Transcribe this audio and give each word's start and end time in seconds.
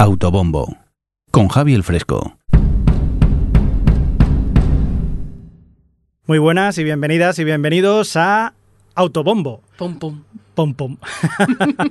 Autobombo 0.00 0.76
con 1.32 1.48
Javi 1.48 1.74
el 1.74 1.82
Fresco. 1.82 2.38
Muy 6.24 6.38
buenas 6.38 6.78
y 6.78 6.84
bienvenidas 6.84 7.40
y 7.40 7.44
bienvenidos 7.44 8.14
a 8.14 8.54
Autobombo. 8.94 9.60
Pum, 9.76 9.98
pum. 9.98 10.22
Pom 10.54 10.74
pom. 10.74 10.98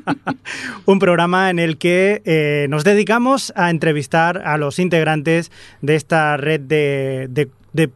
Un 0.86 1.00
programa 1.00 1.50
en 1.50 1.60
el 1.60 1.78
que 1.78 2.22
eh, 2.24 2.68
nos 2.70 2.86
dedicamos 2.86 3.52
a 3.58 3.70
entrevistar 3.70 4.42
a 4.46 4.58
los 4.58 4.80
integrantes 4.80 5.52
de 5.82 5.96
esta 5.96 6.38
red 6.38 6.62
de, 6.62 7.28
de, 7.30 7.50
de 7.74 7.92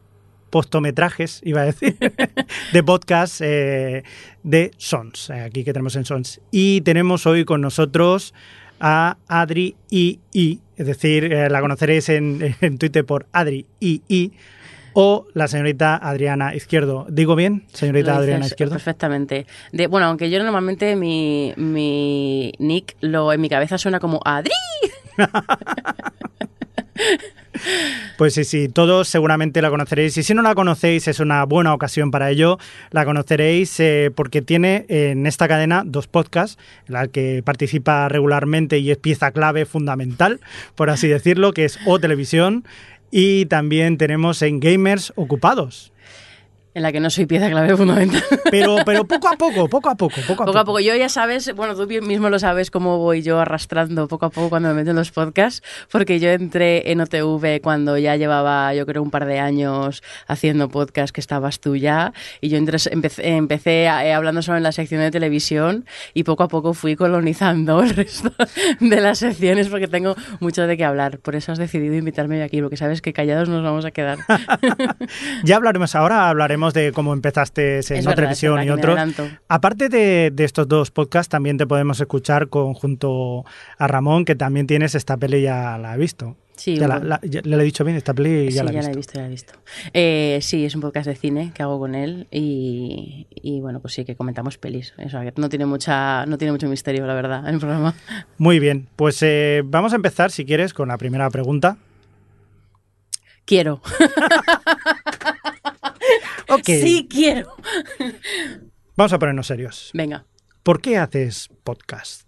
postometrajes, 0.50 1.40
iba 1.42 1.62
a 1.62 1.64
decir, 1.64 1.96
de 2.74 2.82
podcast 2.82 3.40
eh, 3.42 4.04
de 4.42 4.72
Sons, 4.76 5.30
eh, 5.30 5.40
aquí 5.40 5.64
que 5.64 5.72
tenemos 5.72 5.96
en 5.96 6.04
Sons. 6.04 6.42
Y 6.50 6.82
tenemos 6.82 7.24
hoy 7.24 7.46
con 7.46 7.62
nosotros 7.62 8.34
a 8.84 9.16
Adri 9.28 9.76
II, 9.90 10.58
es 10.76 10.86
decir, 10.86 11.32
eh, 11.32 11.48
la 11.48 11.60
conoceréis 11.60 12.08
en, 12.08 12.56
en 12.60 12.78
Twitter 12.78 13.06
por 13.06 13.26
Adri 13.32 13.64
II, 13.80 14.32
o 14.92 15.26
la 15.32 15.48
señorita 15.48 15.96
Adriana 15.96 16.54
Izquierdo. 16.54 17.06
¿Digo 17.08 17.36
bien, 17.36 17.64
señorita 17.72 18.16
Adriana 18.16 18.44
Izquierdo? 18.44 18.74
Perfectamente. 18.74 19.46
De, 19.70 19.86
bueno, 19.86 20.08
aunque 20.08 20.30
yo 20.30 20.42
normalmente 20.42 20.96
mi, 20.96 21.54
mi 21.56 22.52
nick 22.58 22.96
lo, 23.00 23.32
en 23.32 23.40
mi 23.40 23.48
cabeza 23.48 23.78
suena 23.78 24.00
como 24.00 24.20
Adri. 24.24 24.50
Pues 28.16 28.34
sí, 28.34 28.44
sí, 28.44 28.68
todos 28.68 29.08
seguramente 29.08 29.62
la 29.62 29.70
conoceréis. 29.70 30.16
Y 30.16 30.22
si 30.22 30.34
no 30.34 30.42
la 30.42 30.54
conocéis, 30.54 31.08
es 31.08 31.20
una 31.20 31.44
buena 31.44 31.74
ocasión 31.74 32.10
para 32.10 32.30
ello. 32.30 32.58
La 32.90 33.04
conoceréis 33.04 33.78
eh, 33.80 34.10
porque 34.14 34.42
tiene 34.42 34.86
en 34.88 35.26
esta 35.26 35.48
cadena 35.48 35.82
dos 35.84 36.06
podcasts, 36.06 36.58
en 36.88 36.94
la 36.94 37.06
que 37.08 37.42
participa 37.44 38.08
regularmente 38.08 38.78
y 38.78 38.90
es 38.90 38.98
pieza 38.98 39.32
clave 39.32 39.66
fundamental, 39.66 40.40
por 40.74 40.90
así 40.90 41.08
decirlo, 41.08 41.52
que 41.52 41.64
es 41.64 41.78
O 41.86 41.98
Televisión. 41.98 42.64
Y 43.10 43.46
también 43.46 43.98
tenemos 43.98 44.40
en 44.42 44.58
Gamers 44.58 45.12
Ocupados. 45.16 45.91
En 46.74 46.82
la 46.82 46.90
que 46.90 47.00
no 47.00 47.10
soy 47.10 47.26
pieza 47.26 47.50
clave 47.50 47.76
fundamental. 47.76 48.22
Pero, 48.50 48.76
pero 48.86 49.04
poco 49.04 49.28
a 49.28 49.36
poco, 49.36 49.68
poco 49.68 49.90
a 49.90 49.94
poco, 49.94 50.14
poco 50.26 50.42
a 50.42 50.46
Poco 50.46 50.58
a 50.58 50.64
poco. 50.64 50.80
Yo 50.80 50.94
ya 50.96 51.08
sabes, 51.10 51.54
bueno, 51.54 51.74
tú 51.76 51.86
mismo 52.02 52.30
lo 52.30 52.38
sabes 52.38 52.70
cómo 52.70 52.98
voy 52.98 53.22
yo 53.22 53.38
arrastrando 53.40 54.08
poco 54.08 54.26
a 54.26 54.30
poco 54.30 54.48
cuando 54.48 54.68
me 54.70 54.74
meto 54.76 54.90
en 54.90 54.96
los 54.96 55.10
podcasts, 55.10 55.62
porque 55.90 56.18
yo 56.18 56.30
entré 56.30 56.90
en 56.90 57.00
OTV 57.02 57.60
cuando 57.62 57.98
ya 57.98 58.16
llevaba, 58.16 58.72
yo 58.74 58.86
creo, 58.86 59.02
un 59.02 59.10
par 59.10 59.26
de 59.26 59.38
años 59.38 60.02
haciendo 60.26 60.68
podcast 60.70 61.14
que 61.14 61.20
estabas 61.20 61.60
tú 61.60 61.76
ya, 61.76 62.14
y 62.40 62.48
yo 62.48 62.56
entré- 62.58 62.90
empecé, 62.90 63.28
empecé 63.36 63.82
eh, 63.84 64.12
hablando 64.14 64.40
solo 64.40 64.56
en 64.56 64.62
la 64.62 64.72
sección 64.72 65.00
de 65.02 65.10
televisión 65.10 65.84
y 66.14 66.24
poco 66.24 66.42
a 66.44 66.48
poco 66.48 66.72
fui 66.72 66.96
colonizando 66.96 67.82
el 67.82 67.90
resto 67.90 68.32
de 68.80 69.00
las 69.00 69.18
secciones 69.18 69.68
porque 69.68 69.88
tengo 69.88 70.16
mucho 70.40 70.66
de 70.66 70.76
qué 70.78 70.84
hablar. 70.84 71.18
Por 71.18 71.36
eso 71.36 71.52
has 71.52 71.58
decidido 71.58 71.94
invitarme 71.96 72.42
aquí, 72.42 72.62
porque 72.62 72.76
sabes 72.78 73.02
que 73.02 73.12
callados 73.12 73.48
nos 73.50 73.62
vamos 73.62 73.84
a 73.84 73.90
quedar. 73.90 74.18
Ya 75.44 75.56
hablaremos 75.56 75.94
ahora, 75.94 76.28
hablaremos 76.28 76.61
de 76.70 76.92
cómo 76.92 77.12
empezaste 77.12 77.80
en 77.80 77.96
verdad, 78.04 78.14
Televisión 78.14 78.62
y 78.64 78.68
adelanto. 78.68 79.28
Aparte 79.48 79.88
de, 79.88 80.30
de 80.32 80.44
estos 80.44 80.68
dos 80.68 80.90
podcasts, 80.90 81.28
también 81.30 81.58
te 81.58 81.66
podemos 81.66 82.00
escuchar 82.00 82.48
con, 82.48 82.74
junto 82.74 83.44
a 83.78 83.86
Ramón, 83.88 84.24
que 84.24 84.34
también 84.36 84.66
tienes 84.66 84.94
esta 84.94 85.16
peli, 85.16 85.42
ya 85.42 85.76
la 85.78 85.92
ha 85.92 85.96
visto. 85.96 86.36
Sí, 86.54 86.76
ya 86.76 86.86
la, 86.86 87.00
po- 87.00 87.06
la- 87.06 87.20
ya- 87.24 87.40
le 87.42 87.56
he 87.56 87.64
dicho 87.64 87.82
bien, 87.82 87.96
esta 87.96 88.12
peli 88.14 88.50
ya 88.50 88.60
sí, 88.60 88.66
la 88.66 88.70
he 88.70 88.74
ya 88.74 88.80
visto. 88.80 88.88
la 88.88 88.92
he 88.92 88.96
visto, 88.96 89.12
ya 89.14 89.20
la 89.22 89.26
he 89.26 89.30
visto. 89.30 89.52
Eh, 89.94 90.38
sí, 90.42 90.64
es 90.64 90.74
un 90.74 90.80
podcast 90.82 91.06
de 91.08 91.16
cine 91.16 91.50
que 91.54 91.62
hago 91.62 91.78
con 91.78 91.94
él 91.94 92.28
y, 92.30 93.26
y, 93.30 93.60
bueno, 93.60 93.80
pues 93.80 93.94
sí 93.94 94.04
que 94.04 94.14
comentamos 94.16 94.58
pelis. 94.58 94.92
Eso, 94.98 95.18
que 95.20 95.32
no 95.36 95.48
tiene 95.48 95.66
mucha, 95.66 96.24
no 96.26 96.36
tiene 96.38 96.52
mucho 96.52 96.68
misterio, 96.68 97.06
la 97.06 97.14
verdad, 97.14 97.48
el 97.48 97.58
programa. 97.58 97.94
Muy 98.38 98.58
bien, 98.60 98.86
pues 98.96 99.18
eh, 99.22 99.62
vamos 99.64 99.92
a 99.92 99.96
empezar, 99.96 100.30
si 100.30 100.44
quieres, 100.44 100.72
con 100.74 100.88
la 100.88 100.98
primera 100.98 101.28
pregunta. 101.30 101.78
Quiero. 103.44 103.80
Ok, 106.54 106.64
Sí, 106.64 107.06
quiero. 107.10 107.54
vamos 108.96 109.12
a 109.12 109.18
ponernos 109.18 109.46
serios. 109.46 109.90
Venga. 109.94 110.24
¿Por 110.62 110.80
qué 110.80 110.96
haces 110.98 111.48
podcast? 111.64 112.22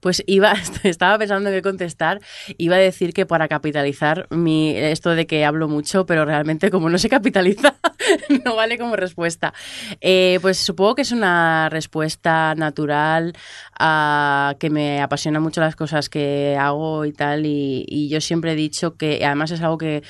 Pues 0.00 0.22
iba, 0.26 0.52
estaba 0.84 1.18
pensando 1.18 1.48
en 1.48 1.56
qué 1.56 1.62
contestar, 1.62 2.20
iba 2.58 2.76
a 2.76 2.78
decir 2.78 3.12
que 3.14 3.24
para 3.26 3.48
capitalizar 3.48 4.26
mi, 4.30 4.76
esto 4.76 5.10
de 5.16 5.26
que 5.26 5.44
hablo 5.44 5.68
mucho, 5.68 6.04
pero 6.06 6.24
realmente 6.24 6.70
como 6.70 6.90
no 6.90 6.98
se 6.98 7.08
capitaliza, 7.08 7.76
no 8.44 8.54
vale 8.54 8.78
como 8.78 8.94
respuesta. 8.94 9.54
Eh, 10.02 10.38
pues 10.42 10.58
supongo 10.58 10.94
que 10.96 11.02
es 11.02 11.12
una 11.12 11.68
respuesta 11.70 12.54
natural 12.54 13.32
a 13.78 14.54
que 14.60 14.68
me 14.70 15.00
apasiona 15.00 15.40
mucho 15.40 15.62
las 15.62 15.74
cosas 15.76 16.08
que 16.10 16.56
hago 16.60 17.04
y 17.06 17.12
tal, 17.12 17.46
y, 17.46 17.84
y 17.88 18.08
yo 18.08 18.20
siempre 18.20 18.52
he 18.52 18.56
dicho 18.56 18.96
que 18.96 19.24
además 19.24 19.50
es 19.50 19.62
algo 19.62 19.78
que 19.78 20.02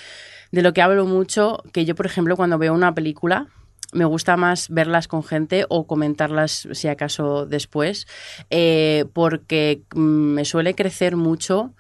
de 0.53 0.63
lo 0.63 0.73
que 0.73 0.83
hablo 0.83 1.07
mucho, 1.07 1.63
que 1.73 1.85
yo 1.85 1.95
por 1.95 2.07
ejemplo 2.07 2.37
cuando 2.37 2.59
veo 2.59 2.75
una 2.75 2.95
película, 2.95 3.49
me 3.93 4.05
gusta 4.05 4.37
más 4.37 4.69
verlas 4.69 5.09
con 5.09 5.23
gente 5.23 5.65
o 5.69 5.87
comentarlas 5.87 6.69
si 6.73 6.89
acaso 6.89 7.47
después, 7.47 8.07
eh, 8.51 9.05
porque 9.13 9.83
mm, 9.95 10.01
me 10.01 10.45
suele 10.45 10.75
crecer 10.75 11.17
mucho 11.17 11.73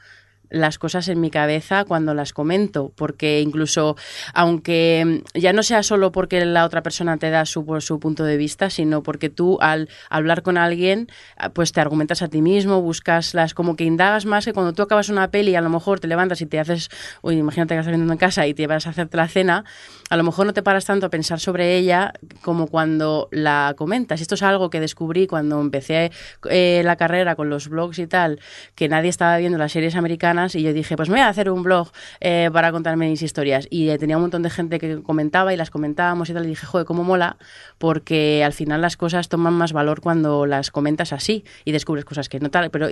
las 0.50 0.78
cosas 0.78 1.08
en 1.08 1.20
mi 1.20 1.30
cabeza 1.30 1.84
cuando 1.84 2.14
las 2.14 2.32
comento, 2.32 2.92
porque 2.96 3.40
incluso 3.40 3.96
aunque 4.34 5.22
ya 5.34 5.52
no 5.52 5.62
sea 5.62 5.82
solo 5.82 6.12
porque 6.12 6.44
la 6.44 6.64
otra 6.64 6.82
persona 6.82 7.16
te 7.16 7.30
da 7.30 7.44
su, 7.44 7.64
su 7.80 7.98
punto 7.98 8.24
de 8.24 8.36
vista, 8.36 8.70
sino 8.70 9.02
porque 9.02 9.30
tú 9.30 9.58
al 9.60 9.88
hablar 10.10 10.42
con 10.42 10.58
alguien, 10.58 11.08
pues 11.54 11.72
te 11.72 11.80
argumentas 11.80 12.22
a 12.22 12.28
ti 12.28 12.42
mismo, 12.42 12.82
buscas 12.82 13.34
las, 13.34 13.54
como 13.54 13.76
que 13.76 13.84
indagas 13.84 14.26
más 14.26 14.44
que 14.44 14.52
cuando 14.52 14.72
tú 14.72 14.82
acabas 14.82 15.08
una 15.08 15.30
peli, 15.30 15.56
a 15.56 15.60
lo 15.60 15.70
mejor 15.70 16.00
te 16.00 16.08
levantas 16.08 16.40
y 16.40 16.46
te 16.46 16.60
haces, 16.60 16.88
uy, 17.22 17.36
imagínate 17.36 17.74
que 17.74 17.80
estás 17.80 17.94
viendo 17.94 18.12
en 18.12 18.18
casa 18.18 18.46
y 18.46 18.54
te 18.54 18.66
vas 18.66 18.86
a 18.86 18.90
hacerte 18.90 19.16
la 19.16 19.28
cena, 19.28 19.64
a 20.10 20.16
lo 20.16 20.22
mejor 20.22 20.46
no 20.46 20.52
te 20.52 20.62
paras 20.62 20.84
tanto 20.84 21.06
a 21.06 21.10
pensar 21.10 21.40
sobre 21.40 21.76
ella 21.76 22.12
como 22.42 22.68
cuando 22.68 23.28
la 23.32 23.74
comentas. 23.76 24.20
Esto 24.20 24.36
es 24.36 24.42
algo 24.42 24.70
que 24.70 24.80
descubrí 24.80 25.26
cuando 25.26 25.60
empecé 25.60 26.12
eh, 26.48 26.82
la 26.84 26.96
carrera 26.96 27.34
con 27.34 27.50
los 27.50 27.68
blogs 27.68 27.98
y 27.98 28.06
tal, 28.06 28.40
que 28.74 28.88
nadie 28.88 29.10
estaba 29.10 29.36
viendo 29.38 29.58
las 29.58 29.72
series 29.72 29.96
americanas 29.96 30.35
y 30.54 30.62
yo 30.62 30.72
dije, 30.72 30.96
pues 30.96 31.08
me 31.08 31.14
voy 31.14 31.22
a 31.22 31.28
hacer 31.28 31.50
un 31.50 31.62
blog 31.62 31.88
eh, 32.20 32.50
para 32.52 32.72
contarme 32.72 33.08
mis 33.08 33.22
historias. 33.22 33.66
Y 33.70 33.88
eh, 33.88 33.98
tenía 33.98 34.16
un 34.16 34.22
montón 34.22 34.42
de 34.42 34.50
gente 34.50 34.78
que 34.78 35.02
comentaba 35.02 35.52
y 35.52 35.56
las 35.56 35.70
comentábamos 35.70 36.30
y 36.30 36.34
tal, 36.34 36.44
y 36.44 36.48
dije, 36.48 36.66
joder, 36.66 36.86
cómo 36.86 37.04
mola, 37.04 37.36
porque 37.78 38.44
al 38.44 38.52
final 38.52 38.80
las 38.80 38.96
cosas 38.96 39.28
toman 39.28 39.54
más 39.54 39.72
valor 39.72 40.00
cuando 40.00 40.46
las 40.46 40.70
comentas 40.70 41.12
así 41.12 41.44
y 41.64 41.72
descubres 41.72 42.04
cosas 42.04 42.28
que 42.28 42.40
no 42.40 42.50
tal. 42.50 42.70
Pero 42.70 42.88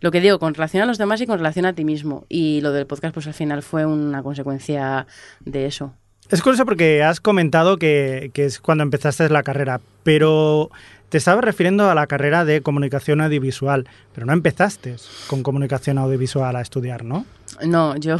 lo 0.00 0.10
que 0.10 0.20
digo, 0.20 0.38
con 0.38 0.54
relación 0.54 0.82
a 0.82 0.86
los 0.86 0.98
demás 0.98 1.20
y 1.20 1.26
con 1.26 1.38
relación 1.38 1.66
a 1.66 1.72
ti 1.72 1.84
mismo. 1.84 2.24
Y 2.28 2.60
lo 2.60 2.72
del 2.72 2.86
podcast, 2.86 3.14
pues 3.14 3.26
al 3.26 3.34
final 3.34 3.62
fue 3.62 3.86
una 3.86 4.22
consecuencia 4.22 5.06
de 5.44 5.66
eso. 5.66 5.94
Es 6.30 6.42
curioso 6.42 6.66
porque 6.66 7.02
has 7.02 7.20
comentado 7.20 7.78
que, 7.78 8.30
que 8.34 8.44
es 8.44 8.60
cuando 8.60 8.82
empezaste 8.82 9.30
la 9.30 9.42
carrera, 9.42 9.80
pero 10.02 10.70
te 11.08 11.18
estabas 11.18 11.44
refiriendo 11.44 11.90
a 11.90 11.94
la 11.94 12.06
carrera 12.06 12.44
de 12.44 12.60
comunicación 12.60 13.20
audiovisual, 13.20 13.88
pero 14.14 14.26
no 14.26 14.32
empezaste 14.32 14.96
con 15.26 15.42
comunicación 15.42 15.98
audiovisual 15.98 16.54
a 16.56 16.60
estudiar, 16.60 17.04
¿no? 17.04 17.24
No, 17.64 17.96
yo, 17.96 18.18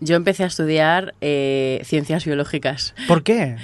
yo 0.00 0.16
empecé 0.16 0.44
a 0.44 0.46
estudiar 0.46 1.14
eh, 1.20 1.80
ciencias 1.84 2.24
biológicas. 2.24 2.94
¿Por 3.08 3.22
qué? 3.22 3.56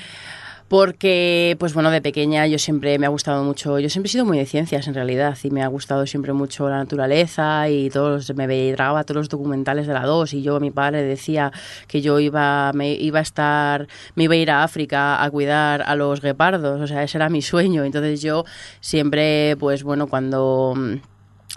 Porque, 0.68 1.56
pues 1.60 1.74
bueno, 1.74 1.92
de 1.92 2.02
pequeña 2.02 2.46
yo 2.48 2.58
siempre 2.58 2.98
me 2.98 3.06
ha 3.06 3.08
gustado 3.08 3.44
mucho, 3.44 3.78
yo 3.78 3.88
siempre 3.88 4.08
he 4.08 4.12
sido 4.12 4.24
muy 4.24 4.36
de 4.36 4.46
ciencias 4.46 4.88
en 4.88 4.94
realidad 4.94 5.38
y 5.44 5.50
me 5.50 5.62
ha 5.62 5.68
gustado 5.68 6.06
siempre 6.06 6.32
mucho 6.32 6.68
la 6.68 6.78
naturaleza 6.78 7.68
y 7.68 7.88
todos, 7.88 8.34
me 8.34 8.48
veía 8.48 8.76
todos 8.76 9.16
los 9.16 9.28
documentales 9.28 9.86
de 9.86 9.94
la 9.94 10.02
2 10.02 10.34
y 10.34 10.42
yo, 10.42 10.58
mi 10.58 10.72
padre 10.72 11.02
decía 11.02 11.52
que 11.86 12.00
yo 12.00 12.18
iba, 12.18 12.72
me 12.74 12.92
iba 12.94 13.20
a 13.20 13.22
estar, 13.22 13.86
me 14.16 14.24
iba 14.24 14.34
a 14.34 14.38
ir 14.38 14.50
a 14.50 14.64
África 14.64 15.22
a 15.22 15.30
cuidar 15.30 15.82
a 15.82 15.94
los 15.94 16.20
guepardos, 16.20 16.80
o 16.80 16.86
sea, 16.88 17.04
ese 17.04 17.18
era 17.18 17.28
mi 17.28 17.42
sueño. 17.42 17.84
Entonces 17.84 18.20
yo 18.20 18.44
siempre, 18.80 19.56
pues 19.58 19.82
bueno, 19.84 20.08
cuando... 20.08 20.74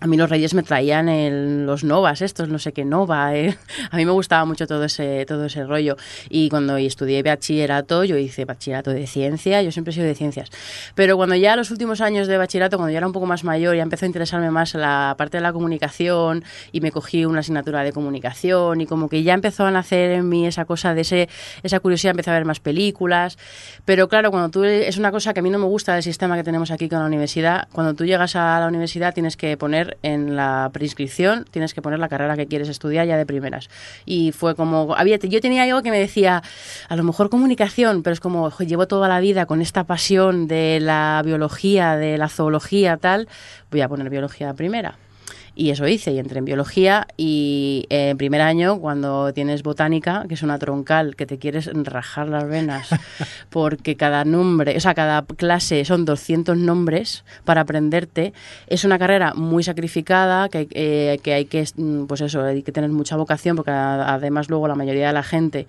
A 0.01 0.07
mí 0.07 0.15
los 0.17 0.29
reyes 0.29 0.53
me 0.53 0.63
traían 0.63 1.09
el- 1.09 1.65
los 1.65 1.83
novas, 1.83 2.21
estos, 2.21 2.47
no 2.49 2.57
sé 2.59 2.71
qué 2.71 2.85
nova. 2.85 3.35
eh. 3.35 3.57
A 3.91 3.97
mí 3.97 4.05
me 4.05 4.11
gustaba 4.11 4.45
mucho 4.45 4.65
todo 4.65 4.85
ese, 4.85 5.25
todo 5.25 5.45
ese 5.45 5.65
rollo. 5.65 5.97
Y 6.29 6.49
cuando 6.49 6.77
estudié 6.77 7.21
bachillerato, 7.21 8.03
yo 8.05 8.17
hice 8.17 8.45
bachillerato 8.45 8.91
de 8.91 9.07
ciencia, 9.07 9.61
yo 9.61 9.71
siempre 9.71 9.91
he 9.91 9.93
sido 9.93 10.05
de 10.05 10.15
ciencias. 10.15 10.49
Pero 10.95 11.17
cuando 11.17 11.35
ya 11.35 11.55
los 11.55 11.69
últimos 11.71 11.99
años 12.01 12.27
de 12.27 12.37
bachillerato, 12.37 12.77
cuando 12.77 12.91
ya 12.91 12.97
era 12.99 13.07
un 13.07 13.13
poco 13.13 13.25
más 13.25 13.43
mayor, 13.43 13.75
ya 13.75 13.83
empezó 13.83 14.05
a 14.05 14.07
interesarme 14.07 14.51
más 14.51 14.73
la 14.73 15.15
parte 15.17 15.37
de 15.37 15.41
la 15.41 15.51
comunicación 15.53 16.43
y 16.71 16.81
me 16.81 16.91
cogí 16.91 17.25
una 17.25 17.39
asignatura 17.41 17.83
de 17.83 17.91
comunicación 17.91 18.81
y 18.81 18.85
como 18.85 19.09
que 19.09 19.23
ya 19.23 19.33
empezó 19.33 19.65
a 19.65 19.71
nacer 19.71 20.11
en 20.11 20.29
mí 20.29 20.47
esa 20.47 20.65
cosa 20.65 20.93
de 20.93 21.01
ese, 21.01 21.29
esa 21.63 21.79
curiosidad, 21.81 22.11
empecé 22.11 22.29
a 22.29 22.33
ver 22.33 22.45
más 22.45 22.59
películas. 22.59 23.37
Pero 23.85 24.07
claro, 24.07 24.31
cuando 24.31 24.49
tú, 24.49 24.63
es 24.63 24.97
una 24.97 25.11
cosa 25.11 25.33
que 25.33 25.41
a 25.41 25.43
mí 25.43 25.49
no 25.49 25.59
me 25.59 25.65
gusta 25.65 25.93
del 25.93 26.03
sistema 26.03 26.37
que 26.37 26.43
tenemos 26.43 26.71
aquí 26.71 26.87
con 26.87 26.99
la 26.99 27.05
universidad, 27.05 27.67
cuando 27.73 27.93
tú 27.93 28.05
llegas 28.05 28.35
a 28.35 28.59
la 28.59 28.67
universidad 28.67 29.13
tienes 29.13 29.35
que 29.35 29.57
poner 29.57 29.88
en 30.03 30.35
la 30.35 30.69
preinscripción, 30.73 31.45
tienes 31.51 31.73
que 31.73 31.81
poner 31.81 31.99
la 31.99 32.09
carrera 32.09 32.35
que 32.35 32.47
quieres 32.47 32.69
estudiar 32.69 33.07
ya 33.07 33.17
de 33.17 33.25
primeras. 33.25 33.69
Y 34.05 34.31
fue 34.31 34.55
como, 34.55 34.95
había, 34.95 35.17
yo 35.17 35.41
tenía 35.41 35.63
algo 35.63 35.81
que 35.81 35.91
me 35.91 35.99
decía, 35.99 36.43
a 36.87 36.95
lo 36.95 37.03
mejor 37.03 37.29
comunicación, 37.29 38.03
pero 38.03 38.13
es 38.13 38.19
como, 38.19 38.45
"Ojo, 38.45 38.63
llevo 38.63 38.87
toda 38.87 39.07
la 39.07 39.19
vida 39.19 39.45
con 39.45 39.61
esta 39.61 39.83
pasión 39.83 40.47
de 40.47 40.79
la 40.81 41.21
biología, 41.23 41.95
de 41.95 42.17
la 42.17 42.29
zoología, 42.29 42.97
tal, 42.97 43.27
voy 43.71 43.81
a 43.81 43.89
poner 43.89 44.09
biología 44.09 44.53
primera. 44.53 44.97
Y 45.59 45.71
eso 45.71 45.85
hice, 45.89 46.13
y 46.13 46.19
entré 46.19 46.39
en 46.39 46.45
biología 46.45 47.05
y 47.17 47.85
en 47.89 48.17
primer 48.17 48.39
año, 48.39 48.79
cuando 48.79 49.33
tienes 49.33 49.61
botánica, 49.61 50.23
que 50.29 50.35
es 50.35 50.41
una 50.41 50.57
troncal, 50.57 51.17
que 51.17 51.25
te 51.25 51.37
quieres 51.37 51.69
rajar 51.73 52.29
las 52.29 52.47
venas, 52.47 52.87
porque 53.49 53.97
cada 53.97 54.23
nombre, 54.23 54.77
o 54.77 54.79
sea, 54.79 54.93
cada 54.93 55.25
clase 55.25 55.83
son 55.83 56.05
200 56.05 56.55
nombres 56.55 57.25
para 57.43 57.59
aprenderte, 57.59 58.31
es 58.67 58.85
una 58.85 58.97
carrera 58.97 59.33
muy 59.33 59.61
sacrificada, 59.61 60.47
que, 60.47 60.69
eh, 60.71 61.19
que 61.23 61.33
hay 61.33 61.43
que, 61.43 61.67
pues 62.07 62.21
eso, 62.21 62.41
hay 62.41 62.63
que 62.63 62.71
tener 62.71 62.91
mucha 62.91 63.17
vocación, 63.17 63.57
porque 63.57 63.71
además 63.71 64.49
luego 64.49 64.65
la 64.69 64.75
mayoría 64.75 65.07
de 65.07 65.13
la 65.13 65.23
gente 65.23 65.67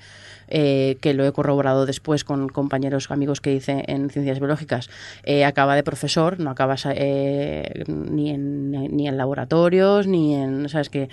eh, 0.51 0.99
que 1.01 1.15
lo 1.15 1.27
he 1.27 1.33
corroborado 1.33 1.87
después 1.87 2.25
con 2.25 2.49
compañeros, 2.49 3.11
amigos 3.11 3.41
que 3.41 3.55
hice 3.55 3.85
en 3.87 4.11
ciencias 4.11 4.39
biológicas, 4.39 4.91
eh, 5.23 5.45
acaba 5.45 5.77
de 5.77 5.83
profesor, 5.83 6.39
no 6.41 6.51
acabas 6.51 6.87
eh, 6.91 7.85
ni, 7.87 8.31
en, 8.31 8.71
ni 8.71 9.09
en 9.09 9.17
laboratorios, 9.17 10.07
ni 10.07 10.35
en, 10.35 10.69
¿sabes 10.69 10.91
qué? 10.91 11.09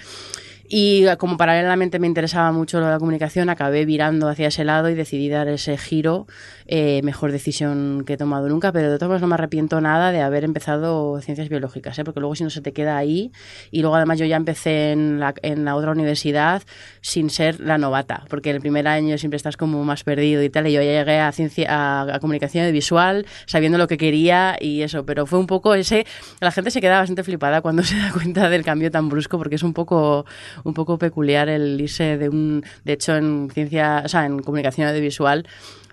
Y 0.69 1.05
como 1.17 1.37
paralelamente 1.37 1.97
me 1.99 2.07
interesaba 2.07 2.51
mucho 2.51 2.81
la 2.81 2.99
comunicación, 2.99 3.49
acabé 3.49 3.85
virando 3.85 4.27
hacia 4.27 4.47
ese 4.47 4.65
lado 4.65 4.89
y 4.89 4.95
decidí 4.95 5.29
dar 5.29 5.47
ese 5.47 5.77
giro, 5.77 6.27
eh, 6.65 7.01
mejor 7.03 7.31
decisión 7.31 8.03
que 8.05 8.13
he 8.13 8.17
tomado 8.17 8.49
nunca, 8.49 8.73
pero 8.73 8.91
de 8.91 8.97
todas 8.97 9.07
formas 9.07 9.21
no 9.21 9.27
me 9.27 9.35
arrepiento 9.35 9.79
nada 9.79 10.11
de 10.11 10.21
haber 10.21 10.43
empezado 10.43 11.21
ciencias 11.21 11.47
biológicas, 11.47 11.97
¿eh? 11.99 12.03
porque 12.03 12.19
luego 12.19 12.35
si 12.35 12.43
no 12.43 12.49
se 12.49 12.61
te 12.61 12.73
queda 12.73 12.97
ahí, 12.97 13.31
y 13.71 13.81
luego 13.81 13.95
además 13.95 14.19
yo 14.19 14.25
ya 14.25 14.35
empecé 14.35 14.91
en 14.91 15.21
la, 15.21 15.33
en 15.41 15.63
la 15.63 15.75
otra 15.75 15.91
universidad 15.91 16.63
sin 16.99 17.29
ser 17.29 17.61
la 17.61 17.77
novata, 17.77 18.25
porque 18.29 18.49
el 18.49 18.59
primer 18.59 18.89
año 18.89 19.17
siempre 19.17 19.37
estás 19.37 19.55
como 19.55 19.83
más 19.85 20.03
perdido 20.03 20.43
y 20.43 20.49
tal, 20.49 20.67
y 20.67 20.73
yo 20.73 20.81
ya 20.81 20.99
llegué 20.99 21.19
a, 21.19 21.31
ciencia, 21.31 21.67
a, 21.69 22.15
a 22.15 22.19
comunicación 22.19 22.69
visual 22.73 23.25
sabiendo 23.45 23.77
lo 23.77 23.87
que 23.87 23.97
quería 23.97 24.57
y 24.59 24.81
eso, 24.81 25.05
pero 25.05 25.25
fue 25.25 25.39
un 25.39 25.47
poco 25.47 25.75
ese, 25.75 26.05
la 26.41 26.51
gente 26.51 26.71
se 26.71 26.81
queda 26.81 26.99
bastante 26.99 27.23
flipada 27.23 27.61
cuando 27.61 27.83
se 27.83 27.97
da 27.97 28.11
cuenta 28.11 28.49
del 28.49 28.65
cambio 28.65 28.91
tan 28.91 29.07
brusco, 29.07 29.37
porque 29.37 29.55
es 29.55 29.63
un 29.63 29.73
poco 29.73 30.25
un 30.63 30.73
poco 30.73 30.97
peculiar 30.97 31.49
el 31.49 31.79
irse 31.79 32.17
de 32.17 32.29
un... 32.29 32.63
De 32.83 32.93
hecho, 32.93 33.15
en 33.15 33.49
ciencia, 33.53 34.03
o 34.05 34.07
sea, 34.07 34.25
en 34.25 34.39
comunicación 34.39 34.87
audiovisual 34.87 35.47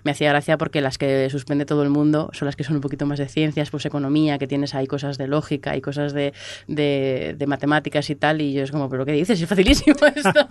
me 0.05 0.11
hacía 0.11 0.29
gracia 0.29 0.57
porque 0.59 0.81
las 0.81 0.99
que 0.99 1.27
suspende 1.31 1.65
todo 1.65 1.81
el 1.81 1.89
mundo 1.89 2.29
son 2.31 2.45
las 2.45 2.55
que 2.55 2.63
son 2.63 2.75
un 2.75 2.81
poquito 2.81 3.07
más 3.07 3.17
de 3.17 3.27
ciencias, 3.27 3.71
pues 3.71 3.85
economía, 3.87 4.37
que 4.37 4.45
tienes 4.45 4.75
ahí 4.75 4.85
cosas 4.85 5.17
de 5.17 5.27
lógica 5.27 5.75
y 5.75 5.81
cosas 5.81 6.13
de, 6.13 6.31
de, 6.67 7.35
de 7.35 7.47
matemáticas 7.47 8.07
y 8.11 8.15
tal, 8.15 8.39
y 8.39 8.53
yo 8.53 8.63
es 8.63 8.71
como, 8.71 8.87
¿pero 8.87 9.03
qué 9.03 9.13
dices? 9.13 9.41
Es 9.41 9.49
facilísimo 9.49 9.97
esto. 10.15 10.47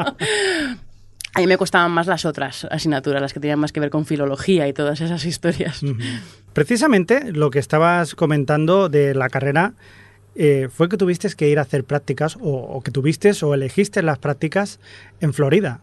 A 1.35 1.41
mí 1.41 1.47
me 1.47 1.57
costaban 1.57 1.91
más 1.93 2.09
las 2.09 2.25
otras 2.25 2.65
asignaturas, 2.71 3.23
las 3.23 3.33
que 3.33 3.41
tenían 3.41 3.59
más 3.59 3.73
que 3.73 3.81
ver 3.81 3.91
con 3.91 4.07
filología 4.07 4.67
y 4.69 4.73
todas 4.73 5.01
esas 5.01 5.25
historias. 5.25 5.83
Precisamente 6.53 7.33
lo 7.33 7.51
que 7.51 7.61
estabas 7.61 8.15
comentando 8.15 8.89
de 8.89 9.15
la 9.15 9.29
carrera 9.29 9.75
eh, 10.35 10.69
fue 10.73 10.89
que 10.89 10.97
tuviste 10.97 11.29
que 11.35 11.49
ir 11.49 11.59
a 11.59 11.63
hacer 11.63 11.85
prácticas 11.85 12.37
o, 12.37 12.51
o, 12.51 12.83
que 12.83 12.91
tuviste 12.91 13.33
o 13.43 13.55
elegiste 13.55 14.03
las 14.03 14.19
prácticas 14.19 14.81
en 15.21 15.33
Florida. 15.33 15.81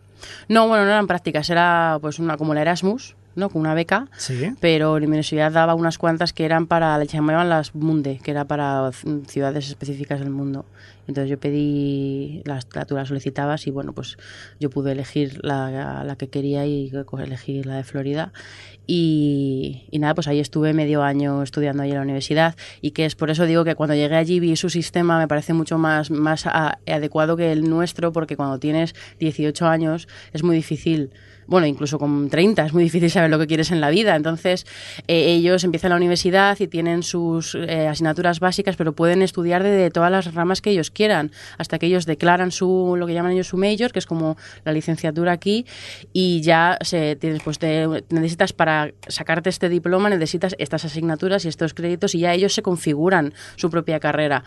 No, 0.47 0.67
bueno, 0.67 0.85
no 0.85 0.91
eran 0.91 1.07
prácticas, 1.07 1.49
era 1.49 1.97
pues 2.01 2.19
una 2.19 2.37
como 2.37 2.53
la 2.53 2.61
Erasmus, 2.61 3.15
¿no? 3.35 3.49
Con 3.49 3.61
una 3.61 3.73
beca, 3.73 4.07
sí. 4.17 4.53
pero 4.59 4.99
la 4.99 5.07
universidad 5.07 5.51
daba 5.51 5.75
unas 5.75 5.97
cuantas 5.97 6.33
que 6.33 6.45
eran 6.45 6.67
para, 6.67 6.97
le 6.97 7.05
llamaban 7.05 7.49
las 7.49 7.75
MUNDE, 7.75 8.19
que 8.23 8.31
era 8.31 8.45
para 8.45 8.91
ciudades 9.27 9.67
específicas 9.67 10.19
del 10.19 10.29
mundo. 10.29 10.65
Entonces 11.07 11.29
yo 11.29 11.39
pedí, 11.39 12.41
la, 12.45 12.61
tú 12.85 12.95
la 12.95 13.05
solicitabas 13.05 13.67
y 13.67 13.71
bueno, 13.71 13.93
pues 13.93 14.17
yo 14.59 14.69
pude 14.69 14.93
elegir 14.93 15.39
la, 15.43 16.03
la 16.03 16.15
que 16.15 16.29
quería 16.29 16.65
y 16.65 16.91
elegí 17.19 17.63
la 17.63 17.77
de 17.77 17.83
Florida. 17.83 18.31
Y, 18.87 19.85
y, 19.91 19.99
nada, 19.99 20.15
pues 20.15 20.27
ahí 20.27 20.39
estuve 20.39 20.73
medio 20.73 21.03
año 21.03 21.43
estudiando 21.43 21.83
ahí 21.83 21.89
en 21.89 21.95
la 21.95 22.01
universidad 22.01 22.55
y 22.81 22.91
que 22.91 23.05
es 23.05 23.15
por 23.15 23.29
eso 23.29 23.45
digo 23.45 23.63
que 23.63 23.75
cuando 23.75 23.95
llegué 23.95 24.15
allí 24.15 24.39
vi 24.39 24.55
su 24.55 24.69
sistema 24.69 25.17
me 25.19 25.27
parece 25.27 25.53
mucho 25.53 25.77
más, 25.77 26.11
más 26.11 26.45
a, 26.45 26.79
adecuado 26.87 27.37
que 27.37 27.51
el 27.51 27.69
nuestro 27.69 28.11
porque 28.11 28.35
cuando 28.35 28.59
tienes 28.59 28.95
18 29.19 29.67
años 29.67 30.07
es 30.33 30.43
muy 30.43 30.55
difícil 30.55 31.11
bueno, 31.51 31.67
incluso 31.67 31.99
con 31.99 32.29
30 32.29 32.67
es 32.67 32.73
muy 32.73 32.85
difícil 32.85 33.11
saber 33.11 33.29
lo 33.29 33.37
que 33.37 33.45
quieres 33.45 33.71
en 33.71 33.81
la 33.81 33.89
vida. 33.89 34.15
Entonces, 34.15 34.65
eh, 35.09 35.33
ellos 35.33 35.65
empiezan 35.65 35.89
la 35.89 35.97
universidad 35.97 36.57
y 36.61 36.67
tienen 36.67 37.03
sus 37.03 37.55
eh, 37.55 37.89
asignaturas 37.89 38.39
básicas, 38.39 38.77
pero 38.77 38.93
pueden 38.93 39.21
estudiar 39.21 39.61
de, 39.61 39.71
de, 39.71 39.91
todas 39.91 40.09
las 40.09 40.33
ramas 40.33 40.61
que 40.61 40.69
ellos 40.69 40.91
quieran, 40.91 41.31
hasta 41.57 41.77
que 41.77 41.87
ellos 41.87 42.05
declaran 42.05 42.51
su, 42.51 42.95
lo 42.97 43.05
que 43.05 43.13
llaman 43.13 43.33
ellos 43.33 43.47
su 43.47 43.57
major, 43.57 43.91
que 43.91 43.99
es 43.99 44.05
como 44.05 44.37
la 44.63 44.71
licenciatura 44.71 45.33
aquí, 45.33 45.65
y 46.13 46.39
ya 46.39 46.77
se, 46.79 47.17
tienes, 47.17 47.43
pues 47.43 47.59
te, 47.59 47.85
necesitas 48.09 48.53
para 48.53 48.93
sacarte 49.09 49.49
este 49.49 49.67
diploma, 49.67 50.09
necesitas 50.09 50.55
estas 50.57 50.85
asignaturas 50.85 51.43
y 51.43 51.49
estos 51.49 51.73
créditos, 51.73 52.15
y 52.15 52.19
ya 52.19 52.33
ellos 52.33 52.53
se 52.53 52.61
configuran 52.61 53.33
su 53.57 53.69
propia 53.69 53.99
carrera 53.99 54.45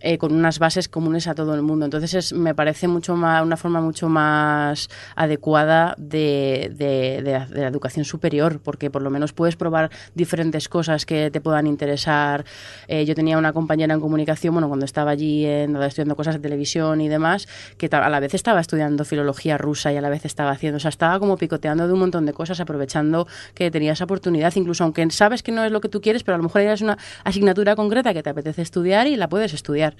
eh, 0.00 0.16
con 0.16 0.34
unas 0.34 0.58
bases 0.58 0.88
comunes 0.88 1.28
a 1.28 1.34
todo 1.34 1.54
el 1.54 1.60
mundo. 1.60 1.84
Entonces, 1.84 2.14
es, 2.14 2.32
me 2.32 2.54
parece 2.54 2.88
mucho 2.88 3.14
más, 3.14 3.42
una 3.42 3.58
forma 3.58 3.82
mucho 3.82 4.08
más 4.08 4.88
adecuada 5.16 5.94
de 5.98 6.45
de, 6.74 7.46
la 7.50 7.68
educación 7.68 8.04
superior, 8.04 8.60
porque 8.62 8.90
por 8.90 9.02
lo 9.02 9.10
menos 9.10 9.32
puedes 9.32 9.56
probar 9.56 9.90
diferentes 10.14 10.68
cosas 10.68 11.06
que 11.06 11.30
te 11.30 11.40
puedan 11.40 11.66
interesar. 11.66 12.44
Eh, 12.88 13.04
yo 13.04 13.14
tenía 13.14 13.38
una 13.38 13.52
compañera 13.52 13.94
en 13.94 14.00
comunicación, 14.00 14.54
bueno, 14.54 14.68
cuando 14.68 14.84
estaba 14.84 15.10
allí 15.10 15.44
en, 15.44 15.76
estudiando 15.76 16.16
cosas 16.16 16.34
de 16.34 16.40
televisión 16.40 17.00
y 17.00 17.08
demás, 17.08 17.48
que 17.78 17.88
a 17.90 18.08
la 18.08 18.20
vez 18.20 18.34
estaba 18.34 18.60
estudiando 18.60 19.04
filología 19.04 19.58
rusa 19.58 19.92
y 19.92 19.96
a 19.96 20.00
la 20.00 20.08
vez 20.08 20.24
estaba 20.24 20.50
haciendo, 20.50 20.76
o 20.76 20.80
sea, 20.80 20.90
estaba 20.90 21.18
como 21.18 21.36
picoteando 21.36 21.86
de 21.86 21.92
un 21.92 22.00
montón 22.00 22.26
de 22.26 22.32
cosas, 22.32 22.60
aprovechando 22.60 23.26
que 23.54 23.70
tenías 23.70 24.00
oportunidad, 24.00 24.54
incluso 24.56 24.84
aunque 24.84 25.08
sabes 25.10 25.42
que 25.42 25.52
no 25.52 25.64
es 25.64 25.72
lo 25.72 25.80
que 25.80 25.88
tú 25.88 26.00
quieres, 26.00 26.22
pero 26.22 26.34
a 26.34 26.38
lo 26.38 26.44
mejor 26.44 26.62
es 26.62 26.80
una 26.80 26.98
asignatura 27.24 27.76
concreta 27.76 28.12
que 28.14 28.22
te 28.22 28.30
apetece 28.30 28.62
estudiar 28.62 29.06
y 29.06 29.16
la 29.16 29.28
puedes 29.28 29.52
estudiar. 29.54 29.96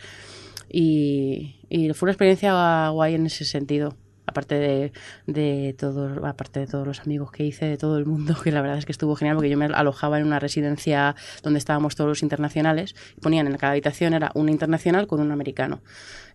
Y, 0.68 1.56
y 1.68 1.92
fue 1.92 2.06
una 2.06 2.12
experiencia 2.12 2.88
guay 2.88 3.14
en 3.14 3.26
ese 3.26 3.44
sentido 3.44 3.94
aparte 4.26 4.56
de, 4.56 4.92
de 5.26 5.74
todo, 5.78 6.26
aparte 6.26 6.60
de 6.60 6.66
todos 6.66 6.86
los 6.86 7.00
amigos 7.00 7.30
que 7.32 7.44
hice 7.44 7.66
de 7.66 7.76
todo 7.76 7.98
el 7.98 8.06
mundo, 8.06 8.34
que 8.42 8.52
la 8.52 8.60
verdad 8.60 8.78
es 8.78 8.86
que 8.86 8.92
estuvo 8.92 9.16
genial 9.16 9.36
porque 9.36 9.50
yo 9.50 9.56
me 9.56 9.66
alojaba 9.66 10.18
en 10.18 10.26
una 10.26 10.38
residencia 10.38 11.14
donde 11.42 11.58
estábamos 11.58 11.96
todos 11.96 12.08
los 12.08 12.22
internacionales 12.22 12.94
y 13.16 13.20
ponían 13.20 13.46
en 13.46 13.56
cada 13.56 13.72
habitación 13.72 14.14
era 14.14 14.32
un 14.34 14.48
internacional 14.48 15.06
con 15.06 15.20
un 15.20 15.32
americano. 15.32 15.80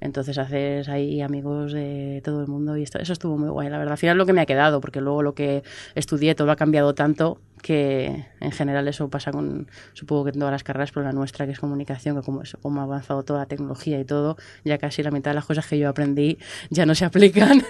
Entonces 0.01 0.37
haces 0.39 0.89
ahí 0.89 1.21
amigos 1.21 1.73
de 1.73 2.21
todo 2.23 2.41
el 2.41 2.47
mundo 2.47 2.75
y 2.75 2.83
esto, 2.83 2.97
eso 2.99 3.13
estuvo 3.13 3.37
muy 3.37 3.49
guay, 3.49 3.69
la 3.69 3.77
verdad. 3.77 3.93
Al 3.93 3.97
final 3.97 4.17
lo 4.17 4.25
que 4.25 4.33
me 4.33 4.41
ha 4.41 4.45
quedado, 4.45 4.81
porque 4.81 4.99
luego 4.99 5.21
lo 5.21 5.35
que 5.35 5.63
estudié 5.95 6.33
todo 6.35 6.51
ha 6.51 6.55
cambiado 6.55 6.95
tanto 6.95 7.39
que 7.61 8.25
en 8.39 8.51
general 8.51 8.87
eso 8.87 9.09
pasa 9.09 9.31
con, 9.31 9.67
supongo 9.93 10.25
que 10.25 10.29
en 10.31 10.39
todas 10.39 10.51
las 10.51 10.63
carreras, 10.63 10.91
pero 10.91 11.05
la 11.05 11.11
nuestra 11.11 11.45
que 11.45 11.51
es 11.51 11.59
comunicación, 11.59 12.15
que 12.15 12.23
como, 12.23 12.41
eso, 12.41 12.57
como 12.61 12.81
ha 12.81 12.83
avanzado 12.83 13.23
toda 13.23 13.41
la 13.41 13.45
tecnología 13.45 13.99
y 13.99 14.05
todo, 14.05 14.37
ya 14.65 14.77
casi 14.77 15.03
la 15.03 15.11
mitad 15.11 15.31
de 15.31 15.35
las 15.35 15.45
cosas 15.45 15.67
que 15.67 15.77
yo 15.77 15.87
aprendí 15.87 16.37
ya 16.69 16.85
no 16.85 16.95
se 16.95 17.05
aplican. 17.05 17.63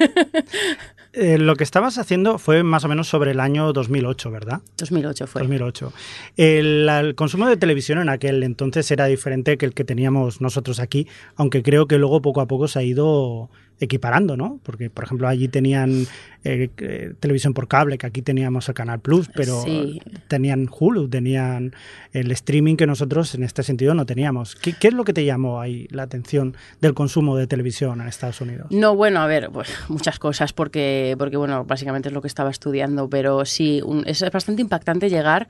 eh, 1.13 1.37
lo 1.37 1.55
que 1.55 1.63
estabas 1.63 1.97
haciendo 1.97 2.37
fue 2.37 2.63
más 2.63 2.85
o 2.85 2.87
menos 2.87 3.09
sobre 3.09 3.31
el 3.31 3.39
año 3.39 3.73
2008, 3.73 4.31
¿verdad? 4.31 4.61
2008 4.77 5.27
fue. 5.27 5.41
2008. 5.41 5.93
El, 6.37 6.87
el 6.89 7.15
consumo 7.15 7.47
de 7.47 7.57
televisión 7.57 7.99
en 7.99 8.09
aquel 8.09 8.43
entonces 8.43 8.89
era 8.91 9.05
diferente 9.05 9.57
que 9.57 9.65
el 9.65 9.73
que 9.73 9.83
teníamos 9.83 10.41
nosotros 10.41 10.79
aquí, 10.79 11.07
aunque 11.35 11.63
creo 11.63 11.87
que 11.87 11.97
luego 11.97 12.20
poco 12.21 12.41
a 12.41 12.47
poco 12.47 12.67
se 12.67 12.79
ha 12.79 12.83
ido 12.83 13.49
equiparando, 13.81 14.37
¿no? 14.37 14.59
Porque, 14.63 14.89
por 14.89 15.03
ejemplo, 15.03 15.27
allí 15.27 15.47
tenían 15.47 16.05
eh, 16.43 16.69
eh, 16.77 17.13
televisión 17.19 17.53
por 17.53 17.67
cable, 17.67 17.97
que 17.97 18.07
aquí 18.07 18.21
teníamos 18.21 18.69
el 18.69 18.75
Canal 18.75 18.99
Plus, 18.99 19.29
pero 19.35 19.61
sí. 19.63 20.01
tenían 20.27 20.69
Hulu, 20.71 21.09
tenían 21.09 21.75
el 22.13 22.31
streaming 22.31 22.77
que 22.77 22.87
nosotros 22.87 23.33
en 23.35 23.43
este 23.43 23.63
sentido 23.63 23.93
no 23.95 24.05
teníamos. 24.05 24.55
¿Qué, 24.55 24.73
¿Qué, 24.73 24.87
es 24.89 24.93
lo 24.93 25.03
que 25.03 25.13
te 25.13 25.25
llamó 25.25 25.59
ahí 25.59 25.87
la 25.89 26.03
atención 26.03 26.55
del 26.79 26.93
consumo 26.93 27.35
de 27.37 27.47
televisión 27.47 28.01
en 28.01 28.07
Estados 28.07 28.39
Unidos? 28.39 28.67
No, 28.69 28.95
bueno, 28.95 29.19
a 29.19 29.27
ver, 29.27 29.49
pues 29.51 29.69
muchas 29.89 30.19
cosas, 30.19 30.53
porque, 30.53 31.15
porque 31.17 31.37
bueno, 31.37 31.65
básicamente 31.65 32.09
es 32.09 32.13
lo 32.13 32.21
que 32.21 32.27
estaba 32.27 32.51
estudiando, 32.51 33.09
pero 33.09 33.45
sí, 33.45 33.81
un, 33.83 34.03
es 34.05 34.23
bastante 34.31 34.61
impactante 34.61 35.09
llegar 35.09 35.47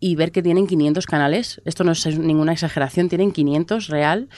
y 0.00 0.16
ver 0.16 0.32
que 0.32 0.42
tienen 0.42 0.66
500 0.66 1.06
canales. 1.06 1.60
Esto 1.66 1.84
no 1.84 1.92
es 1.92 2.18
ninguna 2.18 2.52
exageración, 2.52 3.08
tienen 3.08 3.32
500 3.32 3.88
real. 3.88 4.28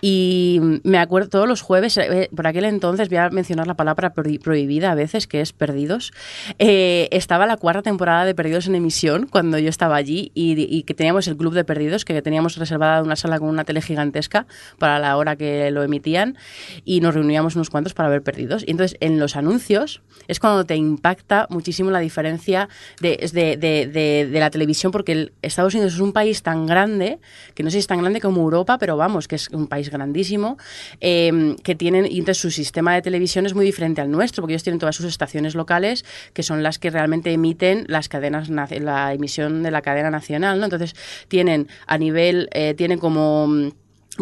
Y 0.00 0.60
me 0.82 0.98
acuerdo 0.98 1.30
todos 1.30 1.48
los 1.48 1.62
jueves, 1.62 1.96
eh, 1.96 2.28
por 2.34 2.46
aquel 2.46 2.66
entonces, 2.66 2.83
voy 2.84 3.16
a 3.16 3.30
mencionar 3.30 3.66
la 3.66 3.74
palabra 3.74 4.12
prohibida 4.12 4.92
a 4.92 4.94
veces, 4.94 5.26
que 5.26 5.40
es 5.40 5.52
Perdidos. 5.52 6.12
Eh, 6.58 7.08
estaba 7.10 7.46
la 7.46 7.56
cuarta 7.56 7.82
temporada 7.82 8.24
de 8.24 8.34
Perdidos 8.34 8.66
en 8.66 8.74
emisión 8.74 9.26
cuando 9.30 9.58
yo 9.58 9.68
estaba 9.68 9.96
allí 9.96 10.30
y, 10.34 10.54
y, 10.60 10.82
que 10.82 10.94
teníamos 10.94 11.26
el 11.28 11.36
club 11.36 11.54
de 11.54 11.64
Perdidos, 11.64 12.04
que 12.04 12.20
teníamos 12.22 12.56
reservada 12.56 13.02
una 13.02 13.16
sala 13.16 13.38
con 13.38 13.48
una 13.48 13.64
tele 13.64 13.80
gigantesca 13.80 14.46
para 14.78 14.98
la 14.98 15.16
hora 15.16 15.36
que 15.36 15.70
lo 15.70 15.82
emitían 15.82 16.36
y 16.84 17.00
nos 17.00 17.14
reuníamos 17.14 17.56
unos 17.56 17.70
cuantos 17.70 17.94
para 17.94 18.08
ver 18.08 18.22
Perdidos. 18.22 18.64
Y 18.66 18.70
entonces 18.70 18.96
en 19.00 19.18
los 19.18 19.36
anuncios 19.36 20.02
es 20.28 20.40
cuando 20.40 20.64
te 20.64 20.76
impacta 20.76 21.46
muchísimo 21.50 21.90
la 21.90 22.00
diferencia 22.00 22.68
de, 23.00 23.16
de, 23.32 23.56
de, 23.56 23.86
de, 23.86 24.28
de 24.30 24.40
la 24.40 24.50
televisión, 24.50 24.92
porque 24.92 25.12
el 25.12 25.32
Estados 25.42 25.74
Unidos 25.74 25.94
es 25.94 26.00
un 26.00 26.12
país 26.12 26.42
tan 26.42 26.66
grande, 26.66 27.18
que 27.54 27.62
no 27.62 27.70
sé 27.70 27.74
si 27.74 27.78
es 27.80 27.86
tan 27.86 28.00
grande 28.00 28.20
como 28.20 28.42
Europa, 28.42 28.78
pero 28.78 28.96
vamos, 28.96 29.28
que 29.28 29.36
es 29.36 29.48
un 29.48 29.66
país 29.66 29.90
grandísimo, 29.90 30.56
eh, 31.00 31.56
que 31.62 31.74
tienen, 31.74 32.06
y 32.10 32.18
entonces 32.18 32.40
su 32.40 32.50
sistema 32.74 32.94
de 32.94 33.02
televisión 33.02 33.46
es 33.46 33.54
muy 33.54 33.64
diferente 33.64 34.00
al 34.00 34.10
nuestro, 34.10 34.42
porque 34.42 34.54
ellos 34.54 34.64
tienen 34.64 34.80
todas 34.80 34.96
sus 34.96 35.06
estaciones 35.06 35.54
locales, 35.54 36.04
que 36.32 36.42
son 36.42 36.64
las 36.64 36.80
que 36.80 36.90
realmente 36.90 37.32
emiten 37.32 37.84
las 37.86 38.08
cadenas, 38.08 38.48
la 38.48 39.12
emisión 39.12 39.62
de 39.62 39.70
la 39.70 39.80
cadena 39.80 40.10
nacional, 40.10 40.58
¿no? 40.58 40.64
Entonces 40.64 40.96
tienen 41.28 41.68
a 41.86 41.98
nivel, 41.98 42.48
eh, 42.52 42.74
tienen 42.74 42.98
como 42.98 43.70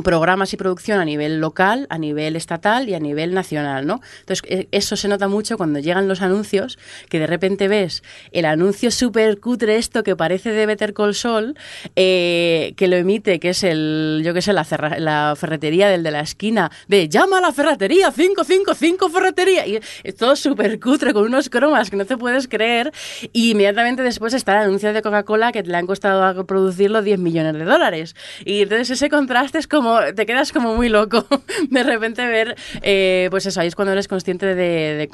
programas 0.02 0.52
y 0.54 0.56
producción 0.56 1.00
a 1.00 1.04
nivel 1.04 1.40
local, 1.40 1.86
a 1.90 1.98
nivel 1.98 2.36
estatal 2.36 2.88
y 2.88 2.94
a 2.94 3.00
nivel 3.00 3.34
nacional, 3.34 3.86
¿no? 3.86 4.00
Entonces, 4.20 4.42
e, 4.48 4.68
eso 4.72 4.96
se 4.96 5.08
nota 5.08 5.28
mucho 5.28 5.58
cuando 5.58 5.80
llegan 5.80 6.08
los 6.08 6.22
anuncios, 6.22 6.78
que 7.10 7.18
de 7.18 7.26
repente 7.26 7.68
ves 7.68 8.02
el 8.30 8.46
anuncio 8.46 8.90
súper 8.90 9.38
cutre 9.40 9.76
esto 9.76 10.02
que 10.02 10.16
parece 10.16 10.50
de 10.50 10.64
Better 10.64 10.94
Call 10.94 11.14
Sol, 11.14 11.56
eh, 11.96 12.72
que 12.76 12.88
lo 12.88 12.96
emite, 12.96 13.38
que 13.38 13.50
es 13.50 13.62
el, 13.64 14.22
yo 14.24 14.32
qué 14.32 14.40
sé, 14.40 14.52
la, 14.52 14.66
la, 14.98 15.34
ferretería 15.36 15.88
del 15.88 16.02
de 16.02 16.10
la 16.10 16.20
esquina, 16.20 16.70
de 16.88 17.08
llama 17.08 17.38
a 17.38 17.40
la 17.42 17.52
ferretería, 17.52 18.10
555 18.10 19.10
ferretería, 19.10 19.66
y 19.66 19.80
es 20.04 20.16
todo 20.16 20.36
súper 20.36 20.80
cutre, 20.80 21.12
con 21.12 21.24
unos 21.24 21.50
cromas 21.50 21.90
que 21.90 21.96
no 21.96 22.06
te 22.06 22.16
puedes 22.16 22.48
creer, 22.48 22.92
y 23.32 23.50
inmediatamente 23.50 24.02
después 24.02 24.32
está 24.32 24.52
el 24.52 24.68
anuncio 24.68 24.92
de 24.92 25.02
Coca-Cola 25.02 25.52
que 25.52 25.62
le 25.62 25.76
han 25.76 25.86
costado 25.86 26.46
producirlo 26.46 27.02
10 27.02 27.18
millones 27.18 27.54
de 27.54 27.64
dólares. 27.64 28.14
Y 28.44 28.62
entonces 28.62 28.90
ese 28.90 29.10
contraste 29.10 29.58
es 29.58 29.66
como 29.66 29.81
te 30.14 30.26
quedas 30.26 30.52
como 30.52 30.74
muy 30.74 30.88
loco 30.88 31.26
de 31.70 31.82
repente 31.82 32.26
ver, 32.26 32.56
eh, 32.82 33.28
pues 33.30 33.46
eso, 33.46 33.60
ahí 33.60 33.68
es 33.68 33.74
cuando 33.74 33.92
eres 33.92 34.08
consciente 34.08 34.54
de, 34.54 35.08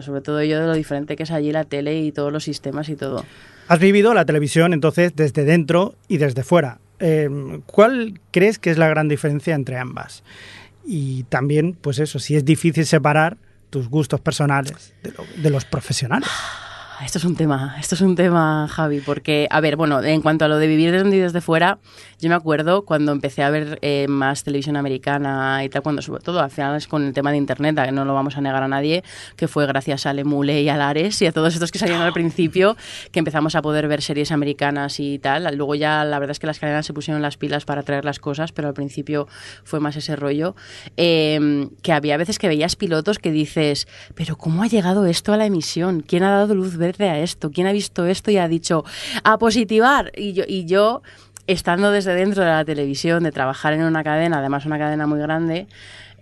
sobre 0.00 0.20
todo 0.20 0.42
yo, 0.42 0.60
de 0.60 0.66
lo 0.66 0.74
diferente 0.74 1.16
que 1.16 1.22
es 1.24 1.30
allí 1.30 1.52
la 1.52 1.64
tele 1.64 1.98
y 2.00 2.12
todos 2.12 2.32
los 2.32 2.44
sistemas 2.44 2.88
y 2.88 2.96
todo. 2.96 3.24
Has 3.68 3.78
vivido 3.78 4.12
la 4.14 4.24
televisión 4.24 4.72
entonces 4.72 5.14
desde 5.16 5.44
dentro 5.44 5.94
y 6.08 6.18
desde 6.18 6.42
fuera. 6.42 6.78
Eh, 7.00 7.28
¿Cuál 7.66 8.20
crees 8.30 8.58
que 8.58 8.70
es 8.70 8.78
la 8.78 8.88
gran 8.88 9.08
diferencia 9.08 9.54
entre 9.54 9.78
ambas? 9.78 10.22
Y 10.86 11.24
también, 11.24 11.74
pues 11.80 11.98
eso, 11.98 12.18
si 12.18 12.36
es 12.36 12.44
difícil 12.44 12.84
separar 12.84 13.38
tus 13.70 13.88
gustos 13.88 14.20
personales 14.20 14.94
de 15.36 15.50
los 15.50 15.64
profesionales. 15.64 16.28
Esto 17.02 17.18
es 17.18 17.24
un 17.24 17.34
tema, 17.34 17.76
esto 17.80 17.96
es 17.96 18.00
un 18.02 18.14
tema, 18.14 18.68
Javi, 18.70 19.00
porque, 19.00 19.48
a 19.50 19.60
ver, 19.60 19.76
bueno, 19.76 20.02
en 20.02 20.22
cuanto 20.22 20.44
a 20.44 20.48
lo 20.48 20.58
de 20.58 20.68
vivir 20.68 20.92
desde, 20.92 21.10
desde 21.10 21.40
fuera, 21.40 21.78
yo 22.20 22.28
me 22.28 22.36
acuerdo 22.36 22.84
cuando 22.84 23.10
empecé 23.10 23.42
a 23.42 23.50
ver 23.50 23.78
eh, 23.82 24.06
más 24.08 24.44
televisión 24.44 24.76
americana 24.76 25.64
y 25.64 25.68
tal, 25.68 25.82
cuando 25.82 26.02
sobre 26.02 26.22
todo 26.22 26.40
al 26.40 26.50
final 26.50 26.76
es 26.76 26.86
con 26.86 27.04
el 27.04 27.12
tema 27.12 27.32
de 27.32 27.38
Internet, 27.38 27.76
que 27.84 27.90
no 27.92 28.04
lo 28.04 28.14
vamos 28.14 28.36
a 28.36 28.40
negar 28.40 28.62
a 28.62 28.68
nadie, 28.68 29.02
que 29.36 29.48
fue 29.48 29.66
gracias 29.66 30.06
a 30.06 30.12
Lemule 30.12 30.62
y 30.62 30.68
a 30.68 30.76
Lares 30.76 31.20
y 31.20 31.26
a 31.26 31.32
todos 31.32 31.54
estos 31.54 31.72
que 31.72 31.80
salieron 31.80 32.02
al 32.02 32.12
principio, 32.14 32.76
que 33.10 33.18
empezamos 33.18 33.56
a 33.56 33.62
poder 33.62 33.88
ver 33.88 34.00
series 34.00 34.30
americanas 34.30 35.00
y 35.00 35.18
tal. 35.18 35.52
Luego 35.56 35.74
ya 35.74 36.04
la 36.04 36.18
verdad 36.20 36.32
es 36.32 36.38
que 36.38 36.46
las 36.46 36.60
cadenas 36.60 36.86
se 36.86 36.92
pusieron 36.92 37.22
las 37.22 37.36
pilas 37.36 37.64
para 37.64 37.82
traer 37.82 38.04
las 38.04 38.20
cosas, 38.20 38.52
pero 38.52 38.68
al 38.68 38.74
principio 38.74 39.26
fue 39.64 39.80
más 39.80 39.96
ese 39.96 40.14
rollo. 40.14 40.54
Em, 40.96 41.70
que 41.82 41.92
había 41.92 42.16
veces 42.16 42.38
que 42.38 42.46
veías 42.46 42.76
pilotos 42.76 43.18
que 43.18 43.32
dices, 43.32 43.88
pero 44.14 44.36
¿cómo 44.36 44.62
ha 44.62 44.68
llegado 44.68 45.06
esto 45.06 45.32
a 45.32 45.36
la 45.36 45.46
emisión? 45.46 46.00
¿Quién 46.00 46.22
ha 46.22 46.30
dado 46.30 46.54
luz 46.54 46.76
verde 46.76 46.83
esto? 46.88 47.50
¿Quién 47.50 47.66
ha 47.66 47.72
visto 47.72 48.06
esto 48.06 48.30
y 48.30 48.38
ha 48.38 48.48
dicho 48.48 48.84
a 49.22 49.38
positivar? 49.38 50.12
Y 50.16 50.32
yo, 50.32 50.44
y 50.46 50.66
yo 50.66 51.02
estando 51.46 51.90
desde 51.90 52.14
dentro 52.14 52.42
de 52.42 52.50
la 52.50 52.64
televisión, 52.64 53.22
de 53.22 53.32
trabajar 53.32 53.72
en 53.72 53.82
una 53.82 54.02
cadena, 54.02 54.38
además 54.38 54.66
una 54.66 54.78
cadena 54.78 55.06
muy 55.06 55.18
grande, 55.18 55.66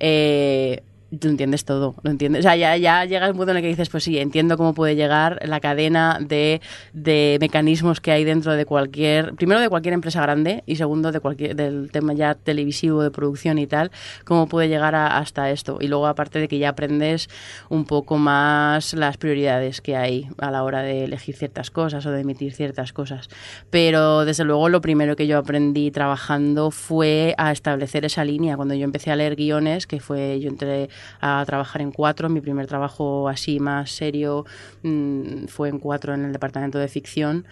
eh, 0.01 0.83
lo 1.21 1.31
entiendes 1.31 1.65
todo, 1.65 1.95
lo 2.03 2.11
entiendes. 2.11 2.41
O 2.41 2.43
sea, 2.43 2.57
ya, 2.57 2.77
ya 2.77 3.05
llega 3.05 3.27
el 3.27 3.35
punto 3.35 3.51
en 3.51 3.59
el 3.59 3.63
que 3.63 3.69
dices, 3.69 3.91
pues 3.91 4.05
sí, 4.05 4.19
entiendo 4.19 4.57
cómo 4.57 4.73
puede 4.73 4.97
llegar 4.97 5.39
la 5.47 5.61
cadena 5.61 6.19
de, 6.21 6.63
de, 6.95 7.37
mecanismos 7.39 8.01
que 8.01 8.13
hay 8.13 8.25
dentro 8.25 8.55
de 8.55 8.65
cualquier, 8.65 9.35
primero 9.35 9.61
de 9.61 9.69
cualquier 9.69 9.93
empresa 9.93 10.23
grande 10.23 10.63
y 10.65 10.77
segundo 10.77 11.13
de 11.13 11.21
cualquier, 11.21 11.55
del 11.55 11.91
tema 11.91 12.15
ya 12.15 12.35
televisivo 12.35 13.03
de 13.03 13.11
producción 13.11 13.59
y 13.59 13.67
tal, 13.67 13.91
cómo 14.25 14.47
puede 14.47 14.69
llegar 14.69 14.95
hasta 14.95 15.51
esto. 15.51 15.79
Y 15.81 15.89
luego 15.89 16.07
aparte 16.07 16.39
de 16.39 16.49
que 16.49 16.59
ya 16.59 16.71
aprendes 16.71 17.29
un 17.69 17.85
poco 17.85 18.17
más 18.17 18.95
las 18.95 19.19
prioridades 19.19 19.83
que 19.83 19.97
hay 19.97 20.29
a 20.39 20.51
la 20.51 20.65
hora 20.65 20.81
de 20.81 21.05
elegir 21.05 21.37
ciertas 21.37 21.71
cosas 21.71 22.07
o 22.07 22.11
de 22.11 22.23
emitir 22.23 22.55
ciertas 22.55 22.95
cosas. 22.95 23.29
Pero 23.69 24.25
desde 24.25 24.45
luego 24.45 24.71
lo 24.71 24.81
primero 24.81 25.15
que 25.15 25.27
yo 25.27 25.37
aprendí 25.37 25.91
trabajando 25.91 26.71
fue 26.71 27.35
a 27.37 27.53
establecer 27.53 28.07
esa 28.07 28.25
línea. 28.25 28.57
Cuando 28.57 28.75
yo 28.75 28.85
empecé 28.85 29.11
a 29.11 29.17
leer 29.17 29.37
guiones, 29.37 29.87
que 29.87 30.01
fue, 30.01 30.41
yo 30.41 30.49
entré 30.49 30.89
a 31.21 31.43
trabajar 31.47 31.83
en 31.83 31.93
cuatro. 31.93 32.29
Mi 32.29 32.41
primer 32.41 32.67
trabajo 32.67 33.29
así 33.29 33.61
más 33.61 33.91
serio 33.91 34.45
mm, 34.83 35.47
fue 35.47 35.69
en 35.69 35.79
cuatro 35.79 36.15
en 36.15 36.25
el 36.25 36.33
departamento 36.33 36.79
de 36.79 36.89
ficción 36.89 37.47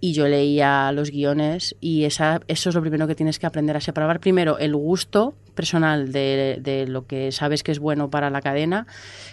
y 0.00 0.14
yo 0.14 0.26
leía 0.26 0.90
los 0.90 1.12
guiones 1.12 1.76
y 1.80 2.04
esa, 2.04 2.40
eso 2.48 2.68
es 2.70 2.74
lo 2.74 2.80
primero 2.80 3.06
que 3.06 3.14
tienes 3.14 3.38
que 3.38 3.46
aprender 3.46 3.76
a 3.76 3.80
separar. 3.80 4.18
Primero, 4.18 4.58
el 4.58 4.74
gusto 4.74 5.34
personal 5.54 6.10
de, 6.10 6.58
de 6.60 6.88
lo 6.88 7.06
que 7.06 7.30
sabes 7.30 7.62
que 7.62 7.70
es 7.70 7.78
bueno 7.78 8.10
para 8.10 8.28
la 8.28 8.40
cadena 8.40 8.88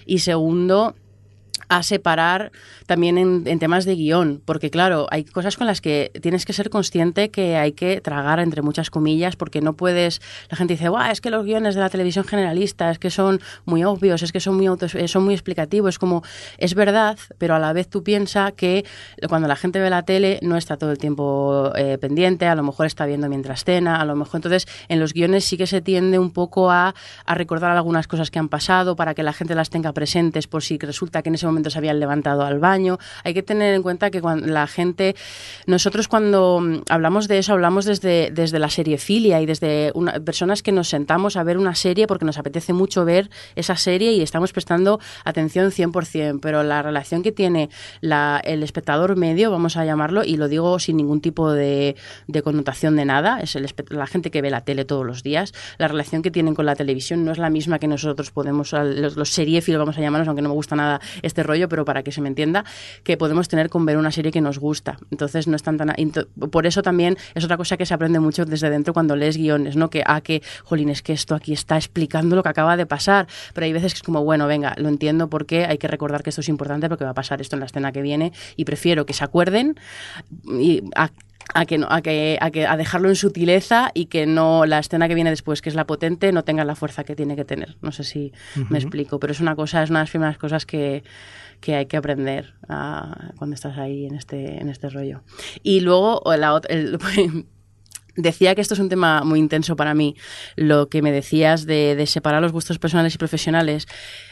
y 0.05 0.19
segundo, 0.19 0.95
a 1.67 1.83
separar 1.83 2.51
también 2.85 3.17
en, 3.17 3.59
temas 3.59 3.85
de 3.85 3.95
guion, 3.95 4.41
porque 4.45 4.69
claro, 4.69 5.07
hay 5.11 5.25
cosas 5.25 5.57
con 5.57 5.67
las 5.67 5.81
que 5.81 6.11
tienes 6.21 6.45
que 6.45 6.53
ser 6.53 6.69
consciente 6.69 7.29
que 7.29 7.57
hay 7.57 7.73
que 7.73 8.01
tragar 8.01 8.39
entre 8.39 8.61
muchas 8.61 8.89
comillas, 8.89 9.35
porque 9.35 9.61
no 9.61 9.73
puedes, 9.73 10.21
la 10.49 10.57
gente 10.57 10.73
dice, 10.73 10.89
Buah, 10.89 11.11
es 11.11 11.21
que 11.21 11.29
los 11.29 11.45
guiones 11.45 11.75
de 11.75 11.81
la 11.81 11.89
televisión 11.89 12.25
generalista 12.25 12.89
es 12.89 12.99
que 12.99 13.09
son 13.09 13.41
muy 13.65 13.83
obvios, 13.83 14.23
es 14.23 14.31
que 14.31 14.39
son 14.39 14.55
muy, 14.55 14.67
autos, 14.67 14.95
eh, 14.95 15.07
son 15.07 15.23
muy 15.23 15.33
explicativos, 15.33 15.95
es 15.95 15.99
como, 15.99 16.23
es 16.57 16.73
verdad, 16.73 17.17
pero 17.37 17.55
a 17.55 17.59
la 17.59 17.73
vez 17.73 17.89
tú 17.89 18.03
piensas 18.03 18.53
que 18.53 18.85
cuando 19.27 19.47
la 19.47 19.55
gente 19.55 19.79
ve 19.79 19.89
la 19.89 20.03
tele 20.03 20.39
no 20.41 20.57
está 20.57 20.77
todo 20.77 20.91
el 20.91 20.97
tiempo 20.97 21.71
eh, 21.75 21.97
pendiente, 21.99 22.47
a 22.47 22.55
lo 22.55 22.63
mejor 22.63 22.85
está 22.85 23.05
viendo 23.05 23.29
mientras 23.29 23.63
cena, 23.63 24.01
a 24.01 24.05
lo 24.05 24.15
mejor 24.15 24.37
entonces 24.37 24.67
en 24.87 24.99
los 24.99 25.13
guiones 25.13 25.45
sí 25.45 25.57
que 25.57 25.67
se 25.67 25.81
tiende 25.81 26.19
un 26.19 26.31
poco 26.31 26.71
a, 26.71 26.93
recordar 27.27 27.71
algunas 27.71 28.07
cosas 28.07 28.31
que 28.31 28.39
han 28.39 28.49
pasado 28.49 28.95
para 28.95 29.13
que 29.13 29.23
la 29.23 29.33
gente 29.33 29.55
las 29.55 29.69
tenga 29.69 29.93
presentes 29.93 30.47
por 30.47 30.61
si 30.61 30.77
resulta 30.77 31.21
que 31.21 31.29
en 31.29 31.35
ese 31.35 31.45
momento 31.49 31.69
se 31.69 31.77
habían 31.77 31.99
levantado 31.99 32.43
al 32.43 32.59
baño. 32.59 32.97
Hay 33.23 33.33
que 33.33 33.43
tener 33.43 33.73
en 33.73 33.83
cuenta 33.83 34.11
que 34.11 34.21
cuando 34.21 34.47
la 34.47 34.67
gente, 34.67 35.15
nosotros 35.65 36.07
cuando 36.07 36.59
mm, 36.59 36.83
hablamos 36.89 37.27
de 37.27 37.39
eso, 37.39 37.53
hablamos 37.53 37.85
desde, 37.85 38.31
desde 38.31 38.59
la 38.59 38.69
seriefilia 38.69 39.41
y 39.41 39.45
desde 39.45 39.91
una, 39.95 40.13
personas 40.19 40.63
que 40.63 40.71
nos 40.71 40.89
sentamos 40.89 41.35
a 41.35 41.43
ver 41.43 41.57
una 41.57 41.75
serie 41.75 42.07
porque 42.07 42.25
nos 42.25 42.37
apetece 42.37 42.73
mucho 42.73 43.05
ver 43.05 43.29
esa 43.55 43.75
serie 43.75 44.13
y 44.13 44.21
estamos 44.21 44.53
prestando 44.53 44.99
atención 45.25 45.71
100%, 45.71 46.39
pero 46.41 46.63
la 46.63 46.81
relación 46.81 47.23
que 47.23 47.31
tiene 47.31 47.69
la, 48.01 48.41
el 48.43 48.63
espectador 48.63 49.15
medio, 49.15 49.51
vamos 49.51 49.77
a 49.77 49.85
llamarlo, 49.85 50.23
y 50.23 50.37
lo 50.37 50.47
digo 50.47 50.79
sin 50.79 50.97
ningún 50.97 51.21
tipo 51.21 51.51
de, 51.51 51.95
de 52.27 52.41
connotación 52.41 52.95
de 52.95 53.05
nada, 53.05 53.39
es 53.41 53.55
el, 53.55 53.67
la 53.89 54.07
gente 54.07 54.31
que 54.31 54.41
ve 54.41 54.49
la 54.49 54.61
tele 54.61 54.85
todos 54.85 55.05
los 55.05 55.23
días, 55.23 55.53
la 55.77 55.87
relación 55.87 56.21
que 56.21 56.31
tienen 56.31 56.55
con 56.55 56.65
la 56.65 56.75
televisión 56.75 57.25
no 57.25 57.31
es 57.31 57.37
la 57.37 57.49
misma 57.49 57.79
que 57.79 57.87
nosotros 57.87 58.31
podemos, 58.31 58.73
los, 58.73 59.15
los 59.15 59.29
seriefilos, 59.29 59.79
vamos 59.79 59.97
a 59.97 60.01
llamarnos, 60.01 60.27
aunque 60.27 60.41
no 60.41 60.49
me 60.49 60.55
gusta 60.55 60.75
nada 60.75 61.01
este 61.21 61.38
rollo, 61.43 61.69
pero 61.69 61.85
para 61.85 62.03
que 62.03 62.11
se 62.11 62.21
me 62.21 62.27
entienda, 62.27 62.65
que 63.03 63.17
podemos 63.17 63.47
tener 63.47 63.69
con 63.69 63.85
ver 63.85 63.97
una 63.97 64.11
serie 64.11 64.31
que 64.31 64.41
nos 64.41 64.59
gusta. 64.59 64.97
Entonces 65.11 65.47
no 65.47 65.55
es 65.55 65.63
tan 65.63 65.77
tan... 65.77 65.93
Por 66.51 66.65
eso 66.65 66.81
también 66.81 67.17
es 67.35 67.43
otra 67.43 67.57
cosa 67.57 67.77
que 67.77 67.85
se 67.85 67.93
aprende 67.93 68.19
mucho 68.19 68.45
desde 68.45 68.69
dentro 68.69 68.93
cuando 68.93 69.15
lees 69.15 69.37
guiones, 69.37 69.75
¿no? 69.75 69.89
Que, 69.89 70.03
ah, 70.05 70.21
que, 70.21 70.41
jolín, 70.63 70.89
es 70.89 71.01
que 71.01 71.13
esto 71.13 71.35
aquí 71.35 71.53
está 71.53 71.75
explicando 71.75 72.35
lo 72.35 72.43
que 72.43 72.49
acaba 72.49 72.77
de 72.77 72.85
pasar. 72.85 73.27
Pero 73.53 73.65
hay 73.65 73.73
veces 73.73 73.93
que 73.93 73.97
es 73.97 74.03
como, 74.03 74.23
bueno, 74.23 74.47
venga, 74.47 74.73
lo 74.77 74.89
entiendo 74.89 75.29
porque 75.29 75.65
hay 75.65 75.77
que 75.77 75.87
recordar 75.87 76.23
que 76.23 76.29
esto 76.29 76.41
es 76.41 76.49
importante 76.49 76.89
porque 76.89 77.03
va 77.03 77.11
a 77.11 77.15
pasar 77.15 77.41
esto 77.41 77.55
en 77.55 77.61
la 77.61 77.65
escena 77.65 77.91
que 77.91 78.01
viene 78.01 78.33
y 78.55 78.65
prefiero 78.65 79.05
que 79.05 79.13
se 79.13 79.23
acuerden 79.23 79.75
y 80.45 80.83
a, 80.95 81.09
a 81.53 81.65
que, 81.65 81.79
a, 81.87 82.01
que, 82.01 82.37
a, 82.39 82.51
que, 82.51 82.65
a 82.65 82.77
dejarlo 82.77 83.09
en 83.09 83.15
sutileza 83.15 83.91
y 83.93 84.05
que 84.05 84.25
no 84.25 84.65
la 84.65 84.79
escena 84.79 85.07
que 85.07 85.15
viene 85.15 85.29
después, 85.29 85.61
que 85.61 85.69
es 85.69 85.75
la 85.75 85.85
potente, 85.85 86.31
no 86.31 86.43
tenga 86.43 86.63
la 86.63 86.75
fuerza 86.75 87.03
que 87.03 87.15
tiene 87.15 87.35
que 87.35 87.45
tener. 87.45 87.77
No 87.81 87.91
sé 87.91 88.03
si 88.03 88.31
me 88.69 88.77
explico, 88.77 89.19
pero 89.19 89.31
es 89.31 89.39
una 89.39 89.55
cosa, 89.55 89.83
es 89.83 89.89
una 89.89 89.99
de 89.99 90.03
las 90.03 90.09
primeras 90.11 90.37
cosas 90.37 90.65
que, 90.65 91.03
que 91.59 91.75
hay 91.75 91.85
que 91.87 91.97
aprender 91.97 92.53
ah, 92.67 93.31
cuando 93.37 93.55
estás 93.55 93.77
ahí 93.77 94.05
en 94.05 94.15
este, 94.15 94.61
en 94.61 94.69
este 94.69 94.89
rollo. 94.89 95.23
Y 95.63 95.81
luego 95.81 96.21
la, 96.37 96.61
Decía 98.15 98.53
que 98.53 98.61
esto 98.61 98.73
es 98.73 98.79
un 98.81 98.89
tema 98.89 99.23
muy 99.23 99.39
intenso 99.39 99.77
para 99.77 99.93
mí, 99.93 100.15
lo 100.57 100.89
que 100.89 101.01
me 101.01 101.11
decías 101.11 101.65
de, 101.65 102.03
separar 102.05 102.41
los 102.41 102.51
gustos 102.51 102.77
personales 102.77 103.15
y 103.15 103.17
profesionales. 103.17 103.87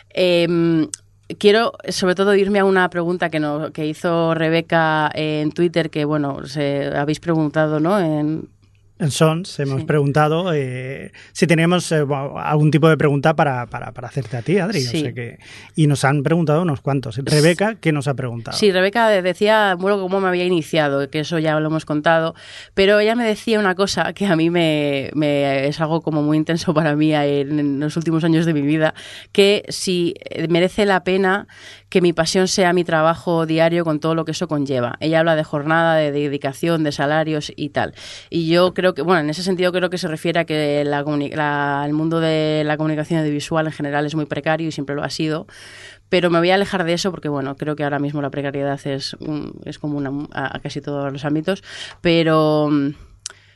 Em, 0.09 0.89
quiero 1.39 1.73
sobre 1.89 2.15
todo 2.15 2.35
irme 2.35 2.59
a 2.59 2.65
una 2.65 2.89
pregunta 2.89 3.29
que, 3.29 3.39
no, 3.39 3.71
que 3.71 3.85
hizo 3.85 4.33
Rebeca 4.33 5.11
en 5.13 5.51
Twitter, 5.51 5.89
que 5.89 6.05
bueno, 6.05 6.45
se, 6.47 6.87
habéis 6.95 7.19
preguntado, 7.19 7.79
¿no? 7.79 7.99
En 7.99 8.49
Sons 9.09 9.59
hemos 9.59 9.83
preguntado 9.83 10.53
eh, 10.53 11.11
si 11.31 11.45
tenemos 11.45 11.91
eh, 11.91 12.03
algún 12.37 12.71
tipo 12.71 12.89
de 12.89 12.97
pregunta 12.97 13.35
para, 13.35 13.67
para, 13.67 13.91
para, 13.91 14.07
hacerte 14.07 14.37
a 14.37 14.41
ti, 14.41 14.57
Adri. 14.57 14.83
que, 15.13 15.37
y 15.75 15.87
nos 15.87 16.03
han 16.03 16.23
preguntado 16.23 16.61
unos 16.61 16.81
cuantos. 16.81 17.17
Rebeca, 17.17 17.75
¿qué 17.75 17.91
nos 17.91 18.07
ha 18.07 18.15
preguntado? 18.15 18.57
Sí, 18.57 18.71
Rebeca 18.71 19.09
decía, 19.09 19.75
bueno, 19.77 19.99
cómo 19.99 20.19
me 20.19 20.27
había 20.27 20.45
iniciado, 20.45 21.09
que 21.09 21.19
eso 21.19 21.37
ya 21.39 21.59
lo 21.59 21.67
hemos 21.67 21.85
contado, 21.85 22.33
pero 22.73 22.99
ella 22.99 23.15
me 23.15 23.25
decía 23.25 23.59
una 23.59 23.75
cosa 23.75 24.13
que 24.13 24.25
a 24.25 24.35
mí 24.35 24.49
me, 24.49 25.11
me 25.13 25.67
es 25.67 25.79
algo 25.79 26.01
como 26.01 26.23
muy 26.23 26.37
intenso 26.37 26.73
para 26.73 26.95
mí 26.95 27.13
en 27.13 27.79
los 27.79 27.95
últimos 27.97 28.23
años 28.23 28.45
de 28.45 28.53
mi 28.53 28.61
vida, 28.61 28.93
que 29.31 29.63
si 29.69 30.15
merece 30.49 30.85
la 30.85 31.03
pena 31.03 31.47
que 31.89 32.01
mi 32.01 32.13
pasión 32.13 32.47
sea 32.47 32.73
mi 32.73 32.83
trabajo 32.83 33.45
diario 33.45 33.85
con 33.85 33.99
todo 33.99 34.15
lo 34.15 34.25
que 34.25 34.31
eso 34.31 34.47
conlleva. 34.47 34.97
Ella 34.99 35.19
habla 35.19 35.35
de 35.35 35.43
jornada, 35.43 35.95
de 35.95 36.11
dedicación, 36.11 36.83
de 36.83 36.91
salarios 36.91 37.51
y 37.55 37.69
tal. 37.69 37.93
Y 38.29 38.47
yo 38.47 38.73
creo 38.73 38.86
que, 38.93 39.01
bueno, 39.01 39.21
en 39.21 39.29
ese 39.29 39.43
sentido 39.43 39.71
creo 39.71 39.89
que 39.89 39.97
se 39.97 40.07
refiere 40.07 40.39
a 40.39 40.45
que 40.45 40.81
el 40.81 41.93
mundo 41.93 42.19
de 42.19 42.63
la 42.65 42.77
comunicación 42.77 43.19
audiovisual 43.19 43.65
en 43.67 43.73
general 43.73 44.05
es 44.05 44.15
muy 44.15 44.25
precario 44.25 44.67
y 44.67 44.71
siempre 44.71 44.95
lo 44.95 45.03
ha 45.03 45.09
sido. 45.09 45.47
Pero 46.09 46.29
me 46.29 46.39
voy 46.39 46.51
a 46.51 46.55
alejar 46.55 46.83
de 46.83 46.93
eso 46.93 47.11
porque, 47.11 47.29
bueno, 47.29 47.55
creo 47.55 47.75
que 47.75 47.83
ahora 47.83 47.99
mismo 47.99 48.21
la 48.21 48.29
precariedad 48.29 48.79
es, 48.85 49.17
es 49.65 49.79
común 49.79 50.27
a, 50.31 50.55
a 50.55 50.59
casi 50.59 50.79
todos 50.81 51.11
los 51.11 51.25
ámbitos. 51.25 51.63
Pero 52.01 52.69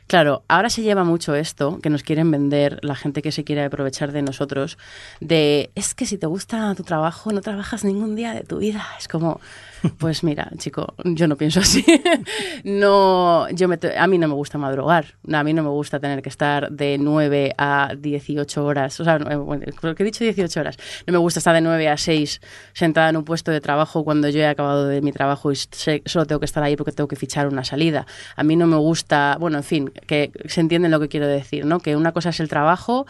Claro, 0.06 0.42
ahora 0.48 0.68
se 0.68 0.82
lleva 0.82 1.04
mucho 1.04 1.34
esto 1.34 1.78
que 1.80 1.90
nos 1.90 2.02
quieren 2.02 2.30
vender 2.30 2.78
la 2.82 2.94
gente 2.94 3.22
que 3.22 3.32
se 3.32 3.44
quiere 3.44 3.64
aprovechar 3.64 4.12
de 4.12 4.22
nosotros, 4.22 4.78
de 5.20 5.70
es 5.74 5.94
que 5.94 6.06
si 6.06 6.18
te 6.18 6.26
gusta 6.26 6.74
tu 6.74 6.82
trabajo 6.82 7.32
no 7.32 7.40
trabajas 7.40 7.84
ningún 7.84 8.14
día 8.14 8.34
de 8.34 8.42
tu 8.42 8.58
vida. 8.58 8.84
Es 8.98 9.08
como, 9.08 9.40
pues 9.98 10.22
mira, 10.24 10.50
chico, 10.58 10.94
yo 11.04 11.26
no 11.28 11.36
pienso 11.36 11.60
así. 11.60 11.84
no, 12.64 13.48
yo 13.50 13.68
me, 13.68 13.78
a 13.96 14.06
mí 14.06 14.18
no 14.18 14.28
me 14.28 14.34
gusta 14.34 14.58
madrugar, 14.58 15.14
a 15.32 15.44
mí 15.44 15.52
no 15.52 15.62
me 15.62 15.70
gusta 15.70 15.98
tener 16.00 16.22
que 16.22 16.28
estar 16.28 16.70
de 16.70 16.98
9 16.98 17.54
a 17.56 17.94
18 17.96 18.64
horas, 18.64 18.98
o 19.00 19.04
sea, 19.04 19.18
bueno, 19.18 19.64
creo 19.80 19.94
que 19.94 20.02
he 20.02 20.06
dicho 20.06 20.24
18 20.24 20.60
horas, 20.60 20.76
no 21.06 21.12
me 21.12 21.18
gusta 21.18 21.40
estar 21.40 21.54
de 21.54 21.60
9 21.60 21.88
a 21.88 21.96
6 21.96 22.40
sentada 22.72 23.08
en 23.08 23.16
un 23.16 23.24
puesto 23.24 23.50
de 23.50 23.60
trabajo 23.60 24.04
cuando 24.04 24.28
yo 24.28 24.40
he 24.40 24.46
acabado 24.46 24.86
de 24.86 25.00
mi 25.00 25.12
trabajo 25.12 25.52
y 25.52 25.56
solo 25.56 26.26
tengo 26.26 26.40
que 26.40 26.46
estar 26.46 26.62
ahí 26.62 26.76
porque 26.76 26.92
tengo 26.92 27.08
que 27.08 27.16
fichar 27.16 27.48
una 27.48 27.64
salida. 27.64 28.06
A 28.36 28.42
mí 28.42 28.56
no 28.56 28.66
me 28.66 28.76
gusta, 28.76 29.36
bueno, 29.38 29.58
en 29.58 29.64
fin, 29.64 29.91
que 30.06 30.32
se 30.46 30.60
entiende 30.60 30.88
lo 30.88 31.00
que 31.00 31.08
quiero 31.08 31.26
decir, 31.26 31.64
¿no? 31.64 31.80
Que 31.80 31.96
una 31.96 32.12
cosa 32.12 32.30
es 32.30 32.40
el 32.40 32.48
trabajo 32.48 33.06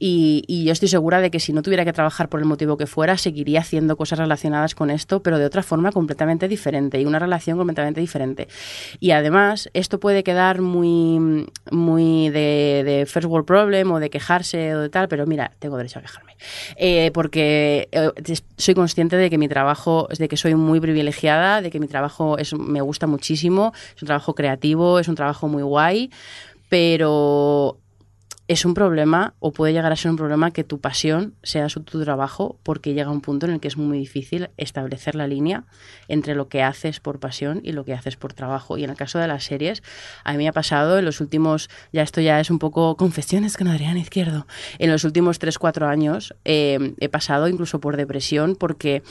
y, 0.00 0.64
yo 0.64 0.72
estoy 0.72 0.88
segura 0.88 1.20
de 1.20 1.30
que 1.30 1.40
si 1.40 1.52
no 1.52 1.62
tuviera 1.62 1.84
que 1.84 1.92
trabajar 1.92 2.28
por 2.28 2.40
el 2.40 2.46
motivo 2.46 2.76
que 2.76 2.86
fuera, 2.86 3.16
seguiría 3.16 3.60
haciendo 3.60 3.96
cosas 3.96 4.18
relacionadas 4.20 4.74
con 4.74 4.90
esto, 4.90 5.22
pero 5.22 5.38
de 5.38 5.44
otra 5.44 5.62
forma 5.62 5.90
completamente 5.90 6.46
diferente 6.46 7.00
y 7.00 7.04
una 7.04 7.18
relación 7.18 7.58
completamente 7.58 8.00
diferente. 8.00 8.48
Y 9.00 9.10
además, 9.10 9.68
esto 9.74 9.98
puede 9.98 10.22
quedar 10.22 10.60
muy, 10.60 11.46
muy 11.72 12.28
de, 12.30 13.06
first 13.08 13.28
world 13.28 13.46
problem 13.46 13.90
o 13.90 13.98
de 13.98 14.10
quejarse 14.10 14.76
o 14.76 14.80
de 14.80 14.88
tal, 14.88 15.08
pero 15.08 15.26
mira, 15.26 15.52
tengo 15.58 15.76
derecho 15.76 15.98
a 15.98 16.02
quejarme. 16.02 16.36
Eh, 16.76 17.10
porque 17.12 17.88
eh, 17.90 18.10
soy 18.56 18.74
consciente 18.74 19.16
de 19.16 19.30
que 19.30 19.38
mi 19.38 19.48
trabajo, 19.48 20.08
de 20.16 20.28
que 20.28 20.36
soy 20.36 20.54
muy 20.54 20.80
privilegiada, 20.80 21.60
de 21.60 21.70
que 21.70 21.80
mi 21.80 21.88
trabajo 21.88 22.38
es, 22.38 22.54
me 22.54 22.80
gusta 22.80 23.06
muchísimo, 23.08 23.72
es 23.96 24.02
un 24.02 24.06
trabajo 24.06 24.34
creativo, 24.34 25.00
es 25.00 25.08
un 25.08 25.16
trabajo 25.16 25.48
muy 25.48 25.62
guay, 25.62 26.10
pero 26.68 27.78
es 28.48 28.64
un 28.64 28.72
problema 28.72 29.34
o 29.40 29.52
puede 29.52 29.74
llegar 29.74 29.92
a 29.92 29.96
ser 29.96 30.10
un 30.10 30.16
problema 30.16 30.50
que 30.50 30.64
tu 30.64 30.80
pasión 30.80 31.34
sea 31.42 31.68
su, 31.68 31.82
tu 31.82 32.02
trabajo 32.02 32.58
porque 32.62 32.94
llega 32.94 33.10
un 33.10 33.20
punto 33.20 33.44
en 33.44 33.52
el 33.52 33.60
que 33.60 33.68
es 33.68 33.76
muy 33.76 33.98
difícil 33.98 34.48
establecer 34.56 35.14
la 35.14 35.26
línea 35.26 35.64
entre 36.08 36.34
lo 36.34 36.48
que 36.48 36.62
haces 36.62 36.98
por 36.98 37.20
pasión 37.20 37.60
y 37.62 37.72
lo 37.72 37.84
que 37.84 37.92
haces 37.92 38.16
por 38.16 38.32
trabajo. 38.32 38.78
Y 38.78 38.84
en 38.84 38.90
el 38.90 38.96
caso 38.96 39.18
de 39.18 39.28
las 39.28 39.44
series, 39.44 39.82
a 40.24 40.32
mí 40.32 40.38
me 40.38 40.48
ha 40.48 40.52
pasado 40.52 40.98
en 40.98 41.04
los 41.04 41.20
últimos, 41.20 41.68
ya 41.92 42.02
esto 42.02 42.22
ya 42.22 42.40
es 42.40 42.50
un 42.50 42.58
poco 42.58 42.96
confesiones 42.96 43.58
con 43.58 43.68
Adrián 43.68 43.98
Izquierdo, 43.98 44.46
en 44.78 44.90
los 44.90 45.04
últimos 45.04 45.38
3-4 45.40 45.86
años 45.86 46.34
eh, 46.46 46.94
he 47.00 47.08
pasado 47.10 47.48
incluso 47.48 47.80
por 47.80 47.98
depresión 47.98 48.56
porque 48.56 49.02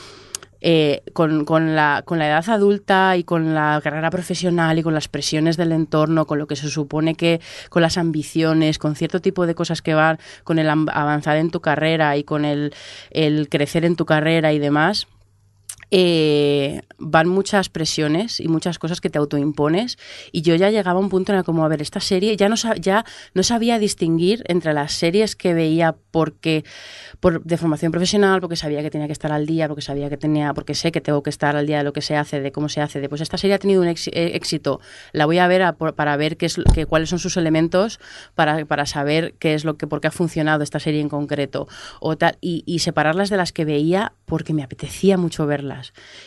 eh, 0.61 1.03
con, 1.13 1.45
con, 1.45 1.75
la, 1.75 2.03
con 2.05 2.19
la 2.19 2.27
edad 2.27 2.49
adulta 2.49 3.15
y 3.17 3.23
con 3.23 3.53
la 3.53 3.79
carrera 3.83 4.09
profesional 4.09 4.77
y 4.79 4.83
con 4.83 4.93
las 4.93 5.07
presiones 5.07 5.57
del 5.57 5.71
entorno, 5.71 6.25
con 6.25 6.39
lo 6.39 6.47
que 6.47 6.55
se 6.55 6.69
supone 6.69 7.15
que, 7.15 7.41
con 7.69 7.81
las 7.81 7.97
ambiciones, 7.97 8.79
con 8.79 8.95
cierto 8.95 9.21
tipo 9.21 9.45
de 9.45 9.55
cosas 9.55 9.81
que 9.81 9.93
van, 9.93 10.19
con 10.43 10.59
el 10.59 10.69
avanzar 10.69 11.37
en 11.37 11.51
tu 11.51 11.61
carrera 11.61 12.17
y 12.17 12.23
con 12.23 12.45
el, 12.45 12.73
el 13.11 13.49
crecer 13.49 13.85
en 13.85 13.95
tu 13.95 14.05
carrera 14.05 14.53
y 14.53 14.59
demás, 14.59 15.07
eh, 15.89 16.81
van 16.97 17.29
muchas 17.29 17.69
presiones 17.69 18.39
y 18.39 18.47
muchas 18.47 18.79
cosas 18.79 18.99
que 18.99 19.09
te 19.09 19.17
autoimpones. 19.17 19.97
Y 20.31 20.41
yo 20.41 20.55
ya 20.55 20.69
llegaba 20.69 20.99
a 20.99 21.01
un 21.01 21.09
punto 21.09 21.31
en 21.31 21.37
el 21.39 21.43
como, 21.43 21.63
a 21.63 21.67
ver, 21.67 21.81
esta 21.81 21.99
serie 21.99 22.35
ya 22.35 22.49
no, 22.49 22.55
ya 22.79 23.05
no 23.33 23.43
sabía 23.43 23.79
distinguir 23.79 24.43
entre 24.47 24.73
las 24.73 24.93
series 24.93 25.35
que 25.35 25.53
veía 25.53 25.95
porque 26.11 26.65
por, 27.19 27.43
de 27.43 27.57
formación 27.57 27.91
profesional, 27.91 28.41
porque 28.41 28.55
sabía 28.55 28.81
que 28.81 28.89
tenía 28.89 29.07
que 29.07 29.13
estar 29.13 29.31
al 29.31 29.45
día, 29.45 29.67
porque 29.67 29.81
sabía 29.81 30.09
que 30.09 30.17
tenía, 30.17 30.53
porque 30.53 30.75
sé 30.75 30.91
que 30.91 31.01
tengo 31.01 31.23
que 31.23 31.29
estar 31.29 31.55
al 31.55 31.67
día 31.67 31.77
de 31.77 31.83
lo 31.83 31.93
que 31.93 32.01
se 32.01 32.15
hace, 32.15 32.41
de 32.41 32.51
cómo 32.51 32.69
se 32.69 32.81
hace, 32.81 32.99
de 32.99 33.07
pues 33.09 33.21
esta 33.21 33.37
serie 33.37 33.55
ha 33.55 33.59
tenido 33.59 33.81
un 33.81 33.87
eh, 33.87 33.95
éxito, 34.33 34.81
la 35.13 35.25
voy 35.25 35.37
a 35.37 35.47
ver 35.47 35.75
para 35.95 36.17
ver 36.17 36.37
qué 36.37 36.47
es, 36.47 36.57
que, 36.73 36.85
cuáles 36.85 37.09
son 37.09 37.19
sus 37.19 37.37
elementos 37.37 37.99
para, 38.35 38.65
para, 38.65 38.85
saber 38.85 39.35
qué 39.39 39.53
es 39.53 39.63
lo 39.63 39.77
que, 39.77 39.87
por 39.87 40.01
qué 40.01 40.07
ha 40.07 40.11
funcionado 40.11 40.63
esta 40.63 40.79
serie 40.79 41.01
en 41.01 41.09
concreto. 41.09 41.67
O 41.99 42.17
tal, 42.17 42.37
y, 42.41 42.63
y 42.65 42.79
separarlas 42.79 43.29
de 43.29 43.37
las 43.37 43.51
que 43.51 43.65
veía 43.65 44.13
porque 44.25 44.53
me 44.53 44.63
apetecía 44.63 45.17
mucho 45.17 45.45
verlas 45.45 45.76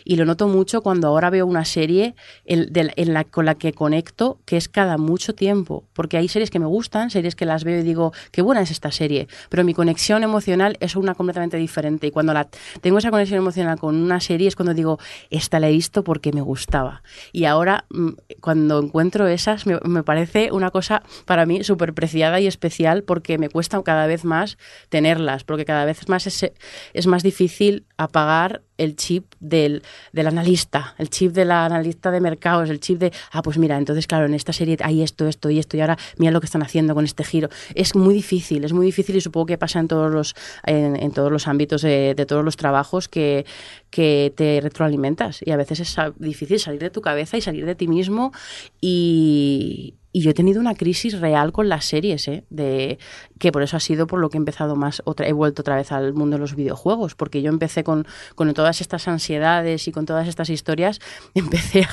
y 0.05 0.17
lo 0.17 0.25
noto 0.25 0.49
mucho 0.49 0.83
cuando 0.83 1.09
ahora 1.09 1.31
veo 1.31 1.47
una 1.47 1.65
serie 1.65 2.15
en, 2.45 3.13
la, 3.13 3.25
con 3.25 3.45
la 3.45 3.55
que 3.55 3.73
conecto, 3.73 4.41
que 4.45 4.57
es 4.57 4.69
cada 4.69 4.99
mucho 4.99 5.35
tiempo. 5.35 5.85
Porque 5.93 6.17
hay 6.17 6.29
series 6.29 6.51
que 6.51 6.59
me 6.59 6.67
gustan, 6.67 7.11
series 7.11 7.35
que 7.35 7.47
las 7.47 7.65
veo 7.65 7.81
y 7.81 7.83
digo, 7.83 8.13
qué 8.33 8.43
buena 8.43 8.63
es 8.63 8.71
esta 8.71 8.91
serie. 8.91 9.29
Pero 9.49 9.65
mi 9.65 9.75
conexión 9.75 10.23
emocional 10.23 10.77
es 10.81 10.97
una 10.97 11.15
completamente 11.15 11.57
diferente. 11.57 12.07
Y 12.07 12.11
cuando 12.11 12.33
la, 12.33 12.49
tengo 12.81 12.99
esa 12.99 13.11
conexión 13.11 13.39
emocional 13.39 13.79
con 13.79 13.97
una 13.97 14.21
serie 14.21 14.49
es 14.49 14.57
cuando 14.57 14.75
digo, 14.75 14.99
esta 15.31 15.61
la 15.61 15.69
he 15.69 15.73
visto 15.73 16.05
porque 16.05 16.33
me 16.33 16.41
gustaba. 16.41 17.03
Y 17.33 17.45
ahora, 17.45 17.85
mm, 17.91 18.11
cuando 18.41 18.81
encuentro 18.81 19.27
esas, 19.27 19.67
me, 19.67 20.03
parece 20.03 20.51
una 20.53 20.71
cosa 20.71 21.03
para 21.25 21.47
mí 21.47 21.63
súper 21.65 21.95
preciada 21.95 22.41
y 22.41 22.47
especial 22.47 23.03
porque 23.03 23.39
me 23.39 23.49
cuesta 23.49 23.83
cada 23.83 24.07
vez 24.07 24.25
más 24.25 24.59
tenerlas. 24.89 25.45
Porque 25.45 25.65
cada 25.65 25.85
vez 25.85 26.09
más 26.09 26.27
es, 26.27 26.53
es 26.93 27.07
más 27.07 27.23
difícil 27.23 27.87
apagar 27.97 28.63
el 28.81 28.97
chip 28.97 29.35
del, 29.41 29.83
del, 30.13 30.27
analista, 30.27 30.95
el 30.99 31.11
chip 31.11 31.33
del 31.33 31.51
analista 31.51 32.11
de 32.11 32.21
mercados, 32.21 32.71
el 32.71 32.81
chip 32.81 32.99
de, 32.99 33.13
ah, 33.33 33.43
pues 33.43 33.59
mira, 33.59 33.77
entonces 33.77 34.07
claro, 34.07 34.27
en 34.27 34.35
esta 34.35 34.53
serie 34.53 34.77
hay 34.83 35.03
esto, 35.03 35.29
esto 35.29 35.51
y 35.51 35.59
esto, 35.59 35.77
y 35.77 35.81
ahora 35.81 35.99
mira 36.17 36.33
lo 36.33 36.41
que 36.41 36.47
están 36.47 36.63
haciendo 36.63 36.95
con 36.95 37.05
este 37.05 37.25
giro. 37.25 37.49
Es 37.75 37.95
muy 37.95 38.15
difícil, 38.15 38.65
es 38.65 38.73
muy 38.73 38.87
difícil 38.87 39.17
y 39.17 39.21
supongo 39.21 39.47
que 39.47 39.59
pasa 39.59 39.79
en 39.79 39.89
todos 39.89 40.11
los, 40.11 40.35
en, 40.65 41.13
todos 41.13 41.31
los 41.31 41.47
ámbitos 41.47 41.83
de, 41.83 42.15
de, 42.15 42.27
todos 42.27 42.45
los 42.45 42.57
trabajos 42.57 43.09
que, 43.09 43.45
que 43.91 44.33
te 44.37 44.61
retroalimentas 44.61 45.41
y 45.45 45.51
a 45.51 45.57
veces 45.57 45.81
es 45.81 45.97
difícil 46.19 46.59
salir 46.59 46.81
de 46.81 46.91
tu 46.91 47.01
cabeza 47.01 47.37
y 47.37 47.41
salir 47.41 47.67
de 47.67 47.75
ti 47.75 47.89
mismo 47.89 48.33
y, 48.81 49.95
y 50.13 50.23
yo 50.23 50.31
he 50.31 50.35
tenido 50.35 50.61
una 50.61 50.75
crisis 50.75 51.21
real 51.21 51.53
con 51.53 51.69
las 51.69 51.85
series, 51.85 52.27
¿eh? 52.29 52.45
de, 52.51 52.99
que 53.39 53.53
por 53.53 53.63
eso 53.63 53.77
ha 53.77 53.81
sido 53.81 54.07
por 54.07 54.19
lo 54.19 54.29
que 54.29 54.39
he 54.39 54.41
empezado 54.41 54.75
más, 54.75 55.03
otra, 55.05 55.29
he 55.29 55.33
vuelto 55.33 55.63
otra 55.63 55.77
vez 55.77 55.93
al 55.93 56.15
mundo 56.15 56.37
de 56.37 56.41
los 56.41 56.57
videojuegos, 56.57 57.15
porque 57.15 57.43
yo 57.43 57.51
empecé 57.51 57.85
con, 57.85 58.07
con 58.35 58.53
todas 58.55 58.81
estas 58.81 59.07
ansiedades 59.07 59.87
y 59.87 59.93
con 59.93 60.07
todas 60.07 60.27
estas 60.27 60.51
historias, 60.51 60.99
empecé 61.35 61.87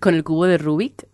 con 0.00 0.14
el 0.14 0.24
cubo 0.24 0.46
de 0.46 0.58
Rubik, 0.58 1.06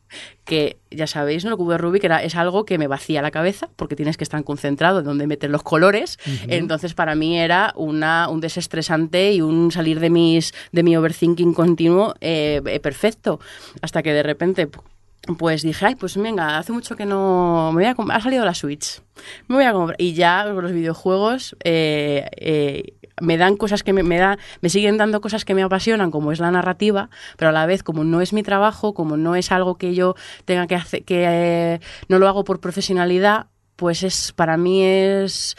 que 0.44 0.78
ya 0.90 1.06
sabéis, 1.06 1.44
¿no? 1.44 1.50
el 1.50 1.56
cubo 1.58 1.72
de 1.72 1.78
Rubik 1.78 2.02
era, 2.02 2.22
es 2.22 2.34
algo 2.34 2.64
que 2.64 2.78
me 2.78 2.88
vacía 2.88 3.22
la 3.22 3.30
cabeza, 3.30 3.68
porque 3.76 3.94
tienes 3.94 4.16
que 4.16 4.24
estar 4.24 4.42
concentrado 4.42 5.00
en 5.00 5.04
dónde 5.04 5.26
meter 5.26 5.50
los 5.50 5.62
colores, 5.62 6.18
entonces 6.48 6.94
para 6.94 7.14
mí 7.14 7.38
era 7.38 7.72
una, 7.76 8.28
un 8.28 8.40
desestresante 8.40 9.32
y 9.32 9.42
un 9.42 9.70
salir 9.70 10.00
de, 10.00 10.10
mis, 10.10 10.54
de 10.72 10.82
mi 10.82 10.96
overthinking 10.96 11.52
continuo 11.52 12.14
eh, 12.20 12.62
eh, 12.64 12.80
perfecto, 12.80 13.38
hasta 13.82 14.02
que 14.02 14.12
de 14.12 14.22
repente 14.22 14.68
pues 15.36 15.62
dije, 15.62 15.86
ay, 15.86 15.94
pues 15.96 16.16
venga, 16.16 16.58
hace 16.58 16.72
mucho 16.72 16.96
que 16.96 17.04
no 17.04 17.70
me 17.74 17.92
voy 17.92 18.08
a 18.08 18.14
ha 18.14 18.20
salido 18.20 18.44
la 18.44 18.54
Switch, 18.54 19.02
me 19.46 19.56
voy 19.56 19.64
a 19.64 19.72
comprar 19.72 20.00
y 20.00 20.14
ya 20.14 20.44
los 20.44 20.72
videojuegos 20.72 21.56
eh, 21.64 22.28
eh, 22.36 22.94
me 23.20 23.36
dan 23.36 23.56
cosas 23.56 23.82
que 23.82 23.92
me, 23.92 24.02
me, 24.02 24.18
da, 24.18 24.38
me 24.60 24.70
siguen 24.70 24.96
dando 24.96 25.20
cosas 25.20 25.44
que 25.44 25.54
me 25.54 25.62
apasionan, 25.62 26.10
como 26.10 26.32
es 26.32 26.40
la 26.40 26.50
narrativa, 26.50 27.10
pero 27.36 27.50
a 27.50 27.52
la 27.52 27.66
vez 27.66 27.82
como 27.82 28.04
no 28.04 28.20
es 28.20 28.32
mi 28.32 28.42
trabajo, 28.42 28.94
como 28.94 29.16
no 29.16 29.34
es 29.34 29.52
algo 29.52 29.76
que 29.76 29.94
yo 29.94 30.14
tenga 30.44 30.66
que 30.66 30.76
hacer, 30.76 31.04
que 31.04 31.24
eh, 31.26 31.80
no 32.08 32.18
lo 32.18 32.28
hago 32.28 32.44
por 32.44 32.60
profesionalidad, 32.60 33.48
pues 33.76 34.02
es 34.02 34.32
para 34.32 34.56
mí 34.56 34.82
es 34.82 35.56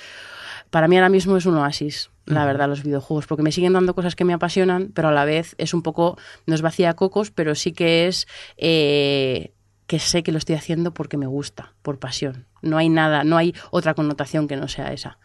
para 0.72 0.88
mí 0.88 0.96
ahora 0.96 1.10
mismo 1.10 1.38
es 1.38 1.46
un 1.46 1.58
oasis 1.58 2.10
la 2.30 2.46
verdad, 2.46 2.70
los 2.70 2.84
videojuegos, 2.84 3.26
porque 3.26 3.44
me 3.44 3.52
siguen 3.52 3.74
dando 3.74 3.96
cosas 3.96 4.16
que 4.16 4.24
me 4.24 4.34
apasionan, 4.34 4.92
pero 4.94 5.08
a 5.08 5.12
la 5.12 5.26
vez 5.26 5.56
es 5.58 5.74
un 5.74 5.82
poco, 5.82 6.18
no 6.46 6.54
es 6.54 6.62
vacía 6.62 6.94
cocos, 6.94 7.32
pero 7.32 7.56
sí 7.56 7.72
que 7.72 8.08
es 8.08 8.28
eh, 8.58 9.52
que 9.90 9.98
sé 9.98 10.22
que 10.22 10.32
lo 10.32 10.38
estoy 10.38 10.54
haciendo 10.54 10.94
porque 10.94 11.18
me 11.18 11.26
gusta, 11.26 11.74
por 11.82 11.98
pasión. 11.98 12.46
No 12.62 12.78
hay 12.78 12.90
nada, 12.90 13.24
no 13.24 13.38
hay 13.38 13.56
otra 13.72 13.96
connotación 13.96 14.48
que 14.48 14.56
no 14.56 14.68
sea 14.68 14.94
esa. 14.94 15.18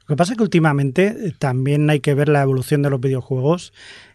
Lo 0.00 0.06
que 0.08 0.16
pasa 0.16 0.32
es 0.32 0.36
que 0.36 0.42
últimamente 0.42 1.06
eh, 1.06 1.32
también 1.38 1.88
hay 1.88 2.00
que 2.00 2.12
ver 2.14 2.28
la 2.28 2.42
evolución 2.42 2.82
de 2.82 2.90
los 2.90 3.00
videojuegos. 3.00 3.72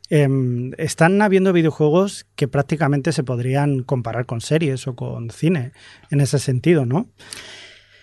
Em, 0.09 0.73
están 0.77 1.21
habiendo 1.21 1.53
videojuegos 1.53 2.25
que 2.35 2.49
prácticamente 2.49 3.13
se 3.13 3.23
podrían 3.23 3.83
comparar 3.83 4.25
con 4.25 4.41
series 4.41 4.85
o 4.85 4.97
con 4.97 5.29
cine 5.29 5.71
en 6.11 6.19
ese 6.19 6.39
sentido, 6.39 6.85
¿no? 6.85 7.07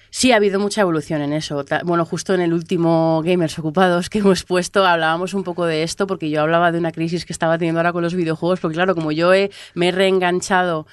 Sí, 0.08 0.32
ha 0.32 0.36
habido 0.36 0.58
mucha 0.60 0.80
evolución 0.80 1.20
en 1.20 1.34
eso. 1.34 1.62
Bueno, 1.84 2.06
justo 2.06 2.32
en 2.32 2.40
el 2.40 2.54
último 2.54 3.20
Gamers 3.22 3.58
Ocupados 3.58 4.08
que 4.08 4.20
hemos 4.20 4.44
puesto 4.44 4.86
hablábamos 4.86 5.34
un 5.34 5.44
poco 5.44 5.66
de 5.66 5.82
esto 5.82 6.06
porque 6.06 6.30
yo 6.30 6.40
hablaba 6.40 6.72
de 6.72 6.78
una 6.78 6.90
crisis 6.90 7.26
que 7.26 7.34
estaba 7.34 7.58
teniendo 7.58 7.80
ahora 7.80 7.92
con 7.92 8.02
los 8.02 8.14
videojuegos, 8.14 8.60
porque 8.60 8.76
claro, 8.76 8.94
como 8.94 9.12
yo 9.12 9.30
me 9.74 9.88
he 9.88 9.92
reenganchado 9.92 10.86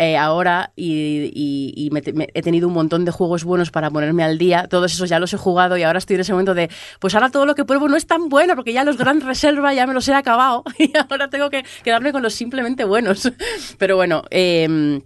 eh, 0.00 0.16
ahora 0.16 0.72
y, 0.76 1.90
he 2.32 2.42
tenido 2.42 2.68
un 2.68 2.72
montón 2.72 3.04
de 3.04 3.10
juegos 3.10 3.44
buenos 3.44 3.70
para 3.70 3.90
ponerme 3.90 4.24
al 4.24 4.38
día. 4.38 4.66
Todos 4.66 4.94
esos 4.94 5.10
ya 5.10 5.18
los 5.18 5.34
he 5.34 5.36
jugado 5.36 5.76
y 5.76 5.82
ahora 5.82 5.98
estoy 5.98 6.14
en 6.14 6.20
ese 6.20 6.32
momento 6.32 6.54
de, 6.54 6.70
pues 7.00 7.14
ahora 7.14 7.28
todo 7.28 7.44
lo 7.44 7.54
que 7.54 7.66
pruebo 7.66 7.86
no 7.86 7.96
es 7.96 8.06
tan 8.06 8.30
bueno 8.30 8.56
porque 8.56 8.72
ya 8.72 8.82
los 8.82 8.96
Gran 8.96 9.20
Reserva 9.26 9.74
ya 9.74 9.86
me 9.86 9.92
los 9.92 10.08
he 10.08 10.14
acabado 10.14 10.64
y 10.78 10.90
ahora 10.96 11.28
tengo 11.28 11.50
que 11.50 11.66
quedarme 11.84 12.12
con 12.12 12.22
los 12.22 12.32
simplemente 12.32 12.84
buenos. 12.84 13.30
Pero 13.78 13.96
bueno, 13.96 14.22
eh, 14.30 15.02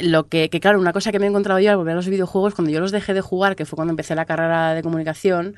lo 0.00 0.28
que, 0.28 0.50
que, 0.50 0.60
claro, 0.60 0.78
una 0.78 0.92
cosa 0.92 1.12
que 1.12 1.18
me 1.18 1.26
he 1.26 1.28
encontrado 1.28 1.60
yo 1.60 1.70
al 1.70 1.76
volver 1.76 1.92
a 1.92 1.96
los 1.96 2.08
videojuegos, 2.08 2.54
cuando 2.54 2.70
yo 2.70 2.80
los 2.80 2.92
dejé 2.92 3.14
de 3.14 3.20
jugar, 3.20 3.56
que 3.56 3.64
fue 3.64 3.76
cuando 3.76 3.92
empecé 3.92 4.14
la 4.14 4.26
carrera 4.26 4.74
de 4.74 4.82
comunicación, 4.82 5.56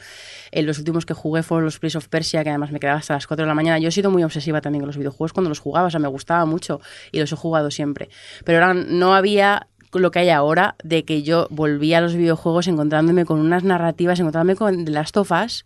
eh, 0.53 0.63
los 0.63 0.79
últimos 0.79 1.05
que 1.05 1.15
jugué 1.15 1.43
fueron 1.43 1.65
los 1.65 1.79
Prince 1.79 1.99
of 1.99 2.09
Persia, 2.09 2.45
que 2.45 2.51
además 2.51 2.71
me 2.71 2.79
quedaba 2.79 2.99
hasta 2.99 3.15
las 3.15 3.27
4 3.27 3.45
de 3.45 3.49
la 3.49 3.55
mañana. 3.55 3.79
Yo 3.79 3.89
he 3.89 3.93
sido 3.93 4.11
muy 4.11 4.23
obsesiva 4.23 4.61
también 4.61 4.83
con 4.83 4.87
los 4.87 4.97
videojuegos 4.97 5.33
cuando 5.33 5.49
los 5.49 5.59
jugaba, 5.59 5.89
o 5.89 5.91
sea, 5.91 6.01
me 6.01 6.09
gustaba 6.09 6.45
mucho 6.45 6.81
y 7.13 7.19
los 7.19 7.33
he 7.33 7.37
jugado 7.37 7.71
siempre. 7.71 8.09
Pero 8.45 8.65
ahora 8.65 8.75
no 8.75 9.15
había 9.15 9.67
lo 9.99 10.13
que 10.13 10.21
hay 10.21 10.31
ahora, 10.31 10.77
de 10.85 11.05
que 11.05 11.23
yo 11.23 11.49
volví 11.51 11.95
a 11.95 12.01
los 12.01 12.15
videojuegos 12.15 12.69
encontrándome 12.69 13.25
con 13.25 13.41
unas 13.41 13.65
narrativas, 13.65 14.21
encontrándome 14.21 14.55
con 14.55 14.85
The 14.85 14.93
Last 14.93 15.17
of 15.17 15.33
Us, 15.33 15.65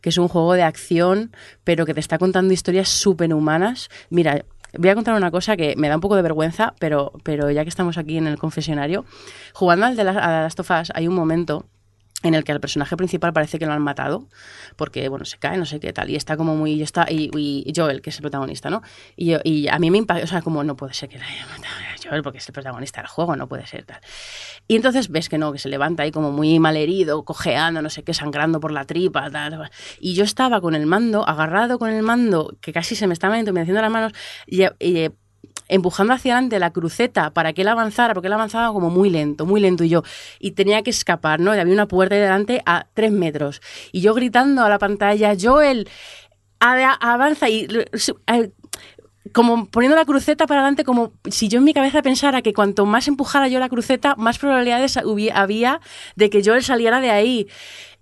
que 0.00 0.10
es 0.10 0.18
un 0.18 0.28
juego 0.28 0.54
de 0.54 0.62
acción, 0.62 1.32
pero 1.64 1.84
que 1.84 1.94
te 1.94 2.00
está 2.00 2.18
contando 2.18 2.54
historias 2.54 2.88
súper 2.88 3.34
humanas. 3.34 3.88
Mira, 4.10 4.44
voy 4.78 4.88
a 4.90 4.94
contar 4.94 5.14
una 5.14 5.30
cosa 5.30 5.56
que 5.56 5.74
me 5.76 5.88
da 5.88 5.96
un 5.96 6.00
poco 6.00 6.16
de 6.16 6.22
vergüenza, 6.22 6.74
pero, 6.78 7.12
pero 7.22 7.50
ya 7.50 7.62
que 7.62 7.68
estamos 7.68 7.98
aquí 7.98 8.16
en 8.16 8.26
el 8.26 8.38
confesionario, 8.38 9.04
jugando 9.52 9.86
al 9.86 9.96
de 9.96 10.04
las, 10.04 10.16
a 10.16 10.46
of 10.46 10.70
Us 10.70 10.92
hay 10.94 11.08
un 11.08 11.14
momento 11.14 11.66
en 12.22 12.34
el 12.34 12.42
que 12.42 12.52
al 12.52 12.60
personaje 12.60 12.96
principal 12.96 13.32
parece 13.32 13.58
que 13.58 13.66
lo 13.66 13.72
han 13.72 13.82
matado, 13.82 14.26
porque, 14.76 15.08
bueno, 15.08 15.24
se 15.26 15.38
cae, 15.38 15.58
no 15.58 15.66
sé 15.66 15.78
qué 15.78 15.92
tal, 15.92 16.08
y 16.10 16.16
está 16.16 16.36
como 16.36 16.56
muy... 16.56 16.72
Y, 16.72 16.82
está, 16.82 17.06
y, 17.10 17.72
Joel, 17.76 18.00
que 18.00 18.10
es 18.10 18.16
el 18.16 18.22
protagonista, 18.22 18.70
¿no? 18.70 18.82
Y, 19.14 19.68
a 19.68 19.78
mí 19.78 19.90
me 19.90 19.98
impacta, 19.98 20.24
o 20.24 20.26
sea, 20.26 20.40
como 20.40 20.64
no 20.64 20.74
puede 20.74 20.94
ser 20.94 21.10
que 21.10 21.18
le 21.18 21.24
haya 21.24 21.46
matado 21.46 21.74
Porque 22.22 22.38
es 22.38 22.48
el 22.48 22.52
protagonista 22.52 23.00
del 23.00 23.08
juego, 23.08 23.36
no 23.36 23.48
puede 23.48 23.66
ser 23.66 23.84
tal. 23.84 24.00
Y 24.68 24.76
entonces 24.76 25.08
ves 25.08 25.28
que 25.28 25.38
no, 25.38 25.52
que 25.52 25.58
se 25.58 25.68
levanta 25.68 26.02
ahí 26.02 26.10
como 26.10 26.30
muy 26.30 26.58
malherido, 26.58 27.24
cojeando, 27.24 27.82
no 27.82 27.90
sé 27.90 28.02
qué, 28.02 28.14
sangrando 28.14 28.60
por 28.60 28.72
la 28.72 28.84
tripa, 28.84 29.30
tal. 29.30 29.70
Y 30.00 30.14
yo 30.14 30.24
estaba 30.24 30.60
con 30.60 30.74
el 30.74 30.86
mando, 30.86 31.26
agarrado 31.28 31.78
con 31.78 31.90
el 31.90 32.02
mando, 32.02 32.56
que 32.60 32.72
casi 32.72 32.96
se 32.96 33.06
me 33.06 33.14
estaban 33.14 33.38
entumeciendo 33.38 33.80
las 33.80 33.90
manos, 33.90 34.12
y, 34.46 34.64
y 34.78 35.10
empujando 35.68 36.12
hacia 36.12 36.34
adelante 36.34 36.58
la 36.58 36.72
cruceta 36.72 37.30
para 37.30 37.52
que 37.52 37.62
él 37.62 37.68
avanzara, 37.68 38.14
porque 38.14 38.26
él 38.26 38.32
avanzaba 38.32 38.72
como 38.72 38.90
muy 38.90 39.10
lento, 39.10 39.46
muy 39.46 39.60
lento 39.60 39.84
y 39.84 39.88
yo, 39.88 40.02
y 40.38 40.52
tenía 40.52 40.82
que 40.82 40.90
escapar, 40.90 41.40
¿no? 41.40 41.52
Había 41.52 41.72
una 41.72 41.88
puerta 41.88 42.14
ahí 42.14 42.20
delante 42.20 42.62
a 42.66 42.86
tres 42.94 43.12
metros, 43.12 43.60
y 43.92 44.00
yo 44.00 44.14
gritando 44.14 44.62
a 44.62 44.68
la 44.68 44.78
pantalla, 44.78 45.34
Joel, 45.40 45.88
avanza 46.58 47.48
y 47.48 47.68
eh, 48.26 48.50
como 49.32 49.66
poniendo 49.66 49.96
la 49.96 50.04
cruceta 50.04 50.46
para 50.46 50.60
adelante, 50.60 50.84
como 50.84 51.12
si 51.30 51.48
yo 51.48 51.58
en 51.58 51.64
mi 51.64 51.72
cabeza 51.72 52.02
pensara 52.02 52.42
que 52.42 52.52
cuanto 52.52 52.86
más 52.86 53.08
empujara 53.08 53.48
yo 53.48 53.58
la 53.58 53.68
cruceta, 53.68 54.14
más 54.16 54.38
probabilidades 54.38 54.96
había 54.96 55.80
de 56.16 56.30
que 56.30 56.42
Joel 56.44 56.62
saliera 56.62 57.00
de 57.00 57.10
ahí. 57.10 57.48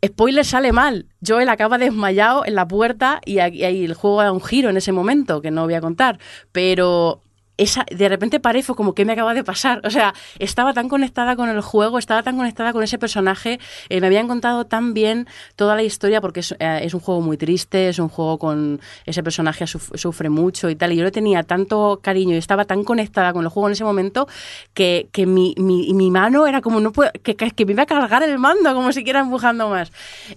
Spoiler 0.04 0.44
sale 0.44 0.72
mal. 0.72 1.06
Joel 1.24 1.48
acaba 1.48 1.78
desmayado 1.78 2.44
en 2.44 2.56
la 2.56 2.66
puerta 2.66 3.20
y 3.24 3.38
ahí 3.38 3.84
el 3.84 3.94
juego 3.94 4.20
da 4.20 4.32
un 4.32 4.42
giro 4.42 4.68
en 4.68 4.76
ese 4.76 4.90
momento, 4.90 5.40
que 5.40 5.52
no 5.52 5.64
voy 5.64 5.74
a 5.74 5.80
contar. 5.80 6.18
Pero 6.50 7.22
esa, 7.56 7.84
de 7.90 8.08
repente 8.08 8.40
fue 8.62 8.74
como, 8.74 8.94
¿qué 8.94 9.04
me 9.04 9.12
acaba 9.12 9.34
de 9.34 9.44
pasar? 9.44 9.80
O 9.84 9.90
sea, 9.90 10.14
estaba 10.38 10.72
tan 10.72 10.88
conectada 10.88 11.36
con 11.36 11.48
el 11.48 11.60
juego, 11.60 11.98
estaba 11.98 12.22
tan 12.22 12.36
conectada 12.36 12.72
con 12.72 12.82
ese 12.82 12.98
personaje, 12.98 13.60
eh, 13.88 14.00
me 14.00 14.06
habían 14.06 14.28
contado 14.28 14.64
tan 14.64 14.94
bien 14.94 15.26
toda 15.56 15.76
la 15.76 15.82
historia, 15.82 16.20
porque 16.20 16.40
es, 16.40 16.52
eh, 16.58 16.80
es 16.82 16.94
un 16.94 17.00
juego 17.00 17.20
muy 17.20 17.36
triste, 17.36 17.88
es 17.88 17.98
un 17.98 18.08
juego 18.08 18.38
con 18.38 18.80
ese 19.06 19.22
personaje 19.22 19.64
suf- 19.64 19.96
sufre 19.96 20.28
mucho 20.28 20.70
y 20.70 20.76
tal, 20.76 20.92
y 20.92 20.96
yo 20.96 21.04
le 21.04 21.10
tenía 21.10 21.42
tanto 21.42 22.00
cariño 22.02 22.34
y 22.34 22.38
estaba 22.38 22.64
tan 22.64 22.84
conectada 22.84 23.32
con 23.32 23.44
el 23.44 23.48
juego 23.48 23.68
en 23.68 23.72
ese 23.72 23.84
momento 23.84 24.26
que, 24.74 25.08
que 25.12 25.26
mi, 25.26 25.54
mi, 25.58 26.10
mano 26.10 26.46
era 26.46 26.60
como, 26.60 26.80
no 26.80 26.92
puedo, 26.92 27.10
que, 27.22 27.36
que, 27.36 27.50
que 27.50 27.66
me 27.66 27.72
iba 27.72 27.84
a 27.84 27.86
cargar 27.86 28.22
el 28.22 28.38
mando, 28.38 28.74
como 28.74 28.92
si 28.92 29.02
siguiera 29.02 29.20
empujando 29.20 29.68
más. 29.68 29.92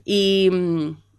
Y... 0.06 0.49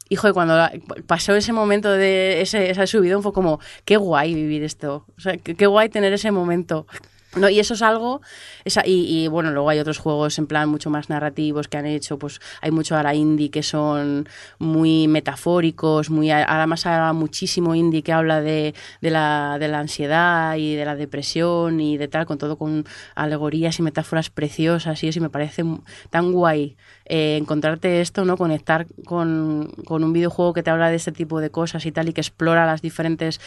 Hijo, 0.08 0.32
cuando 0.32 0.56
la- 0.56 0.72
pasó 1.06 1.34
ese 1.34 1.52
momento 1.52 1.90
de 1.90 2.40
ese, 2.40 2.70
ese 2.70 2.86
subidón 2.86 3.22
fue 3.22 3.32
como, 3.32 3.58
qué 3.84 3.96
guay 3.96 4.34
vivir 4.34 4.62
esto. 4.62 5.04
O 5.16 5.20
sea, 5.20 5.36
qué, 5.36 5.66
guay 5.66 5.88
tener 5.88 6.12
ese 6.12 6.30
momento. 6.30 6.86
No, 7.34 7.50
y 7.50 7.58
eso 7.60 7.74
es 7.74 7.82
algo, 7.82 8.22
esa, 8.64 8.82
y, 8.86 9.24
y, 9.24 9.28
bueno, 9.28 9.50
luego 9.50 9.68
hay 9.68 9.78
otros 9.78 9.98
juegos 9.98 10.38
en 10.38 10.46
plan 10.46 10.70
mucho 10.70 10.88
más 10.88 11.10
narrativos 11.10 11.68
que 11.68 11.76
han 11.76 11.84
hecho, 11.84 12.18
pues 12.18 12.40
hay 12.62 12.70
mucho 12.70 12.96
ahora 12.96 13.14
indie 13.14 13.50
que 13.50 13.62
son 13.62 14.26
muy 14.58 15.06
metafóricos, 15.06 16.08
muy 16.08 16.30
además 16.30 16.86
ahora 16.86 17.12
muchísimo 17.12 17.74
indie 17.74 18.02
que 18.02 18.14
habla 18.14 18.40
de, 18.40 18.74
de, 19.02 19.10
la, 19.10 19.58
de 19.60 19.68
la 19.68 19.80
ansiedad 19.80 20.56
y 20.56 20.76
de 20.76 20.86
la 20.86 20.96
depresión 20.96 21.78
y 21.78 21.98
de 21.98 22.08
tal, 22.08 22.24
con 22.24 22.38
todo 22.38 22.56
con 22.56 22.86
alegorías 23.14 23.78
y 23.80 23.82
metáforas 23.82 24.30
preciosas 24.30 25.02
y 25.04 25.08
eso, 25.08 25.18
y 25.18 25.22
me 25.22 25.28
parece 25.28 25.62
tan 26.08 26.32
guay 26.32 26.78
eh, 27.08 27.36
encontrarte 27.36 28.00
esto, 28.00 28.24
¿no? 28.24 28.36
Conectar 28.36 28.86
con, 29.04 29.72
con, 29.84 30.02
un 30.02 30.12
videojuego 30.12 30.52
que 30.52 30.62
te 30.62 30.70
habla 30.70 30.90
de 30.90 30.96
este 30.96 31.12
tipo 31.12 31.40
de 31.40 31.50
cosas 31.50 31.86
y 31.86 31.92
tal, 31.92 32.08
y 32.08 32.12
que 32.12 32.20
explora 32.20 32.66
las 32.66 32.82
diferentes. 32.82 33.40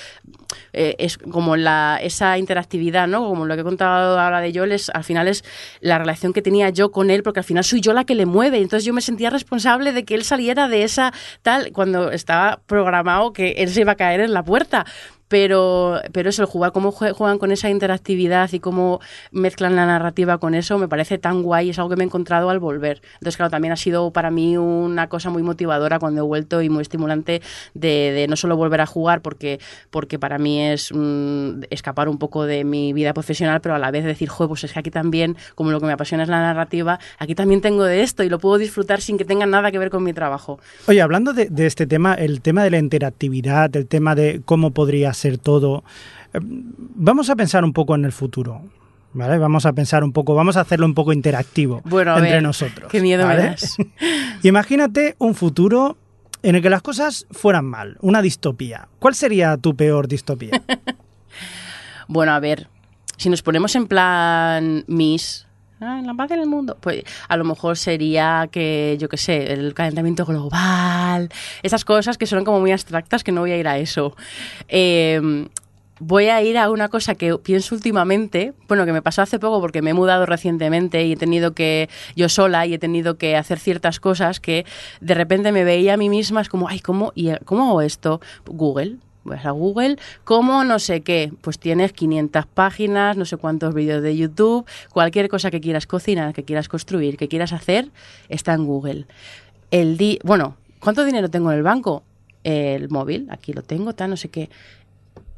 Eh, 0.71 0.95
es 0.97 1.17
como 1.17 1.57
la, 1.57 1.99
esa 2.01 2.37
interactividad, 2.37 3.07
¿no? 3.07 3.27
Como 3.27 3.45
lo 3.45 3.55
que 3.55 3.61
he 3.61 3.63
contado 3.63 4.17
ahora 4.17 4.39
de 4.39 4.53
Joel, 4.53 4.71
es, 4.71 4.89
al 4.89 5.03
final 5.03 5.27
es 5.27 5.43
la 5.81 5.97
relación 5.97 6.31
que 6.31 6.41
tenía 6.41 6.69
yo 6.69 6.91
con 6.91 7.09
él, 7.09 7.21
porque 7.21 7.41
al 7.41 7.45
final 7.45 7.63
soy 7.65 7.81
yo 7.81 7.93
la 7.93 8.05
que 8.05 8.15
le 8.15 8.25
mueve. 8.25 8.57
Entonces 8.59 8.85
yo 8.85 8.93
me 8.93 9.01
sentía 9.01 9.29
responsable 9.29 9.91
de 9.91 10.05
que 10.05 10.15
él 10.15 10.23
saliera 10.23 10.69
de 10.69 10.83
esa 10.83 11.13
tal, 11.41 11.71
cuando 11.73 12.11
estaba 12.11 12.61
programado 12.65 13.33
que 13.33 13.51
él 13.57 13.69
se 13.69 13.81
iba 13.81 13.91
a 13.91 13.95
caer 13.95 14.21
en 14.21 14.33
la 14.33 14.43
puerta 14.43 14.85
pero, 15.29 16.01
pero 16.11 16.29
eso, 16.29 16.41
el 16.41 16.47
jugar, 16.47 16.73
cómo 16.73 16.91
juegan 16.91 17.37
con 17.37 17.51
esa 17.51 17.69
interactividad 17.69 18.51
y 18.51 18.59
cómo 18.59 18.99
mezclan 19.31 19.75
la 19.75 19.85
narrativa 19.85 20.39
con 20.39 20.55
eso, 20.55 20.77
me 20.77 20.87
parece 20.87 21.17
tan 21.17 21.43
guay, 21.43 21.69
es 21.69 21.77
algo 21.77 21.91
que 21.91 21.95
me 21.95 22.03
he 22.03 22.07
encontrado 22.07 22.49
al 22.49 22.59
volver. 22.59 23.01
Entonces, 23.13 23.37
claro, 23.37 23.51
también 23.51 23.71
ha 23.71 23.77
sido 23.77 24.11
para 24.11 24.31
mí 24.31 24.57
una 24.57 25.07
cosa 25.07 25.29
muy 25.29 25.43
motivadora 25.43 25.99
cuando 25.99 26.21
he 26.21 26.23
vuelto 26.23 26.61
y 26.61 26.69
muy 26.69 26.81
estimulante 26.81 27.41
de, 27.75 28.25
no 28.27 28.35
solo 28.35 28.57
volver 28.57 28.81
a 28.81 28.87
jugar, 28.87 29.21
porque, 29.21 29.59
porque 29.91 30.17
para 30.17 30.39
mí 30.39 30.61
es 30.61 30.91
mm, 30.91 31.61
escapar 31.69 32.09
un 32.09 32.17
poco 32.17 32.45
de 32.45 32.63
mi 32.63 32.91
vida 32.91 33.13
profesional, 33.13 33.61
pero 33.61 33.75
a 33.75 33.79
la 33.79 33.91
vez 33.91 34.05
decir, 34.05 34.29
joder, 34.29 34.49
pues 34.49 34.63
es 34.63 34.73
que 34.73 34.79
aquí 34.79 34.89
también, 34.89 35.37
como 35.53 35.69
lo 35.69 35.79
que 35.79 35.85
me 35.85 35.93
apasiona 35.93 36.23
es 36.23 36.29
la 36.29 36.41
narrativa, 36.41 36.99
aquí 37.19 37.35
también 37.35 37.61
tengo 37.61 37.83
de 37.83 38.01
esto 38.01 38.23
y 38.23 38.29
lo 38.29 38.39
puedo 38.39 38.57
disfrutar 38.57 38.99
sin 38.99 39.19
que 39.19 39.25
tenga 39.25 39.45
nada 39.45 39.71
que 39.71 39.77
ver 39.77 39.91
con 39.91 40.03
mi 40.03 40.13
trabajo. 40.13 40.59
Oye, 40.87 41.01
hablando 41.01 41.33
de, 41.33 41.49
de 41.49 41.67
este 41.67 41.85
tema, 41.85 42.15
el 42.15 42.41
tema 42.41 42.63
de 42.63 42.71
la 42.71 42.79
interactividad, 42.79 43.75
el 43.75 43.85
tema 43.85 44.15
de 44.15 44.41
cómo 44.43 44.71
podría 44.71 45.13
ser 45.19 45.37
todo. 45.37 45.83
Eh, 46.33 46.39
Vamos 46.41 47.29
a 47.29 47.35
pensar 47.35 47.63
un 47.63 47.73
poco 47.73 47.95
en 47.95 48.05
el 48.05 48.11
futuro. 48.11 48.61
¿Vale? 49.11 49.39
Vamos 49.39 49.65
a 49.65 49.73
pensar 49.73 50.03
un 50.03 50.13
poco, 50.13 50.35
vamos 50.35 50.55
a 50.55 50.61
hacerlo 50.61 50.85
un 50.85 50.93
poco 50.93 51.13
interactivo 51.13 51.81
bueno, 51.85 52.15
entre 52.15 52.33
ver, 52.33 52.43
nosotros. 52.43 52.91
Qué 52.91 53.01
miedo 53.01 53.25
¿vale? 53.25 53.41
me 53.41 53.49
das. 53.49 53.75
Imagínate 54.43 55.15
un 55.17 55.33
futuro 55.33 55.97
en 56.43 56.55
el 56.55 56.61
que 56.61 56.69
las 56.69 56.83
cosas 56.83 57.25
fueran 57.31 57.65
mal, 57.65 57.97
una 58.01 58.21
distopía. 58.21 58.87
¿Cuál 58.99 59.15
sería 59.15 59.57
tu 59.57 59.75
peor 59.75 60.07
distopía? 60.07 60.61
bueno, 62.07 62.33
a 62.33 62.39
ver, 62.39 62.67
si 63.17 63.29
nos 63.29 63.41
ponemos 63.41 63.75
en 63.75 63.87
plan 63.87 64.85
Miss, 64.87 65.47
en 65.81 66.07
la 66.07 66.13
paz 66.13 66.31
en 66.31 66.39
el 66.39 66.47
mundo, 66.47 66.77
pues 66.79 67.03
a 67.27 67.37
lo 67.37 67.43
mejor 67.43 67.77
sería 67.77 68.49
que, 68.51 68.97
yo 68.99 69.09
qué 69.09 69.17
sé, 69.17 69.53
el 69.53 69.73
calentamiento 69.73 70.25
global, 70.25 71.29
esas 71.63 71.85
cosas 71.85 72.17
que 72.17 72.25
son 72.25 72.43
como 72.43 72.59
muy 72.59 72.71
abstractas, 72.71 73.23
que 73.23 73.31
no 73.31 73.41
voy 73.41 73.51
a 73.51 73.57
ir 73.57 73.67
a 73.67 73.77
eso. 73.77 74.15
Eh, 74.67 75.47
voy 75.99 76.27
a 76.27 76.41
ir 76.41 76.57
a 76.57 76.69
una 76.69 76.87
cosa 76.87 77.15
que 77.15 77.37
pienso 77.37 77.75
últimamente, 77.75 78.53
bueno, 78.67 78.85
que 78.85 78.93
me 78.93 79.01
pasó 79.01 79.21
hace 79.21 79.39
poco 79.39 79.59
porque 79.59 79.81
me 79.81 79.91
he 79.91 79.93
mudado 79.93 80.25
recientemente 80.25 81.05
y 81.05 81.13
he 81.13 81.17
tenido 81.17 81.53
que, 81.53 81.89
yo 82.15 82.29
sola, 82.29 82.65
y 82.65 82.73
he 82.73 82.79
tenido 82.79 83.17
que 83.17 83.35
hacer 83.35 83.59
ciertas 83.59 83.99
cosas 83.99 84.39
que 84.39 84.65
de 85.01 85.13
repente 85.13 85.51
me 85.51 85.63
veía 85.63 85.93
a 85.93 85.97
mí 85.97 86.09
misma, 86.09 86.41
es 86.41 86.49
como, 86.49 86.67
ay, 86.67 86.79
¿cómo, 86.79 87.11
y, 87.15 87.31
¿cómo 87.45 87.69
hago 87.69 87.81
esto? 87.81 88.21
Google, 88.45 88.97
vas 89.29 89.45
a 89.45 89.51
Google, 89.51 89.97
¿cómo 90.23 90.63
no 90.63 90.79
sé 90.79 91.01
qué? 91.01 91.31
Pues 91.41 91.59
tienes 91.59 91.93
500 91.93 92.45
páginas, 92.45 93.15
no 93.15 93.25
sé 93.25 93.37
cuántos 93.37 93.73
vídeos 93.73 94.03
de 94.03 94.17
YouTube, 94.17 94.65
cualquier 94.91 95.29
cosa 95.29 95.51
que 95.51 95.61
quieras 95.61 95.87
cocinar, 95.87 96.33
que 96.33 96.43
quieras 96.43 96.67
construir, 96.67 97.17
que 97.17 97.27
quieras 97.27 97.53
hacer, 97.53 97.89
está 98.27 98.53
en 98.53 98.65
Google. 98.65 99.05
El 99.71 99.97
di 99.97 100.19
bueno, 100.23 100.57
¿cuánto 100.79 101.05
dinero 101.05 101.29
tengo 101.29 101.51
en 101.51 101.57
el 101.57 101.63
banco? 101.63 102.03
El 102.43 102.89
móvil, 102.89 103.27
aquí 103.29 103.53
lo 103.53 103.61
tengo, 103.61 103.93
tal, 103.93 104.09
no 104.09 104.17
sé 104.17 104.29
qué. 104.29 104.49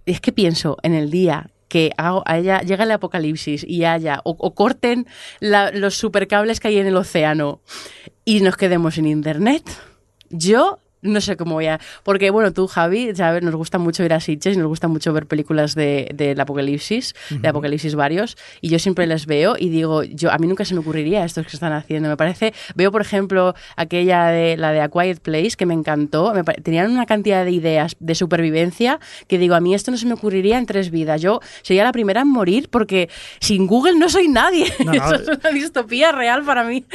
Es 0.06 0.22
que 0.22 0.32
pienso 0.32 0.78
en 0.82 0.94
el 0.94 1.12
día 1.12 1.52
que 1.68 1.92
haya, 1.98 2.62
llega 2.62 2.84
el 2.84 2.92
apocalipsis 2.92 3.64
y 3.66 3.86
haya, 3.86 4.20
o, 4.26 4.36
o 4.38 4.54
corten 4.54 5.08
los 5.40 5.96
supercables 5.96 6.60
que 6.60 6.68
hay 6.68 6.80
en 6.80 6.88
el 6.88 6.98
océano 6.98 7.62
y 8.26 8.42
nos 8.42 8.58
quedemos 8.58 8.96
sin 8.96 9.06
internet. 9.06 9.64
Yo 10.30 10.80
no 11.02 11.22
sé 11.22 11.38
cómo 11.38 11.56
voy 11.56 11.68
a... 11.68 11.80
Porque, 12.04 12.30
bueno, 12.30 12.52
tú, 12.54 12.68
Javi, 12.68 13.16
sabes, 13.16 13.44
nos 13.44 13.56
gusta 13.56 13.78
mucho 13.78 14.04
ir 14.04 14.14
a 14.14 14.20
Sitges, 14.20 14.58
nos 14.58 14.68
gusta 14.68 14.88
mucho 14.88 15.14
ver 15.14 15.26
películas 15.26 15.76
del 15.76 16.08
de, 16.14 16.36
de 16.36 16.42
apocalipsis, 16.42 17.14
uh 17.32 17.36
-huh. 17.36 17.42
de 17.42 17.48
apocalipsis 17.48 17.96
varios, 17.96 18.38
y 18.62 18.70
yo 18.70 18.80
siempre 18.80 19.08
les 19.08 19.26
veo 19.26 19.56
y 19.58 19.70
digo, 19.70 20.04
yo 20.04 20.32
a 20.32 20.38
mí 20.38 20.48
nunca 20.48 20.66
se 20.66 20.74
me 20.74 20.80
ocurriría 20.82 21.26
esto 21.26 21.42
que 21.44 21.50
están 21.50 21.74
haciendo. 21.74 22.10
Me 22.10 22.18
parece... 22.18 22.54
Veo, 22.76 22.92
por 22.92 23.02
ejemplo, 23.02 23.56
aquella 23.76 24.28
de 24.28 24.58
la 24.58 24.72
de 24.72 24.82
A 24.82 24.90
Quiet 24.90 25.20
Place, 25.20 25.52
que 25.58 25.66
me 25.66 25.74
encantó. 25.74 26.34
Me 26.34 26.44
tenían 26.44 26.92
una 26.92 27.06
cantidad 27.06 27.46
de 27.46 27.52
ideas 27.52 27.96
de 28.00 28.16
supervivencia 28.16 29.00
que 29.28 29.38
digo, 29.38 29.56
a 29.56 29.60
mí 29.60 29.74
esto 29.74 29.92
no 29.92 29.98
se 29.98 30.06
me 30.06 30.14
ocurriría 30.14 30.58
en 30.58 30.66
tres 30.66 30.92
vidas. 30.92 31.22
Yo 31.22 31.40
sería 31.62 31.84
la 31.84 31.92
primera 31.92 32.22
en 32.22 32.28
morir 32.28 32.70
porque 32.70 33.10
sin 33.40 33.68
Google 33.68 33.98
no 33.98 34.10
soy 34.10 34.28
nadie. 34.28 34.72
No, 34.86 34.94
no, 34.94 35.14
Eso 35.14 35.16
es 35.16 35.40
una 35.40 35.50
distopía 35.52 36.12
real 36.12 36.44
para 36.44 36.64
mí. 36.64 36.86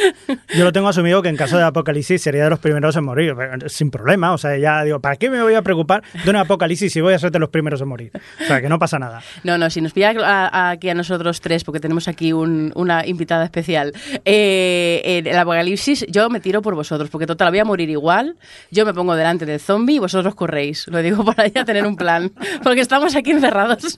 Yo 0.56 0.64
lo 0.64 0.72
tengo 0.72 0.88
asumido 0.88 1.22
que 1.22 1.28
en 1.28 1.36
caso 1.36 1.56
de 1.56 1.64
apocalipsis 1.64 2.22
sería 2.22 2.44
de 2.44 2.50
los 2.50 2.58
primeros 2.58 2.96
en 2.96 3.04
morir, 3.04 3.34
sin 3.66 3.90
problema. 3.96 4.32
O 4.32 4.38
sea, 4.38 4.56
ya 4.56 4.82
digo, 4.84 5.00
¿para 5.00 5.16
qué 5.16 5.30
me 5.30 5.42
voy 5.42 5.54
a 5.54 5.62
preocupar 5.62 6.02
de 6.24 6.30
un 6.30 6.36
apocalipsis 6.36 6.92
si 6.92 7.00
voy 7.00 7.14
a 7.14 7.18
ser 7.18 7.30
de 7.30 7.38
los 7.38 7.48
primeros 7.48 7.80
en 7.80 7.88
morir? 7.88 8.12
O 8.42 8.44
sea, 8.44 8.60
que 8.60 8.68
no 8.68 8.78
pasa 8.78 8.98
nada. 8.98 9.22
No, 9.44 9.58
no, 9.58 9.70
si 9.70 9.80
nos 9.80 9.92
pilla 9.92 10.14
a, 10.24 10.48
a, 10.48 10.70
aquí 10.70 10.88
a 10.88 10.94
nosotros 10.94 11.40
tres, 11.40 11.64
porque 11.64 11.80
tenemos 11.80 12.08
aquí 12.08 12.32
un, 12.32 12.72
una 12.74 13.06
invitada 13.06 13.44
especial, 13.44 13.92
eh, 14.24 15.02
en 15.04 15.26
el 15.26 15.38
apocalipsis, 15.38 16.06
yo 16.08 16.28
me 16.30 16.40
tiro 16.40 16.62
por 16.62 16.74
vosotros, 16.74 17.10
porque 17.10 17.26
total, 17.26 17.50
voy 17.50 17.58
a 17.58 17.64
morir 17.64 17.90
igual. 17.90 18.36
Yo 18.70 18.84
me 18.84 18.94
pongo 18.94 19.14
delante 19.14 19.46
del 19.46 19.60
zombie 19.60 19.96
y 19.96 19.98
vosotros 19.98 20.34
corréis. 20.34 20.86
Lo 20.88 21.02
digo 21.02 21.24
para 21.34 21.46
ya 21.48 21.64
tener 21.64 21.86
un 21.86 21.96
plan, 21.96 22.32
porque 22.62 22.80
estamos 22.80 23.16
aquí 23.16 23.32
encerrados. 23.32 23.96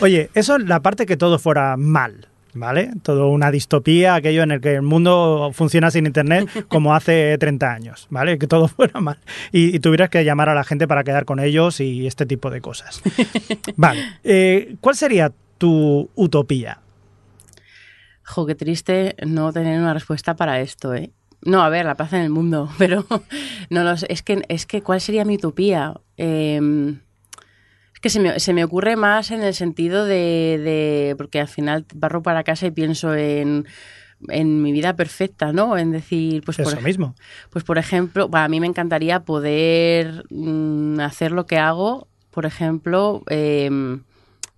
Oye, 0.00 0.30
eso 0.34 0.56
es 0.56 0.64
la 0.64 0.80
parte 0.80 1.06
que 1.06 1.16
todo 1.16 1.38
fuera 1.38 1.76
mal. 1.76 2.28
¿Vale? 2.56 2.90
Todo 3.02 3.28
una 3.28 3.50
distopía, 3.50 4.14
aquello 4.14 4.42
en 4.42 4.50
el 4.50 4.60
que 4.60 4.74
el 4.76 4.82
mundo 4.82 5.50
funciona 5.52 5.90
sin 5.90 6.06
Internet 6.06 6.48
como 6.68 6.94
hace 6.94 7.36
30 7.38 7.72
años, 7.72 8.06
¿vale? 8.10 8.38
Que 8.38 8.46
todo 8.46 8.68
fuera 8.68 9.00
mal. 9.00 9.18
Y, 9.52 9.74
y 9.76 9.78
tuvieras 9.80 10.10
que 10.10 10.24
llamar 10.24 10.48
a 10.48 10.54
la 10.54 10.64
gente 10.64 10.88
para 10.88 11.04
quedar 11.04 11.24
con 11.24 11.38
ellos 11.38 11.80
y 11.80 12.06
este 12.06 12.26
tipo 12.26 12.50
de 12.50 12.60
cosas. 12.60 13.02
Vale. 13.76 14.02
Eh, 14.24 14.76
¿Cuál 14.80 14.96
sería 14.96 15.32
tu 15.58 16.10
utopía? 16.14 16.80
Jo, 18.24 18.46
qué 18.46 18.54
triste 18.54 19.14
no 19.24 19.52
tener 19.52 19.78
una 19.78 19.94
respuesta 19.94 20.34
para 20.34 20.60
esto, 20.60 20.94
¿eh? 20.94 21.12
No, 21.42 21.62
a 21.62 21.68
ver, 21.68 21.86
la 21.86 21.94
paz 21.94 22.12
en 22.12 22.22
el 22.22 22.30
mundo, 22.30 22.68
pero 22.78 23.06
no 23.70 23.84
lo 23.84 23.96
sé. 23.96 24.06
Es 24.08 24.22
que, 24.22 24.42
es 24.48 24.66
que 24.66 24.82
¿cuál 24.82 25.00
sería 25.00 25.24
mi 25.24 25.36
utopía? 25.36 25.94
Eh, 26.16 26.56
es 26.56 27.05
que 28.06 28.10
se 28.10 28.20
me, 28.20 28.38
se 28.38 28.52
me, 28.52 28.62
ocurre 28.62 28.94
más 28.94 29.32
en 29.32 29.42
el 29.42 29.52
sentido 29.52 30.04
de, 30.04 30.60
de, 30.62 31.14
Porque 31.16 31.40
al 31.40 31.48
final 31.48 31.84
barro 31.92 32.22
para 32.22 32.44
casa 32.44 32.66
y 32.66 32.70
pienso 32.70 33.14
en 33.16 33.66
en 34.28 34.62
mi 34.62 34.70
vida 34.70 34.94
perfecta, 34.94 35.52
¿no? 35.52 35.76
En 35.76 35.90
decir, 35.90 36.42
pues 36.44 36.58
Eso 36.60 36.70
por, 36.70 36.82
mismo. 36.82 37.16
Pues 37.50 37.64
por 37.64 37.78
ejemplo, 37.78 38.30
a 38.32 38.48
mí 38.48 38.60
me 38.60 38.66
encantaría 38.68 39.24
poder 39.24 40.24
mmm, 40.30 41.00
hacer 41.00 41.32
lo 41.32 41.46
que 41.46 41.58
hago, 41.58 42.06
por 42.30 42.46
ejemplo, 42.46 43.24
eh, 43.28 43.68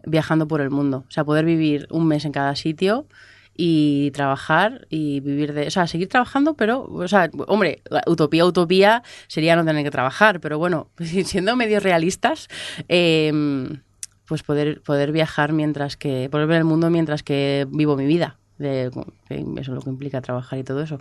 viajando 0.04 0.46
por 0.46 0.60
el 0.60 0.68
mundo. 0.68 1.04
O 1.08 1.10
sea, 1.10 1.24
poder 1.24 1.46
vivir 1.46 1.86
un 1.90 2.06
mes 2.06 2.26
en 2.26 2.32
cada 2.32 2.54
sitio 2.54 3.06
y 3.60 4.12
trabajar 4.12 4.86
y 4.88 5.18
vivir 5.18 5.52
de... 5.52 5.66
O 5.66 5.70
sea, 5.70 5.88
seguir 5.88 6.08
trabajando, 6.08 6.54
pero... 6.54 6.84
O 6.84 7.08
sea, 7.08 7.28
hombre, 7.48 7.82
utopía, 8.06 8.46
utopía 8.46 9.02
sería 9.26 9.56
no 9.56 9.64
tener 9.64 9.84
que 9.84 9.90
trabajar, 9.90 10.40
pero 10.40 10.58
bueno, 10.58 10.88
siendo 11.24 11.56
medio 11.56 11.80
realistas, 11.80 12.48
eh, 12.88 13.32
pues 14.26 14.44
poder, 14.44 14.80
poder 14.82 15.10
viajar 15.10 15.52
mientras 15.52 15.96
que... 15.96 16.28
Poder 16.30 16.46
ver 16.46 16.58
el 16.58 16.64
mundo 16.64 16.88
mientras 16.88 17.24
que 17.24 17.66
vivo 17.68 17.96
mi 17.96 18.06
vida. 18.06 18.38
Eso 18.60 19.02
es 19.28 19.68
lo 19.68 19.80
que 19.80 19.90
implica 19.90 20.20
trabajar 20.20 20.60
y 20.60 20.64
todo 20.64 20.80
eso. 20.80 21.00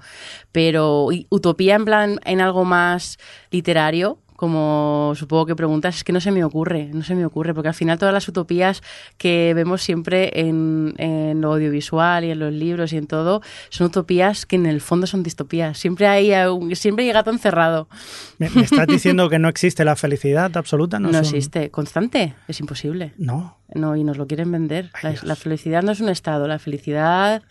Pero 0.52 1.10
utopía 1.30 1.76
en 1.76 1.86
plan, 1.86 2.20
en 2.26 2.41
algo 2.41 2.65
más 2.65 3.20
literario, 3.52 4.20
como 4.38 5.13
supongo 5.15 5.47
que 5.47 5.56
preguntas, 5.56 5.97
es 5.97 6.04
que 6.04 6.13
no 6.13 6.21
se 6.21 6.32
me 6.32 6.43
ocurre, 6.43 6.91
no 6.93 7.04
se 7.04 7.15
me 7.15 7.26
ocurre, 7.26 7.56
porque 7.56 7.69
al 7.69 7.73
final 7.73 7.97
todas 7.97 8.13
las 8.13 8.28
utopías 8.28 8.84
que 9.17 9.52
vemos 9.56 9.82
siempre 9.82 10.32
en, 10.39 10.93
en, 10.97 11.41
lo 11.41 11.54
audiovisual 11.54 12.23
y 12.23 12.30
en 12.30 12.39
los 12.39 12.54
libros 12.54 12.93
y 12.93 12.97
en 12.97 13.08
todo, 13.08 13.41
son 13.69 13.88
utopías 13.88 14.45
que 14.45 14.56
en 14.56 14.67
el 14.67 14.80
fondo 14.80 15.08
son 15.08 15.23
distopías. 15.23 15.80
Siempre 15.80 16.08
hay, 16.08 16.32
siempre 16.76 17.06
hay 17.06 17.12
gato 17.12 17.32
encerrado. 17.32 17.89
¿Me, 18.38 18.50
me 18.52 18.62
estás 18.62 18.86
diciendo 18.86 19.28
que 19.28 19.39
no 19.39 19.50
existe 19.50 19.84
la 19.84 19.95
felicidad 19.95 20.56
absoluta? 20.56 21.00
No, 21.00 21.10
existe. 21.17 21.71
¿Constante? 21.71 22.36
Es 22.47 22.60
imposible. 22.60 23.13
No. 23.17 23.58
No, 23.73 23.95
y 23.95 24.04
nos 24.04 24.17
lo 24.17 24.28
quieren 24.28 24.52
vender. 24.52 24.91
La, 25.02 25.15
la, 25.23 25.36
felicidad 25.36 25.82
no 25.82 25.91
es 25.91 26.00
un 26.00 26.10
estado, 26.10 26.47
la 26.47 26.60
felicidad 26.60 27.41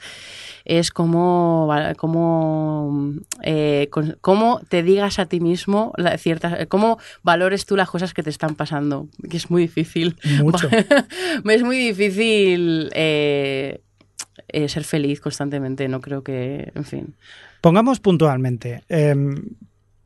es 0.67 0.91
como, 0.91 1.73
como, 1.97 3.15
eh, 3.43 3.89
cómo 4.21 4.61
te 4.69 4.83
digas 4.83 5.19
a 5.19 5.27
ti 5.27 5.41
mismo 5.41 5.93
la, 5.97 6.19
ciertas, 6.19 6.67
cómo 6.67 6.99
valores 7.23 7.67
tú 7.67 7.77
las 7.77 7.89
cosas 7.89 8.13
que 8.13 8.23
te 8.23 8.31
están 8.31 8.57
pasando, 8.57 9.09
que 9.31 9.37
es 9.37 9.51
muy 9.51 9.63
difícil. 9.63 10.17
Mucho. 10.43 10.69
es 11.49 11.63
muy 11.63 11.79
difícil 11.79 12.91
eh, 12.95 13.81
eh, 14.49 14.69
ser 14.69 14.85
feliz 14.85 15.21
constantemente, 15.21 15.89
no 15.89 16.01
creo 16.01 16.23
que, 16.23 16.73
en 16.75 16.85
fin. 16.85 17.17
Pongamos 17.61 18.01
puntualmente. 18.01 18.83
Eh, 18.89 19.15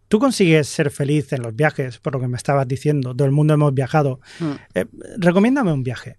tú 0.09 0.19
consigues 0.19 0.67
ser 0.69 0.91
feliz 0.91 1.33
en 1.33 1.43
los 1.43 1.55
viajes, 1.55 1.99
por 1.99 2.15
lo 2.15 2.21
que 2.21 2.29
me 2.29 2.37
estabas 2.37 2.67
diciendo, 2.67 3.15
todo 3.15 3.27
el 3.27 3.33
mundo 3.33 3.55
hemos 3.55 3.73
viajado. 3.73 4.21
Mm. 4.41 4.53
Eh, 4.75 4.87
recomiéndame 5.19 5.73
un 5.73 5.85
viaje. 5.85 6.17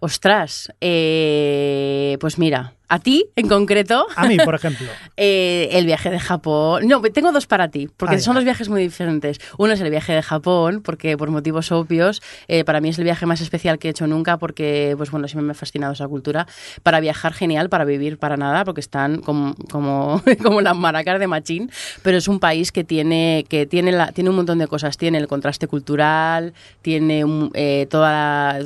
Ostras, 0.00 0.72
eh, 0.80 2.18
pues 2.20 2.36
mira, 2.36 2.74
a 2.94 2.98
ti 3.00 3.26
en 3.36 3.48
concreto. 3.48 4.06
A 4.14 4.26
mí, 4.26 4.36
por 4.38 4.54
ejemplo. 4.54 4.86
eh, 5.16 5.68
el 5.72 5.86
viaje 5.86 6.10
de 6.10 6.20
Japón. 6.20 6.86
No, 6.86 7.02
tengo 7.02 7.32
dos 7.32 7.46
para 7.46 7.68
ti, 7.68 7.88
porque 7.96 8.16
Ah, 8.16 8.18
son 8.20 8.34
ya. 8.34 8.38
dos 8.38 8.44
viajes 8.44 8.68
muy 8.68 8.82
diferentes. 8.82 9.40
Uno 9.58 9.72
es 9.72 9.80
el 9.80 9.90
viaje 9.90 10.12
de 10.12 10.22
Japón, 10.22 10.80
porque 10.84 11.16
por 11.16 11.30
motivos 11.30 11.72
obvios, 11.72 12.22
eh, 12.48 12.64
para 12.64 12.80
mí 12.80 12.90
es 12.90 12.98
el 12.98 13.04
viaje 13.04 13.26
más 13.26 13.40
especial 13.40 13.78
que 13.78 13.88
he 13.88 13.90
hecho 13.90 14.06
nunca, 14.06 14.36
porque, 14.38 14.94
pues 14.96 15.10
bueno, 15.10 15.26
siempre 15.28 15.46
me 15.46 15.52
ha 15.52 15.54
fascinado 15.54 15.92
esa 15.92 16.06
cultura. 16.06 16.46
Para 16.82 17.00
viajar, 17.00 17.32
genial, 17.32 17.68
para 17.68 17.84
vivir, 17.84 18.18
para 18.18 18.36
nada, 18.36 18.64
porque 18.64 18.80
están 18.80 19.20
como, 19.20 19.54
como, 19.70 20.22
como 20.42 20.60
las 20.60 20.76
maracas 20.76 21.18
de 21.18 21.26
Machín, 21.26 21.70
pero 22.02 22.16
es 22.16 22.28
un 22.28 22.38
país 22.38 22.70
que 22.70 22.84
tiene, 22.84 23.44
que 23.48 23.66
tiene, 23.66 23.90
la, 23.92 24.12
tiene 24.12 24.30
un 24.30 24.36
montón 24.36 24.58
de 24.58 24.68
cosas. 24.68 24.96
Tiene 24.96 25.18
el 25.18 25.26
contraste 25.26 25.66
cultural, 25.66 26.54
tiene 26.82 27.24
un, 27.24 27.50
eh, 27.54 27.86
toda 27.90 28.12
la, 28.12 28.64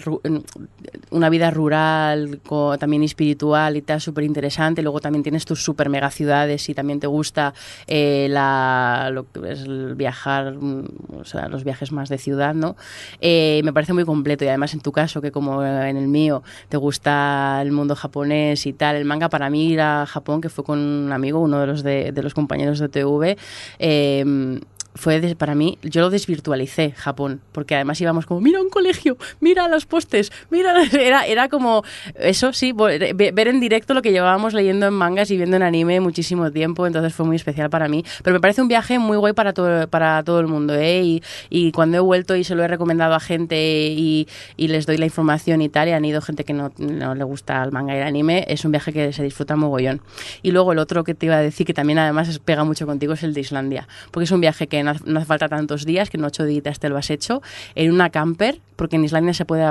una 1.10 1.30
vida 1.30 1.50
rural, 1.50 2.40
co, 2.46 2.76
también 2.78 3.02
espiritual 3.02 3.76
y 3.76 3.82
tal, 3.82 4.00
súper 4.18 4.24
interesante. 4.24 4.82
Luego 4.82 5.00
también 5.00 5.22
tienes 5.22 5.44
tus 5.44 5.62
super 5.62 5.88
mega 5.88 6.10
ciudades 6.10 6.68
y 6.68 6.74
también 6.74 6.98
te 6.98 7.06
gusta 7.06 7.54
eh, 7.86 8.26
la, 8.28 9.12
el 9.44 9.94
viajar, 9.94 10.56
o 10.56 11.24
sea, 11.24 11.48
los 11.48 11.62
viajes 11.62 11.92
más 11.92 12.08
de 12.08 12.18
ciudad, 12.18 12.54
¿no? 12.54 12.76
Eh, 13.20 13.60
me 13.64 13.72
parece 13.72 13.92
muy 13.92 14.04
completo 14.04 14.44
y 14.44 14.48
además 14.48 14.74
en 14.74 14.80
tu 14.80 14.90
caso, 14.90 15.20
que 15.20 15.30
como 15.30 15.62
en 15.64 15.96
el 15.96 16.08
mío 16.08 16.42
te 16.68 16.76
gusta 16.76 17.60
el 17.62 17.70
mundo 17.70 17.94
japonés 17.94 18.66
y 18.66 18.72
tal, 18.72 18.96
el 18.96 19.04
manga 19.04 19.28
para 19.28 19.50
mí 19.50 19.70
ir 19.70 19.80
a 19.80 20.04
Japón, 20.06 20.40
que 20.40 20.48
fue 20.48 20.64
con 20.64 20.78
un 20.78 21.12
amigo, 21.12 21.38
uno 21.40 21.60
de 21.60 21.66
los, 21.66 21.82
de 21.82 22.20
los 22.22 22.34
compañeros 22.34 22.78
de 22.80 22.88
TV, 22.88 23.36
eh, 23.78 24.60
fue 24.98 25.20
de, 25.20 25.36
para 25.36 25.54
mí, 25.54 25.78
yo 25.82 26.00
lo 26.00 26.10
desvirtualicé 26.10 26.90
Japón, 26.90 27.40
porque 27.52 27.76
además 27.76 28.00
íbamos 28.00 28.26
como, 28.26 28.40
mira 28.40 28.60
un 28.60 28.68
colegio, 28.68 29.16
mira 29.40 29.68
los 29.68 29.86
postes, 29.86 30.32
mira, 30.50 30.74
era, 30.92 31.24
era 31.24 31.48
como, 31.48 31.84
eso 32.18 32.52
sí, 32.52 32.72
ver 32.72 33.48
en 33.48 33.60
directo 33.60 33.94
lo 33.94 34.02
que 34.02 34.10
llevábamos 34.10 34.54
leyendo 34.54 34.86
en 34.86 34.94
mangas 34.94 35.30
y 35.30 35.36
viendo 35.36 35.56
en 35.56 35.62
anime 35.62 36.00
muchísimo 36.00 36.50
tiempo, 36.50 36.84
entonces 36.84 37.14
fue 37.14 37.24
muy 37.24 37.36
especial 37.36 37.70
para 37.70 37.86
mí, 37.86 38.04
pero 38.24 38.34
me 38.34 38.40
parece 38.40 38.60
un 38.60 38.66
viaje 38.66 38.98
muy 38.98 39.16
guay 39.16 39.34
para 39.34 39.52
todo, 39.52 39.86
para 39.86 40.20
todo 40.24 40.40
el 40.40 40.48
mundo, 40.48 40.74
¿eh? 40.74 41.02
y, 41.04 41.22
y 41.48 41.70
cuando 41.70 41.96
he 41.96 42.00
vuelto 42.00 42.34
y 42.34 42.42
se 42.42 42.56
lo 42.56 42.64
he 42.64 42.68
recomendado 42.68 43.14
a 43.14 43.20
gente 43.20 43.88
y, 43.90 44.26
y 44.56 44.66
les 44.66 44.84
doy 44.84 44.96
la 44.96 45.04
información 45.04 45.62
y 45.62 45.68
tal, 45.68 45.88
y 45.88 45.92
han 45.92 46.04
ido 46.04 46.20
gente 46.20 46.42
que 46.42 46.52
no, 46.52 46.72
no, 46.78 47.14
le 47.14 47.22
gusta 47.22 47.62
el 47.62 47.70
manga 47.70 47.94
y 47.94 47.98
el 47.98 48.02
anime, 48.02 48.44
es 48.48 48.64
un 48.64 48.72
viaje 48.72 48.92
que 48.92 49.12
se 49.12 49.22
disfruta 49.22 49.54
mogollón. 49.54 50.00
Y 50.42 50.50
luego 50.50 50.72
el 50.72 50.78
otro 50.78 51.04
que 51.04 51.14
te 51.14 51.26
iba 51.26 51.36
a 51.36 51.40
decir, 51.40 51.66
que 51.66 51.74
también 51.74 52.00
además 52.00 52.40
pega 52.44 52.64
mucho 52.64 52.84
contigo, 52.84 53.12
es 53.12 53.22
el 53.22 53.32
de 53.32 53.40
Islandia, 53.40 53.86
porque 54.10 54.24
es 54.24 54.30
un 54.32 54.40
viaje 54.40 54.66
que 54.66 54.82
no, 55.04 55.18
hace 55.18 55.26
falta 55.26 55.48
tantos 55.48 55.84
días, 55.84 56.10
que 56.10 56.16
en 56.16 56.24
ocho 56.24 56.44
días 56.44 56.78
te 56.78 56.88
lo 56.88 56.96
has 56.96 57.10
hecho, 57.10 57.42
en 57.74 57.92
una 57.92 58.10
camper, 58.10 58.60
porque 58.78 58.96
en 58.96 59.04
Islandia 59.04 59.34
se 59.34 59.44
puede 59.44 59.64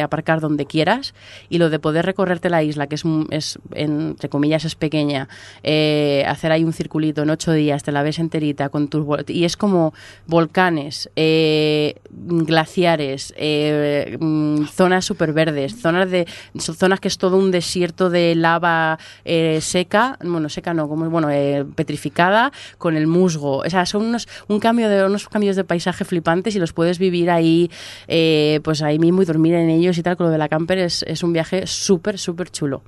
aparcar 0.00 0.40
donde 0.40 0.66
quieras, 0.66 1.14
y 1.50 1.58
lo 1.58 1.68
de 1.68 1.78
poder 1.78 2.06
recorrerte 2.06 2.48
la 2.48 2.62
isla, 2.62 2.86
que 2.86 2.94
es, 2.94 3.04
es 3.30 3.58
entre 3.74 4.28
comillas, 4.28 4.64
es 4.64 4.74
pequeña, 4.74 5.28
eh, 5.62 6.24
hacer 6.26 6.50
ahí 6.50 6.64
un 6.64 6.72
circulito 6.72 7.22
en 7.22 7.30
ocho 7.30 7.52
días, 7.52 7.82
te 7.82 7.92
la 7.92 8.02
ves 8.02 8.18
enterita, 8.18 8.70
con 8.70 8.88
tus 8.88 9.06
y 9.28 9.44
es 9.44 9.56
como 9.56 9.92
volcanes, 10.26 11.10
eh, 11.14 11.96
glaciares, 12.10 13.34
eh, 13.36 14.18
zonas 14.72 15.04
súper 15.04 15.32
verdes, 15.32 15.80
zonas, 15.80 16.10
de, 16.10 16.26
zonas 16.58 17.00
que 17.00 17.08
es 17.08 17.18
todo 17.18 17.36
un 17.36 17.50
desierto 17.50 18.08
de 18.10 18.34
lava 18.34 18.98
eh, 19.24 19.60
seca, 19.60 20.18
bueno, 20.24 20.48
seca 20.48 20.74
no, 20.74 20.88
como 20.88 21.08
bueno, 21.10 21.30
eh, 21.30 21.64
petrificada, 21.74 22.52
con 22.78 22.96
el 22.96 23.06
musgo, 23.06 23.58
o 23.58 23.70
sea, 23.70 23.86
son 23.86 24.06
unos, 24.06 24.28
un 24.48 24.60
cambio 24.60 24.88
de 24.88 25.04
unos 25.04 25.28
cambios 25.28 25.56
de 25.56 25.64
paisaje 25.64 26.04
flipantes 26.04 26.56
y 26.56 26.58
los 26.58 26.72
puedes 26.72 26.98
vivir 26.98 27.30
ahí, 27.30 27.70
eh, 28.06 28.37
pues 28.62 28.82
ahí 28.82 28.98
mismo 28.98 29.22
y 29.22 29.24
dormir 29.24 29.54
en 29.54 29.70
ellos 29.70 29.98
y 29.98 30.02
tal. 30.02 30.16
Con 30.16 30.26
lo 30.26 30.32
de 30.32 30.38
la 30.38 30.48
camper 30.48 30.78
es, 30.78 31.02
es 31.04 31.22
un 31.22 31.32
viaje 31.32 31.66
súper, 31.66 32.18
súper 32.18 32.50
chulo. 32.50 32.82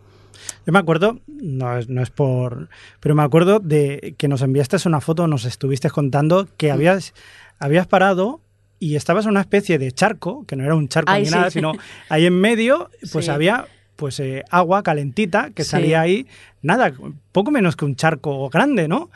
Yo 0.66 0.72
me 0.72 0.78
acuerdo, 0.78 1.18
no 1.26 1.76
es, 1.76 1.88
no 1.88 2.02
es 2.02 2.10
por. 2.10 2.68
Pero 3.00 3.14
me 3.14 3.22
acuerdo 3.22 3.60
de 3.60 4.14
que 4.18 4.28
nos 4.28 4.42
enviaste 4.42 4.76
una 4.86 5.00
foto, 5.00 5.26
nos 5.26 5.44
estuviste 5.44 5.90
contando 5.90 6.48
que 6.56 6.70
habías, 6.70 7.14
habías 7.58 7.86
parado 7.86 8.40
y 8.78 8.96
estabas 8.96 9.26
en 9.26 9.32
una 9.32 9.40
especie 9.42 9.78
de 9.78 9.92
charco, 9.92 10.44
que 10.46 10.56
no 10.56 10.64
era 10.64 10.74
un 10.74 10.88
charco 10.88 11.12
Ay, 11.12 11.22
ni 11.22 11.28
sí. 11.28 11.34
nada, 11.34 11.50
sino 11.50 11.72
ahí 12.08 12.24
en 12.26 12.40
medio, 12.40 12.90
pues 13.12 13.26
Sí. 13.26 13.30
había 13.30 13.66
pues 13.96 14.18
eh, 14.20 14.42
agua 14.50 14.82
calentita 14.82 15.50
que 15.50 15.62
Sí. 15.64 15.70
salía 15.70 16.00
ahí, 16.00 16.26
nada, 16.62 16.90
poco 17.32 17.50
menos 17.50 17.76
que 17.76 17.84
un 17.84 17.96
charco 17.96 18.48
grande, 18.48 18.88
¿no? 18.88 19.10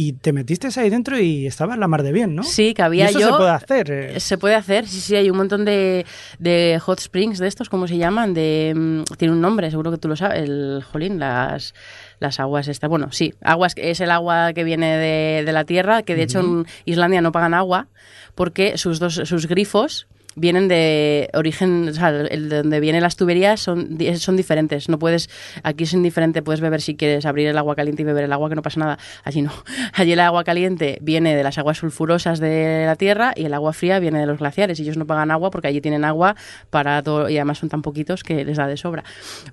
Y 0.00 0.12
te 0.12 0.32
metiste 0.32 0.68
ahí 0.78 0.90
dentro 0.90 1.18
y 1.18 1.46
estabas 1.48 1.76
la 1.76 1.88
mar 1.88 2.04
de 2.04 2.12
bien, 2.12 2.36
¿no? 2.36 2.44
Sí, 2.44 2.72
que 2.72 2.82
Y 2.82 2.84
había 2.84 3.06
eso 3.08 3.18
yo. 3.18 3.30
se 3.30 3.36
puede 3.36 3.50
hacer. 3.50 3.90
eh. 3.90 4.20
Se 4.20 4.38
puede 4.38 4.54
hacer, 4.54 4.86
sí, 4.86 5.00
sí, 5.00 5.16
hay 5.16 5.28
un 5.28 5.36
montón 5.36 5.64
de, 5.64 6.06
de 6.38 6.78
hot 6.80 7.00
springs 7.00 7.40
de 7.40 7.48
estos, 7.48 7.68
¿cómo 7.68 7.88
se 7.88 7.96
llaman? 7.96 8.32
De, 8.32 8.72
mm, 8.76 9.02
tiene 9.16 9.34
un 9.34 9.40
nombre, 9.40 9.68
seguro 9.70 9.90
que 9.90 9.98
tú 9.98 10.06
lo 10.06 10.14
sabes, 10.14 10.42
el 10.44 10.84
jolín, 10.92 11.18
las, 11.18 11.74
las 12.20 12.38
aguas 12.38 12.68
estas. 12.68 12.88
Bueno, 12.88 13.10
sí, 13.10 13.34
aguas 13.42 13.72
es 13.76 13.98
el 14.00 14.12
agua 14.12 14.52
que 14.52 14.62
viene 14.62 14.96
de, 14.98 15.42
de 15.44 15.52
la 15.52 15.64
tierra, 15.64 16.02
que 16.04 16.14
de 16.14 16.22
hecho 16.22 16.38
en 16.40 16.66
Islandia 16.84 17.20
no 17.20 17.32
pagan 17.32 17.54
agua 17.54 17.88
porque 18.36 18.78
sus 18.78 19.00
dos 19.00 19.14
sus 19.24 19.46
grifos 19.48 20.06
vienen 20.38 20.68
de 20.68 21.30
origen, 21.34 21.88
o 21.88 21.92
sea, 21.92 22.08
el 22.08 22.48
de 22.48 22.58
donde 22.58 22.80
vienen 22.80 23.02
las 23.02 23.16
tuberías 23.16 23.60
son, 23.60 23.98
son 24.16 24.36
diferentes. 24.36 24.88
No 24.88 24.98
puedes, 24.98 25.28
aquí 25.62 25.84
es 25.84 25.92
indiferente, 25.92 26.42
puedes 26.42 26.60
beber 26.60 26.80
si 26.80 26.96
quieres 26.96 27.26
abrir 27.26 27.48
el 27.48 27.58
agua 27.58 27.74
caliente 27.74 28.02
y 28.02 28.04
beber 28.04 28.24
el 28.24 28.32
agua 28.32 28.48
que 28.48 28.54
no 28.54 28.62
pasa 28.62 28.80
nada. 28.80 28.98
Allí 29.24 29.42
no. 29.42 29.52
Allí 29.94 30.12
el 30.12 30.20
agua 30.20 30.44
caliente 30.44 30.98
viene 31.00 31.36
de 31.36 31.42
las 31.42 31.58
aguas 31.58 31.78
sulfurosas 31.78 32.38
de 32.38 32.84
la 32.86 32.96
tierra 32.96 33.32
y 33.36 33.44
el 33.44 33.54
agua 33.54 33.72
fría 33.72 33.98
viene 33.98 34.20
de 34.20 34.26
los 34.26 34.38
glaciares. 34.38 34.80
Ellos 34.80 34.96
no 34.96 35.06
pagan 35.06 35.30
agua 35.30 35.50
porque 35.50 35.68
allí 35.68 35.80
tienen 35.80 36.04
agua 36.04 36.36
para 36.70 37.02
todo 37.02 37.28
y 37.28 37.36
además 37.36 37.58
son 37.58 37.68
tan 37.68 37.82
poquitos 37.82 38.22
que 38.22 38.44
les 38.44 38.56
da 38.56 38.66
de 38.66 38.76
sobra. 38.76 39.04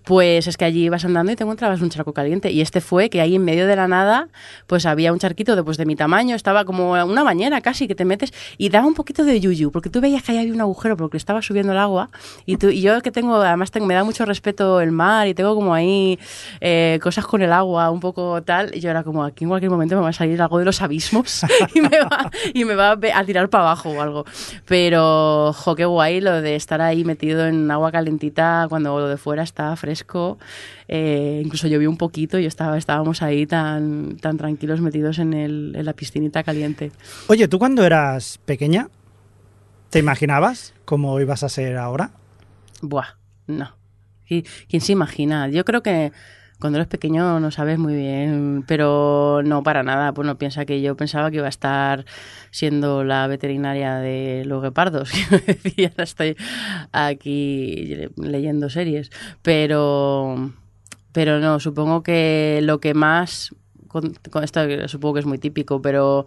Pues 0.03 0.47
es 0.47 0.57
que 0.57 0.65
allí 0.65 0.85
ibas 0.85 1.05
andando 1.05 1.31
y 1.31 1.35
te 1.35 1.43
encontrabas 1.43 1.81
un 1.81 1.89
charco 1.89 2.13
caliente. 2.13 2.51
Y 2.51 2.61
este 2.61 2.81
fue 2.81 3.09
que 3.09 3.21
ahí 3.21 3.35
en 3.35 3.43
medio 3.43 3.67
de 3.67 3.75
la 3.75 3.87
nada, 3.87 4.29
pues 4.67 4.85
había 4.85 5.11
un 5.11 5.19
charquito 5.19 5.55
de, 5.55 5.63
pues, 5.63 5.77
de 5.77 5.85
mi 5.85 5.95
tamaño, 5.95 6.35
estaba 6.35 6.65
como 6.65 6.91
una 6.91 7.23
bañera 7.23 7.61
casi 7.61 7.87
que 7.87 7.95
te 7.95 8.05
metes 8.05 8.33
y 8.57 8.69
daba 8.69 8.87
un 8.87 8.93
poquito 8.93 9.23
de 9.23 9.39
yuyu, 9.39 9.71
porque 9.71 9.89
tú 9.89 10.01
veías 10.01 10.23
que 10.23 10.33
ahí 10.33 10.37
había 10.39 10.53
un 10.53 10.61
agujero 10.61 10.74
porque 10.75 11.17
estaba 11.17 11.41
subiendo 11.41 11.71
el 11.71 11.77
agua. 11.77 12.09
Y, 12.45 12.57
tú, 12.57 12.69
y 12.69 12.81
yo 12.81 13.01
que 13.01 13.11
tengo, 13.11 13.35
además 13.35 13.71
tengo, 13.71 13.85
me 13.85 13.93
da 13.93 14.03
mucho 14.03 14.25
respeto 14.25 14.81
el 14.81 14.91
mar 14.91 15.27
y 15.27 15.33
tengo 15.33 15.55
como 15.55 15.73
ahí 15.73 16.19
eh, 16.61 16.99
cosas 17.01 17.25
con 17.25 17.41
el 17.41 17.51
agua, 17.51 17.89
un 17.91 17.99
poco 17.99 18.41
tal. 18.43 18.75
Y 18.75 18.79
yo 18.79 18.89
era 18.89 19.03
como, 19.03 19.23
aquí 19.23 19.43
en 19.45 19.49
cualquier 19.49 19.71
momento 19.71 19.95
me 19.95 20.01
va 20.01 20.09
a 20.09 20.13
salir 20.13 20.41
algo 20.41 20.59
de 20.59 20.65
los 20.65 20.81
abismos 20.81 21.45
y 21.73 21.81
me 21.81 21.99
va, 21.99 22.31
y 22.53 22.65
me 22.65 22.75
va 22.75 22.91
a 22.91 23.23
tirar 23.25 23.49
para 23.49 23.63
abajo 23.63 23.89
o 23.89 24.01
algo. 24.01 24.25
Pero, 24.67 25.53
jo, 25.53 25.75
qué 25.75 25.85
guay 25.85 26.21
lo 26.21 26.41
de 26.41 26.55
estar 26.55 26.81
ahí 26.81 27.03
metido 27.03 27.47
en 27.47 27.69
agua 27.71 27.91
calentita 27.91 28.67
cuando 28.69 28.99
lo 28.99 29.07
de 29.07 29.17
fuera 29.17 29.43
está 29.43 29.75
fresco. 29.75 30.38
Eh, 30.88 31.41
incluso 31.43 31.67
llovió 31.67 31.89
un 31.89 31.97
poquito 31.97 32.38
y 32.38 32.45
estaba, 32.45 32.77
estábamos 32.77 33.21
ahí 33.21 33.47
tan, 33.47 34.17
tan 34.17 34.38
tranquilos 34.38 34.81
metidos 34.81 35.19
en, 35.19 35.33
el, 35.33 35.73
en 35.75 35.85
la 35.85 35.93
piscinita 35.93 36.43
caliente. 36.43 36.91
Oye, 37.27 37.47
¿tú 37.47 37.57
cuando 37.57 37.83
eras 37.83 38.39
pequeña 38.45 38.89
te 39.95 39.99
imaginabas 39.99 40.73
cómo 40.84 41.17
ibas 41.21 41.43
a 41.43 41.47
ser 41.47 41.77
ahora? 41.77 42.12
Buah, 42.81 43.15
no. 43.47 43.77
¿Qui- 44.27 44.45
¿Quién 44.67 44.81
se 44.81 44.91
imagina? 44.91 45.47
Yo 45.47 45.63
creo 45.63 45.81
que 45.84 46.12
cuando 46.60 46.79
eres 46.79 46.89
pequeño 46.89 47.39
no 47.39 47.49
sabes 47.49 47.79
muy 47.79 47.95
bien, 47.95 48.65
pero 48.67 49.39
no 49.45 49.63
para 49.63 49.84
nada. 49.84 50.12
Pues 50.13 50.25
no 50.25 50.38
piensa 50.38 50.65
que 50.65 50.81
yo 50.81 50.97
pensaba 50.97 51.31
que 51.31 51.38
iba 51.38 51.45
a 51.45 51.49
estar 51.49 52.03
siendo 52.51 53.05
la 53.05 53.25
veterinaria 53.27 53.95
de 53.95 54.43
los 54.45 54.62
guepardos. 54.62 55.12
Y 55.77 55.86
ahora 55.86 56.03
estoy 56.03 56.36
aquí 56.91 57.95
leyendo 58.17 58.69
series. 58.69 59.12
Pero, 59.43 60.51
pero 61.13 61.39
no, 61.39 61.62
supongo 61.62 62.03
que 62.03 62.60
lo 62.63 62.81
que 62.81 62.93
más. 62.93 63.55
Con, 63.88 64.13
con 64.29 64.43
esto 64.43 64.60
supongo 64.89 65.13
que 65.13 65.19
es 65.21 65.25
muy 65.25 65.38
típico, 65.38 65.81
pero 65.81 66.25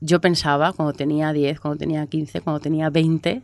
yo 0.00 0.20
pensaba 0.20 0.72
cuando 0.72 0.92
tenía 0.92 1.32
10, 1.32 1.60
cuando 1.60 1.78
tenía 1.78 2.06
15, 2.06 2.40
cuando 2.40 2.60
tenía 2.60 2.90
20 2.90 3.42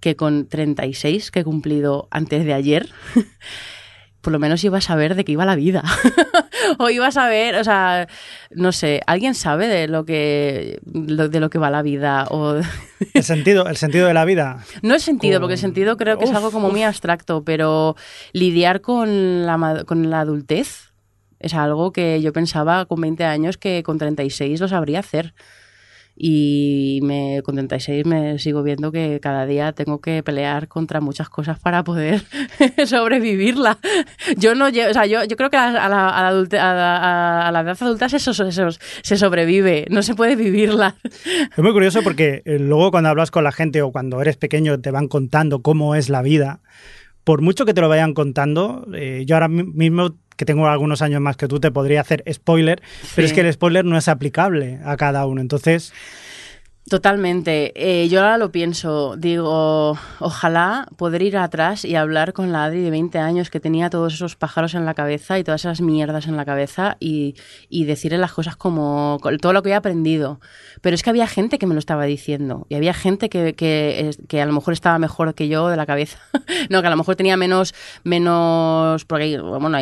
que 0.00 0.16
con 0.16 0.46
36 0.48 1.30
que 1.30 1.40
he 1.40 1.44
cumplido 1.44 2.08
antes 2.10 2.44
de 2.44 2.52
ayer, 2.52 2.88
por 4.20 4.32
lo 4.32 4.38
menos 4.38 4.62
iba 4.64 4.78
a 4.78 4.82
saber 4.82 5.14
de 5.14 5.24
qué 5.24 5.32
iba 5.32 5.44
la 5.44 5.54
vida. 5.56 5.82
o 6.78 6.88
iba 6.88 7.06
a 7.08 7.10
saber, 7.12 7.56
o 7.56 7.64
sea, 7.64 8.08
no 8.50 8.72
sé, 8.72 9.02
¿alguien 9.06 9.34
sabe 9.34 9.66
de 9.66 9.86
lo 9.86 10.04
que 10.06 10.78
lo- 10.84 11.28
de 11.28 11.40
lo 11.40 11.50
que 11.50 11.58
va 11.58 11.70
la 11.70 11.82
vida? 11.82 12.26
O 12.30 12.54
El 13.14 13.22
sentido, 13.22 13.66
el 13.66 13.76
sentido 13.76 14.06
de 14.06 14.14
la 14.14 14.24
vida. 14.24 14.64
no 14.82 14.94
el 14.94 15.00
sentido, 15.00 15.40
porque 15.40 15.54
el 15.54 15.58
sentido 15.60 15.96
creo 15.98 16.18
que 16.18 16.24
es 16.24 16.32
algo 16.32 16.50
como 16.50 16.70
muy 16.70 16.82
abstracto, 16.82 17.44
pero 17.44 17.96
lidiar 18.32 18.80
con 18.80 19.44
la, 19.44 19.84
con 19.86 20.08
la 20.10 20.20
adultez 20.20 20.92
es 21.38 21.52
algo 21.52 21.92
que 21.92 22.22
yo 22.22 22.32
pensaba 22.32 22.86
con 22.86 23.00
20 23.02 23.24
años 23.24 23.58
que 23.58 23.82
con 23.82 23.98
36 23.98 24.58
lo 24.60 24.68
sabría 24.68 25.00
hacer. 25.00 25.34
Y 26.16 27.00
me, 27.02 27.42
con 27.44 27.56
36 27.56 28.06
me 28.06 28.38
sigo 28.38 28.62
viendo 28.62 28.92
que 28.92 29.18
cada 29.20 29.46
día 29.46 29.72
tengo 29.72 30.00
que 30.00 30.22
pelear 30.22 30.68
contra 30.68 31.00
muchas 31.00 31.28
cosas 31.28 31.58
para 31.58 31.82
poder 31.82 32.22
sobrevivirla. 32.86 33.78
Yo 34.36 34.54
no 34.54 34.68
lle- 34.68 34.88
o 34.90 34.92
sea, 34.92 35.06
yo, 35.06 35.24
yo 35.24 35.36
creo 35.36 35.50
que 35.50 35.56
a, 35.56 35.72
la, 35.72 35.84
a 35.84 36.22
la 36.22 36.28
adulte- 36.30 36.58
a 36.58 36.72
la- 37.50 37.60
edad 37.60 37.76
adulta 37.80 38.08
se, 38.08 38.18
se, 38.18 38.32
so- 38.32 38.50
se 39.02 39.16
sobrevive, 39.16 39.86
no 39.90 40.02
se 40.02 40.14
puede 40.14 40.36
vivirla. 40.36 40.94
Es 41.14 41.58
muy 41.58 41.72
curioso 41.72 42.00
porque 42.02 42.42
eh, 42.44 42.58
luego 42.58 42.90
cuando 42.90 43.08
hablas 43.10 43.30
con 43.30 43.44
la 43.44 43.52
gente 43.52 43.82
o 43.82 43.90
cuando 43.92 44.20
eres 44.20 44.36
pequeño 44.36 44.80
te 44.80 44.90
van 44.90 45.08
contando 45.08 45.62
cómo 45.62 45.94
es 45.94 46.08
la 46.08 46.22
vida. 46.22 46.60
Por 47.24 47.40
mucho 47.40 47.64
que 47.64 47.72
te 47.72 47.80
lo 47.80 47.88
vayan 47.88 48.12
contando, 48.12 48.86
eh, 48.94 49.24
yo 49.26 49.36
ahora 49.36 49.48
mi- 49.48 49.64
mismo 49.64 50.14
que 50.36 50.44
tengo 50.44 50.66
algunos 50.66 51.02
años 51.02 51.20
más 51.20 51.36
que 51.36 51.48
tú 51.48 51.60
te 51.60 51.70
podría 51.70 52.00
hacer 52.00 52.24
spoiler, 52.32 52.82
pero 53.14 53.26
es 53.26 53.32
que 53.32 53.40
el 53.40 53.52
spoiler 53.52 53.84
no 53.84 53.96
es 53.96 54.08
aplicable 54.08 54.78
a 54.84 54.96
cada 54.96 55.26
uno. 55.26 55.40
Entonces, 55.40 55.92
Totalmente. 56.90 57.72
Eh, 57.76 58.10
yo 58.10 58.20
ahora 58.20 58.36
lo 58.36 58.52
pienso, 58.52 59.16
digo, 59.16 59.96
ojalá 60.20 60.86
poder 60.98 61.22
ir 61.22 61.38
atrás 61.38 61.82
y 61.86 61.96
hablar 61.96 62.34
con 62.34 62.52
la 62.52 62.64
Adri 62.64 62.82
de 62.82 62.90
20 62.90 63.18
años 63.18 63.48
que 63.48 63.58
tenía 63.58 63.88
todos 63.88 64.12
esos 64.12 64.36
pájaros 64.36 64.74
en 64.74 64.84
la 64.84 64.92
cabeza 64.92 65.38
y 65.38 65.44
todas 65.44 65.62
esas 65.62 65.80
mierdas 65.80 66.26
en 66.26 66.36
la 66.36 66.44
cabeza 66.44 66.98
y, 67.00 67.36
y 67.70 67.86
decirle 67.86 68.18
las 68.18 68.34
cosas 68.34 68.56
como 68.56 69.18
todo 69.40 69.54
lo 69.54 69.62
que 69.62 69.70
he 69.70 69.74
aprendido. 69.74 70.40
Pero 70.82 70.94
es 70.94 71.02
que 71.02 71.08
había 71.08 71.26
gente 71.26 71.58
que 71.58 71.66
me 71.66 71.72
lo 71.72 71.78
estaba 71.78 72.04
diciendo 72.04 72.66
y 72.68 72.74
había 72.74 72.92
gente 72.92 73.30
que, 73.30 73.54
que, 73.54 74.10
que 74.28 74.42
a 74.42 74.46
lo 74.46 74.52
mejor 74.52 74.74
estaba 74.74 74.98
mejor 74.98 75.34
que 75.34 75.48
yo 75.48 75.68
de 75.68 75.78
la 75.78 75.86
cabeza. 75.86 76.18
no, 76.68 76.82
que 76.82 76.86
a 76.86 76.90
lo 76.90 76.98
mejor 76.98 77.16
tenía 77.16 77.38
menos, 77.38 77.74
menos, 78.02 79.06
porque 79.06 79.40
bueno, 79.40 79.78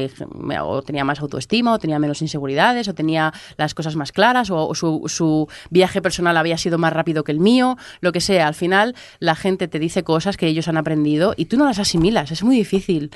o 0.62 0.82
tenía 0.82 1.02
más 1.02 1.18
autoestima 1.18 1.72
o 1.72 1.80
tenía 1.80 1.98
menos 1.98 2.22
inseguridades 2.22 2.86
o 2.86 2.94
tenía 2.94 3.32
las 3.56 3.74
cosas 3.74 3.96
más 3.96 4.12
claras 4.12 4.50
o, 4.50 4.68
o 4.68 4.74
su, 4.76 5.02
su 5.06 5.48
viaje 5.68 6.00
personal 6.00 6.36
había 6.36 6.56
sido 6.58 6.78
más 6.78 6.91
rápido 6.92 7.24
que 7.24 7.32
el 7.32 7.40
mío, 7.40 7.76
lo 8.00 8.12
que 8.12 8.20
sea. 8.20 8.46
Al 8.46 8.54
final 8.54 8.94
la 9.18 9.34
gente 9.34 9.68
te 9.68 9.78
dice 9.78 10.02
cosas 10.02 10.36
que 10.36 10.46
ellos 10.46 10.68
han 10.68 10.76
aprendido 10.76 11.34
y 11.36 11.46
tú 11.46 11.56
no 11.56 11.64
las 11.64 11.78
asimilas, 11.78 12.30
es 12.30 12.42
muy 12.42 12.56
difícil. 12.56 13.10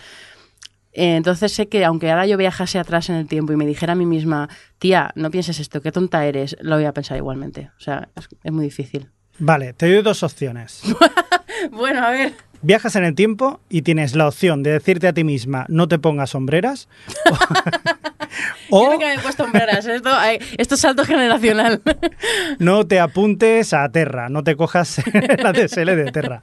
Eh, 0.92 1.16
Entonces 1.16 1.52
sé 1.52 1.68
que 1.68 1.84
aunque 1.84 2.10
ahora 2.10 2.26
yo 2.26 2.36
viajase 2.38 2.78
atrás 2.78 3.10
en 3.10 3.16
el 3.16 3.28
tiempo 3.28 3.52
y 3.52 3.56
me 3.56 3.66
dijera 3.66 3.92
a 3.92 3.96
mí 3.96 4.06
misma, 4.06 4.48
tía, 4.78 5.10
no 5.14 5.30
pienses 5.30 5.60
esto, 5.60 5.82
qué 5.82 5.92
tonta 5.92 6.24
eres, 6.24 6.56
lo 6.60 6.76
voy 6.76 6.86
a 6.86 6.92
pensar 6.92 7.16
igualmente. 7.18 7.70
O 7.78 7.80
sea, 7.80 8.08
es, 8.16 8.28
es 8.42 8.52
muy 8.52 8.64
difícil. 8.64 9.10
vale, 9.38 9.72
te 9.74 9.92
doy 9.92 10.02
dos 10.02 10.22
opciones. 10.22 10.82
Bueno, 11.70 12.04
a 12.04 12.10
ver. 12.10 12.32
Viajas 12.62 12.96
en 12.96 13.04
el 13.04 13.14
tiempo 13.14 13.60
y 13.68 13.82
tienes 13.82 14.16
la 14.16 14.26
opción 14.26 14.62
de 14.62 14.72
decirte 14.72 15.06
a 15.06 15.12
ti 15.12 15.24
misma 15.24 15.66
no 15.68 15.88
te 15.88 15.98
pongas 15.98 16.30
sombreras. 16.30 16.88
o 18.70 18.82
Yo 18.84 18.92
nunca 18.92 19.06
me 19.06 19.14
he 19.14 19.18
puesto 19.18 19.44
hombreras, 19.44 19.86
esto, 19.86 20.10
esto 20.58 20.74
es 20.74 20.80
salto 20.80 21.04
generacional. 21.04 21.82
no 22.58 22.86
te 22.86 22.98
apuntes 22.98 23.72
a 23.72 23.88
Terra, 23.90 24.28
no 24.28 24.42
te 24.42 24.56
cojas 24.56 25.02
la 25.12 25.52
DSL 25.52 25.96
de 25.96 26.10
Terra. 26.12 26.42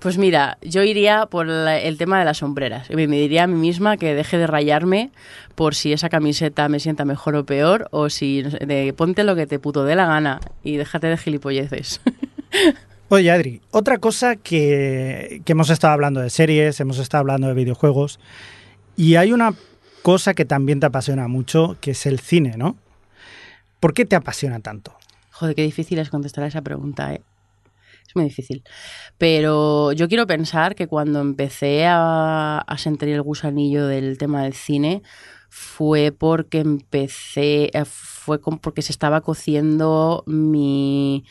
Pues 0.00 0.18
mira, 0.18 0.58
yo 0.62 0.82
iría 0.82 1.26
por 1.26 1.48
el 1.48 1.98
tema 1.98 2.18
de 2.18 2.24
las 2.24 2.38
sombreras. 2.38 2.90
Me, 2.90 3.06
diría 3.06 3.44
a 3.44 3.46
mí 3.46 3.54
misma 3.54 3.96
que 3.96 4.14
deje 4.14 4.38
de 4.38 4.46
rayarme 4.46 5.10
por 5.54 5.74
si 5.74 5.92
esa 5.92 6.08
camiseta 6.08 6.68
me 6.68 6.80
sienta 6.80 7.04
mejor 7.04 7.36
o 7.36 7.44
peor, 7.44 7.88
o 7.90 8.08
si 8.08 8.42
de, 8.42 8.92
ponte 8.96 9.24
lo 9.24 9.36
que 9.36 9.46
te 9.46 9.58
puto 9.58 9.84
dé 9.84 9.94
la 9.96 10.06
gana 10.06 10.40
y 10.62 10.76
déjate 10.76 11.08
de 11.08 11.16
gilipolleces. 11.16 12.00
Oye, 13.10 13.30
Adri, 13.30 13.62
otra 13.70 13.96
cosa 13.96 14.36
que, 14.36 15.40
que 15.46 15.52
hemos 15.52 15.70
estado 15.70 15.94
hablando 15.94 16.20
de 16.20 16.28
series, 16.28 16.78
hemos 16.80 16.98
estado 16.98 17.20
hablando 17.20 17.48
de 17.48 17.54
videojuegos, 17.54 18.20
y 18.96 19.14
hay 19.14 19.32
una 19.32 19.54
cosa 20.02 20.34
que 20.34 20.44
también 20.44 20.78
te 20.78 20.86
apasiona 20.86 21.26
mucho, 21.26 21.78
que 21.80 21.92
es 21.92 22.04
el 22.04 22.20
cine, 22.20 22.58
¿no? 22.58 22.76
¿Por 23.80 23.94
qué 23.94 24.04
te 24.04 24.14
apasiona 24.14 24.60
tanto? 24.60 24.94
Joder, 25.30 25.54
qué 25.54 25.62
difícil 25.62 25.98
es 26.00 26.10
contestar 26.10 26.44
a 26.44 26.48
esa 26.48 26.60
pregunta, 26.60 27.14
¿eh? 27.14 27.22
Es 28.06 28.14
muy 28.14 28.24
difícil. 28.24 28.62
Pero 29.16 29.92
yo 29.92 30.08
quiero 30.08 30.26
pensar 30.26 30.74
que 30.74 30.86
cuando 30.86 31.20
empecé 31.20 31.86
a, 31.86 32.62
sentir 32.76 33.10
el 33.10 33.22
gusanillo 33.22 33.86
del 33.86 34.18
tema 34.18 34.42
del 34.42 34.54
cine 34.54 35.02
fue 35.48 36.12
porque 36.12 36.58
empecé, 36.58 37.70
eh, 37.72 37.84
fue 37.86 38.38
porque 38.40 38.82
se 38.82 38.92
estaba 38.92 39.22
cociendo 39.22 40.24
mi, 40.26 41.24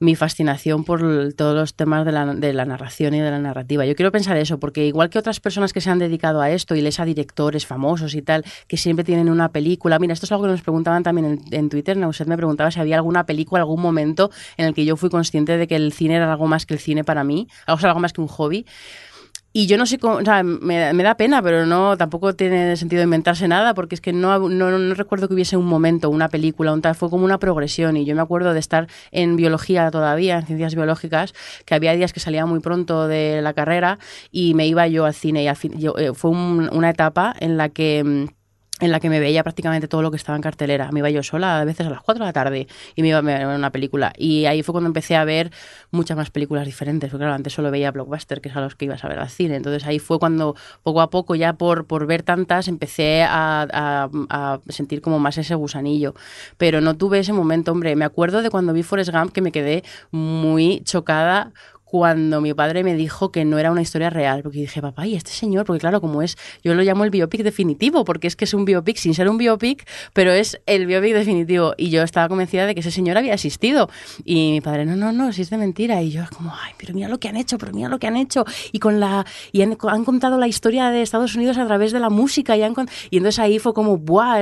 mi 0.00 0.14
fascinación 0.14 0.84
por 0.84 1.00
todos 1.34 1.54
los 1.54 1.74
temas 1.74 2.04
de 2.04 2.12
la, 2.12 2.26
de 2.26 2.52
la 2.52 2.64
narración 2.64 3.14
y 3.14 3.20
de 3.20 3.30
la 3.30 3.38
narrativa. 3.38 3.84
Yo 3.84 3.94
quiero 3.94 4.12
pensar 4.12 4.36
eso, 4.36 4.58
porque 4.58 4.86
igual 4.86 5.10
que 5.10 5.18
otras 5.18 5.40
personas 5.40 5.72
que 5.72 5.80
se 5.80 5.90
han 5.90 5.98
dedicado 5.98 6.40
a 6.40 6.50
esto 6.50 6.74
y 6.74 6.80
les 6.80 7.00
a 7.00 7.04
directores 7.04 7.66
famosos 7.66 8.14
y 8.14 8.22
tal, 8.22 8.44
que 8.66 8.76
siempre 8.76 9.04
tienen 9.04 9.28
una 9.28 9.50
película. 9.50 9.98
Mira, 9.98 10.12
esto 10.12 10.26
es 10.26 10.32
algo 10.32 10.44
que 10.44 10.50
nos 10.50 10.62
preguntaban 10.62 11.02
también 11.02 11.40
en, 11.50 11.54
en 11.54 11.68
Twitter. 11.68 11.96
Neuset 11.96 12.28
me 12.28 12.36
preguntaba 12.36 12.70
si 12.70 12.80
había 12.80 12.96
alguna 12.96 13.26
película, 13.26 13.62
algún 13.62 13.80
momento 13.80 14.30
en 14.56 14.66
el 14.66 14.74
que 14.74 14.84
yo 14.84 14.96
fui 14.96 15.10
consciente 15.10 15.56
de 15.56 15.66
que 15.66 15.76
el 15.76 15.92
cine 15.92 16.16
era 16.16 16.30
algo 16.30 16.46
más 16.46 16.66
que 16.66 16.74
el 16.74 16.80
cine 16.80 17.04
para 17.04 17.24
mí, 17.24 17.48
algo, 17.66 17.86
algo 17.86 18.00
más 18.00 18.12
que 18.12 18.20
un 18.20 18.28
hobby. 18.28 18.66
Y 19.58 19.66
yo 19.66 19.76
no 19.76 19.86
sé 19.86 19.98
cómo, 19.98 20.18
o 20.18 20.24
sea, 20.24 20.44
me, 20.44 20.92
me 20.92 21.02
da 21.02 21.16
pena, 21.16 21.42
pero 21.42 21.66
no, 21.66 21.96
tampoco 21.96 22.32
tiene 22.32 22.76
sentido 22.76 23.02
inventarse 23.02 23.48
nada, 23.48 23.74
porque 23.74 23.96
es 23.96 24.00
que 24.00 24.12
no, 24.12 24.48
no, 24.48 24.78
no 24.78 24.94
recuerdo 24.94 25.26
que 25.26 25.34
hubiese 25.34 25.56
un 25.56 25.66
momento, 25.66 26.10
una 26.10 26.28
película, 26.28 26.72
un 26.72 26.80
tal, 26.80 26.94
fue 26.94 27.10
como 27.10 27.24
una 27.24 27.38
progresión. 27.38 27.96
Y 27.96 28.04
yo 28.04 28.14
me 28.14 28.22
acuerdo 28.22 28.52
de 28.52 28.60
estar 28.60 28.86
en 29.10 29.34
biología 29.34 29.90
todavía, 29.90 30.38
en 30.38 30.46
ciencias 30.46 30.76
biológicas, 30.76 31.34
que 31.64 31.74
había 31.74 31.92
días 31.94 32.12
que 32.12 32.20
salía 32.20 32.46
muy 32.46 32.60
pronto 32.60 33.08
de 33.08 33.42
la 33.42 33.52
carrera 33.52 33.98
y 34.30 34.54
me 34.54 34.68
iba 34.68 34.86
yo 34.86 35.06
al 35.06 35.14
cine. 35.14 35.42
Y 35.42 35.48
al 35.48 35.56
fin, 35.56 35.72
yo, 35.76 35.98
eh, 35.98 36.12
fue 36.14 36.30
un- 36.30 36.70
una 36.72 36.90
etapa 36.90 37.34
en 37.40 37.56
la 37.56 37.68
que. 37.68 38.28
En 38.80 38.92
la 38.92 39.00
que 39.00 39.10
me 39.10 39.20
veía 39.20 39.42
prácticamente 39.42 39.88
todo 39.88 40.02
lo 40.02 40.10
que 40.10 40.16
estaba 40.16 40.36
en 40.36 40.42
cartelera. 40.42 40.90
Me 40.92 41.00
iba 41.00 41.10
yo 41.10 41.22
sola 41.22 41.60
a 41.60 41.64
veces 41.64 41.86
a 41.86 41.90
las 41.90 42.00
4 42.02 42.24
de 42.24 42.28
la 42.28 42.32
tarde 42.32 42.68
y 42.94 43.02
me 43.02 43.08
iba 43.08 43.18
a 43.18 43.22
ver 43.22 43.46
una 43.46 43.70
película. 43.70 44.12
Y 44.16 44.46
ahí 44.46 44.62
fue 44.62 44.72
cuando 44.72 44.88
empecé 44.88 45.16
a 45.16 45.24
ver 45.24 45.50
muchas 45.90 46.16
más 46.16 46.30
películas 46.30 46.66
diferentes, 46.66 47.10
porque 47.10 47.22
claro, 47.22 47.34
antes 47.34 47.52
solo 47.52 47.70
veía 47.70 47.90
blockbuster, 47.90 48.40
que 48.40 48.48
es 48.48 48.56
a 48.56 48.60
los 48.60 48.74
que 48.74 48.86
ibas 48.86 49.04
a 49.04 49.08
ver 49.08 49.18
al 49.18 49.30
cine. 49.30 49.56
Entonces 49.56 49.84
ahí 49.86 49.98
fue 49.98 50.18
cuando 50.18 50.54
poco 50.82 51.00
a 51.00 51.10
poco, 51.10 51.34
ya 51.34 51.54
por, 51.54 51.86
por 51.86 52.06
ver 52.06 52.22
tantas, 52.22 52.68
empecé 52.68 53.22
a, 53.22 53.66
a, 53.72 54.08
a 54.30 54.60
sentir 54.68 55.00
como 55.00 55.18
más 55.18 55.38
ese 55.38 55.54
gusanillo. 55.54 56.14
Pero 56.56 56.80
no 56.80 56.96
tuve 56.96 57.18
ese 57.20 57.32
momento, 57.32 57.72
hombre. 57.72 57.96
Me 57.96 58.04
acuerdo 58.04 58.42
de 58.42 58.50
cuando 58.50 58.72
vi 58.72 58.82
Forrest 58.82 59.10
Gump 59.10 59.32
que 59.32 59.40
me 59.40 59.52
quedé 59.52 59.82
muy 60.10 60.82
chocada 60.84 61.52
cuando 61.90 62.42
mi 62.42 62.52
padre 62.52 62.84
me 62.84 62.94
dijo 62.94 63.32
que 63.32 63.46
no 63.46 63.58
era 63.58 63.70
una 63.70 63.80
historia 63.80 64.10
real, 64.10 64.42
porque 64.42 64.58
dije, 64.58 64.82
papá, 64.82 65.06
¿y 65.06 65.14
este 65.14 65.30
señor? 65.30 65.64
Porque 65.64 65.80
claro, 65.80 66.02
como 66.02 66.20
es, 66.20 66.36
yo 66.62 66.74
lo 66.74 66.82
llamo 66.82 67.04
el 67.04 67.10
biopic 67.10 67.42
definitivo, 67.42 68.04
porque 68.04 68.26
es 68.26 68.36
que 68.36 68.44
es 68.44 68.52
un 68.52 68.66
biopic 68.66 68.98
sin 68.98 69.14
ser 69.14 69.26
un 69.28 69.38
biopic, 69.38 69.88
pero 70.12 70.30
es 70.32 70.60
el 70.66 70.86
biopic 70.86 71.14
definitivo. 71.14 71.72
Y 71.78 71.88
yo 71.88 72.02
estaba 72.02 72.28
convencida 72.28 72.66
de 72.66 72.74
que 72.74 72.80
ese 72.80 72.90
señor 72.90 73.16
había 73.16 73.32
existido. 73.32 73.88
Y 74.22 74.52
mi 74.52 74.60
padre, 74.60 74.84
no, 74.84 74.96
no, 74.96 75.12
no, 75.12 75.32
si 75.32 75.40
es 75.40 75.48
de 75.48 75.56
mentira. 75.56 76.02
Y 76.02 76.10
yo 76.10 76.24
como, 76.36 76.52
ay, 76.52 76.72
pero 76.76 76.92
mira 76.92 77.08
lo 77.08 77.18
que 77.18 77.28
han 77.28 77.36
hecho, 77.36 77.56
pero 77.56 77.72
mira 77.72 77.88
lo 77.88 77.98
que 77.98 78.06
han 78.06 78.16
hecho. 78.16 78.44
Y 78.70 78.80
con 78.80 79.00
la 79.00 79.24
y 79.52 79.62
han, 79.62 79.78
han 79.88 80.04
contado 80.04 80.36
la 80.36 80.46
historia 80.46 80.90
de 80.90 81.00
Estados 81.00 81.34
Unidos 81.36 81.56
a 81.56 81.66
través 81.66 81.92
de 81.92 82.00
la 82.00 82.10
música. 82.10 82.54
Y, 82.54 82.62
han, 82.64 82.74
y 83.08 83.16
entonces 83.16 83.38
ahí 83.38 83.58
fue 83.58 83.72
como, 83.72 83.96
¡buah! 83.96 84.40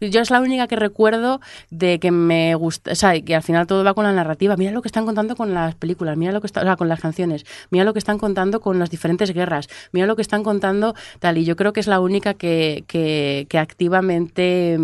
Yo 0.00 0.20
es 0.20 0.30
la 0.30 0.40
única 0.40 0.68
que 0.68 0.76
recuerdo 0.76 1.40
de 1.70 1.98
que 1.98 2.12
me 2.12 2.54
gusta, 2.54 2.92
o 2.92 2.94
sea, 2.94 3.20
que 3.20 3.34
al 3.34 3.42
final 3.42 3.66
todo 3.66 3.82
va 3.82 3.94
con 3.94 4.04
la 4.04 4.12
narrativa. 4.12 4.56
Mira 4.56 4.70
lo 4.70 4.82
que 4.82 4.88
están 4.88 5.04
contando 5.04 5.34
con 5.34 5.52
las 5.52 5.74
películas, 5.74 6.16
mira 6.16 6.32
lo 6.32 6.40
que 6.40 6.46
está, 6.46 6.59
o 6.60 6.62
sea, 6.62 6.76
con 6.76 6.88
las 6.88 7.00
canciones, 7.00 7.44
mira 7.70 7.84
lo 7.84 7.92
que 7.92 7.98
están 7.98 8.18
contando 8.18 8.60
con 8.60 8.78
las 8.78 8.90
diferentes 8.90 9.32
guerras, 9.32 9.68
mira 9.92 10.06
lo 10.06 10.16
que 10.16 10.22
están 10.22 10.42
contando 10.42 10.94
tal. 11.18 11.38
Y 11.38 11.44
yo 11.44 11.56
creo 11.56 11.72
que 11.72 11.80
es 11.80 11.86
la 11.86 12.00
única 12.00 12.34
que, 12.34 12.84
que, 12.86 13.46
que 13.48 13.58
activamente 13.58 14.78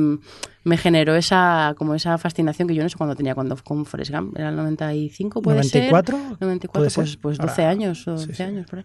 me 0.66 0.76
generó 0.76 1.14
esa 1.14 1.74
como 1.78 1.94
esa 1.94 2.18
fascinación 2.18 2.66
que 2.66 2.74
yo 2.74 2.82
no 2.82 2.88
sé 2.88 2.96
cuándo 2.96 3.14
tenía 3.14 3.36
cuando 3.36 3.56
con 3.62 3.86
Forrest 3.86 4.10
Gump, 4.10 4.36
era 4.36 4.48
el 4.48 4.56
95 4.56 5.40
puede 5.40 5.58
94, 5.58 6.18
ser. 6.18 6.36
94, 6.40 6.92
pues, 6.92 7.16
pues 7.18 7.38
12 7.38 7.62
Ahora, 7.62 7.70
años 7.70 8.08
o 8.08 8.12
12 8.12 8.26
sí, 8.26 8.34
sí. 8.34 8.42
años 8.42 8.66
por 8.66 8.80
ahí. 8.80 8.84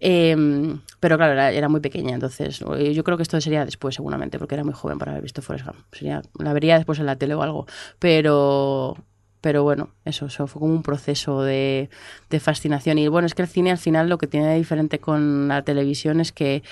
Eh, 0.00 0.76
pero 0.98 1.18
claro, 1.18 1.34
era, 1.34 1.50
era, 1.50 1.68
muy 1.68 1.80
pequeña, 1.80 2.14
entonces 2.14 2.60
yo 2.60 3.04
creo 3.04 3.18
que 3.18 3.22
esto 3.22 3.38
sería 3.38 3.66
después 3.66 3.94
seguramente, 3.94 4.38
porque 4.38 4.54
era 4.54 4.64
muy 4.64 4.72
joven 4.72 4.98
para 4.98 5.12
haber 5.12 5.22
visto 5.22 5.42
Forrest 5.42 5.66
Gump. 5.66 5.78
Sería, 5.92 6.22
la 6.38 6.54
vería 6.54 6.76
después 6.76 6.98
en 6.98 7.04
la 7.04 7.16
tele 7.16 7.34
o 7.34 7.42
algo, 7.42 7.66
pero 7.98 8.96
pero 9.40 9.62
bueno, 9.62 9.90
eso, 10.04 10.26
eso 10.26 10.46
fue 10.46 10.60
como 10.60 10.74
un 10.74 10.82
proceso 10.82 11.42
de, 11.42 11.88
de, 12.28 12.40
fascinación. 12.40 12.98
Y 12.98 13.08
bueno, 13.08 13.26
es 13.26 13.34
que 13.34 13.42
el 13.42 13.48
cine 13.48 13.70
al 13.70 13.78
final 13.78 14.08
lo 14.08 14.18
que 14.18 14.26
tiene 14.26 14.54
diferente 14.56 14.98
con 14.98 15.48
la 15.48 15.62
televisión 15.62 16.20
es 16.20 16.32
que 16.32 16.62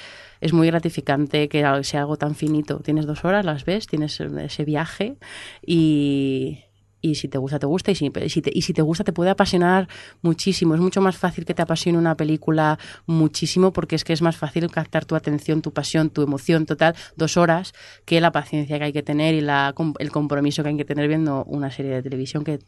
es 0.41 0.53
muy 0.53 0.66
gratificante 0.66 1.49
que 1.49 1.64
sea 1.83 2.01
algo 2.01 2.16
tan 2.16 2.35
finito. 2.35 2.81
Tienes 2.81 3.07
dos 3.07 3.25
horas, 3.25 3.45
las 3.45 3.64
ves, 3.64 3.87
tienes 3.87 4.21
ese 4.21 4.64
viaje 4.64 5.16
y, 5.64 6.61
y 7.01 7.15
si 7.15 7.29
te 7.29 7.39
gusta, 7.39 7.59
te 7.59 7.67
gusta, 7.67 7.91
y 7.91 7.95
si, 7.95 8.11
si, 8.29 8.43
te, 8.43 8.51
y 8.53 8.63
si 8.63 8.73
te 8.73 8.83
gusta, 8.83 9.05
te 9.05 9.13
puede 9.13 9.31
apasionar 9.31 9.89
muchísimo. 10.23 10.75
Es 10.75 10.81
mucho 10.81 11.01
más 11.01 11.17
fácil 11.17 11.45
que 11.45 11.55
te 11.55 11.63
apasione 11.63 11.99
una 11.99 12.17
película 12.17 12.79
muchísimo 13.07 13.73
porque 13.73 13.97
es 13.97 14.05
que 14.05 14.13
es 14.13 14.23
más 14.23 14.37
fácil 14.37 14.71
captar 14.71 15.05
tu 15.05 15.15
atención, 15.15 15.63
tu 15.63 15.73
pasión, 15.73 16.11
tu 16.11 16.23
emoción 16.23 16.67
total, 16.67 16.95
dos 17.17 17.37
horas, 17.37 17.73
que 18.05 18.21
la 18.21 18.33
paciencia 18.33 18.79
que 18.79 18.85
hay 18.85 18.93
que 18.93 19.03
tener 19.03 19.35
y 19.35 19.41
la, 19.41 19.75
el 19.99 20.11
compromiso 20.11 20.63
que 20.63 20.71
hay 20.71 20.77
que 20.77 20.85
tener 20.85 21.09
viendo 21.09 21.45
una 21.45 21.71
serie 21.71 21.93
de 21.93 22.03
televisión 22.03 22.45
que 22.45 22.59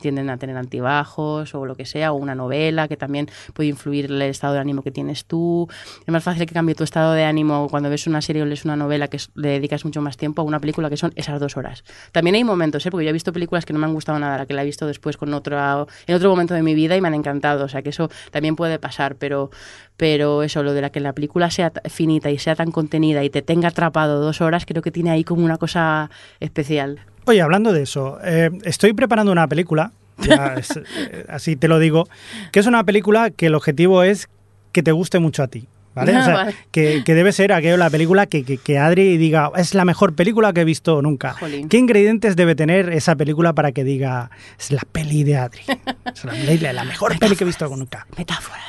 tienden 0.00 0.30
a 0.30 0.36
tener 0.36 0.56
antibajos 0.56 1.54
o 1.54 1.66
lo 1.66 1.74
que 1.74 1.86
sea, 1.86 2.12
o 2.12 2.16
una 2.16 2.34
novela 2.34 2.88
que 2.88 2.96
también 2.96 3.28
puede 3.54 3.68
influir 3.68 4.06
el 4.06 4.22
estado 4.22 4.54
de 4.54 4.60
ánimo 4.60 4.82
que 4.82 4.90
tienes 4.90 5.24
tú. 5.24 5.68
Es 6.06 6.12
más 6.12 6.22
fácil 6.22 6.46
que 6.46 6.54
cambie 6.54 6.74
tu 6.74 6.84
estado 6.84 7.12
de 7.12 7.24
ánimo 7.24 7.68
cuando 7.70 7.88
ves 7.90 8.06
una 8.06 8.20
serie 8.20 8.42
o 8.42 8.46
lees 8.46 8.64
una 8.64 8.76
novela 8.76 9.08
que 9.08 9.18
le 9.34 9.48
dedicas 9.48 9.84
mucho 9.84 10.00
más 10.02 10.16
tiempo 10.16 10.42
a 10.42 10.44
una 10.44 10.60
película 10.60 10.90
que 10.90 10.96
son 10.96 11.12
esas 11.16 11.40
dos 11.40 11.56
horas. 11.56 11.84
También 12.12 12.34
hay 12.34 12.44
momentos, 12.44 12.84
¿eh? 12.86 12.90
porque 12.90 13.04
yo 13.04 13.10
he 13.10 13.12
visto 13.12 13.32
películas 13.32 13.64
que 13.64 13.69
no 13.72 13.78
me 13.78 13.86
han 13.86 13.94
gustado 13.94 14.18
nada, 14.18 14.38
la 14.38 14.46
que 14.46 14.54
la 14.54 14.62
he 14.62 14.64
visto 14.64 14.86
después 14.86 15.16
con 15.16 15.32
otro, 15.34 15.86
en 16.06 16.14
otro 16.14 16.30
momento 16.30 16.54
de 16.54 16.62
mi 16.62 16.74
vida 16.74 16.96
y 16.96 17.00
me 17.00 17.08
han 17.08 17.14
encantado. 17.14 17.64
O 17.64 17.68
sea, 17.68 17.82
que 17.82 17.90
eso 17.90 18.10
también 18.30 18.56
puede 18.56 18.78
pasar, 18.78 19.16
pero, 19.16 19.50
pero 19.96 20.42
eso, 20.42 20.62
lo 20.62 20.72
de 20.72 20.80
la 20.80 20.90
que 20.90 21.00
la 21.00 21.12
película 21.12 21.50
sea 21.50 21.72
finita 21.88 22.30
y 22.30 22.38
sea 22.38 22.54
tan 22.54 22.70
contenida 22.70 23.24
y 23.24 23.30
te 23.30 23.42
tenga 23.42 23.68
atrapado 23.68 24.20
dos 24.20 24.40
horas, 24.40 24.66
creo 24.66 24.82
que 24.82 24.90
tiene 24.90 25.10
ahí 25.10 25.24
como 25.24 25.44
una 25.44 25.58
cosa 25.58 26.10
especial. 26.40 27.00
Oye, 27.26 27.42
hablando 27.42 27.72
de 27.72 27.82
eso, 27.82 28.18
eh, 28.24 28.50
estoy 28.64 28.92
preparando 28.92 29.30
una 29.30 29.46
película, 29.46 29.92
ya 30.18 30.54
es, 30.58 30.76
eh, 30.76 31.26
así 31.28 31.56
te 31.56 31.68
lo 31.68 31.78
digo, 31.78 32.08
que 32.52 32.60
es 32.60 32.66
una 32.66 32.84
película 32.84 33.30
que 33.30 33.46
el 33.46 33.54
objetivo 33.54 34.02
es 34.02 34.28
que 34.72 34.82
te 34.82 34.92
guste 34.92 35.18
mucho 35.18 35.42
a 35.42 35.48
ti. 35.48 35.68
¿Vale? 35.94 36.16
O 36.16 36.24
sea, 36.24 36.34
vale. 36.34 36.54
Que, 36.70 37.02
que, 37.04 37.14
debe 37.14 37.32
ser 37.32 37.52
aquello 37.52 37.76
la 37.76 37.90
película 37.90 38.26
que, 38.26 38.44
que, 38.44 38.58
que, 38.58 38.78
Adri 38.78 39.16
diga 39.16 39.50
es 39.56 39.74
la 39.74 39.84
mejor 39.84 40.14
película 40.14 40.52
que 40.52 40.60
he 40.60 40.64
visto 40.64 41.02
nunca. 41.02 41.34
Jolín. 41.34 41.68
¿Qué 41.68 41.78
ingredientes 41.78 42.36
debe 42.36 42.54
tener 42.54 42.90
esa 42.90 43.16
película 43.16 43.52
para 43.52 43.72
que 43.72 43.84
diga 43.84 44.30
es 44.58 44.70
la 44.70 44.82
peli 44.92 45.24
de 45.24 45.36
Adri? 45.36 45.62
Es 46.14 46.62
la, 46.62 46.72
la 46.72 46.84
mejor 46.84 47.18
peli 47.18 47.36
que 47.36 47.44
he 47.44 47.46
visto 47.46 47.68
nunca. 47.76 48.06
Metáforas. 48.16 48.64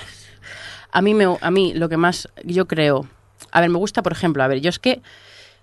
A 0.91 1.01
mí, 1.01 1.13
me, 1.13 1.25
a 1.39 1.51
mí 1.51 1.73
lo 1.73 1.89
que 1.89 1.97
más 1.97 2.27
yo 2.43 2.67
creo. 2.67 3.07
A 3.51 3.61
ver, 3.61 3.69
me 3.69 3.77
gusta, 3.77 4.03
por 4.03 4.11
ejemplo, 4.11 4.43
a 4.43 4.47
ver, 4.47 4.61
yo 4.61 4.69
es 4.69 4.79
que 4.79 5.01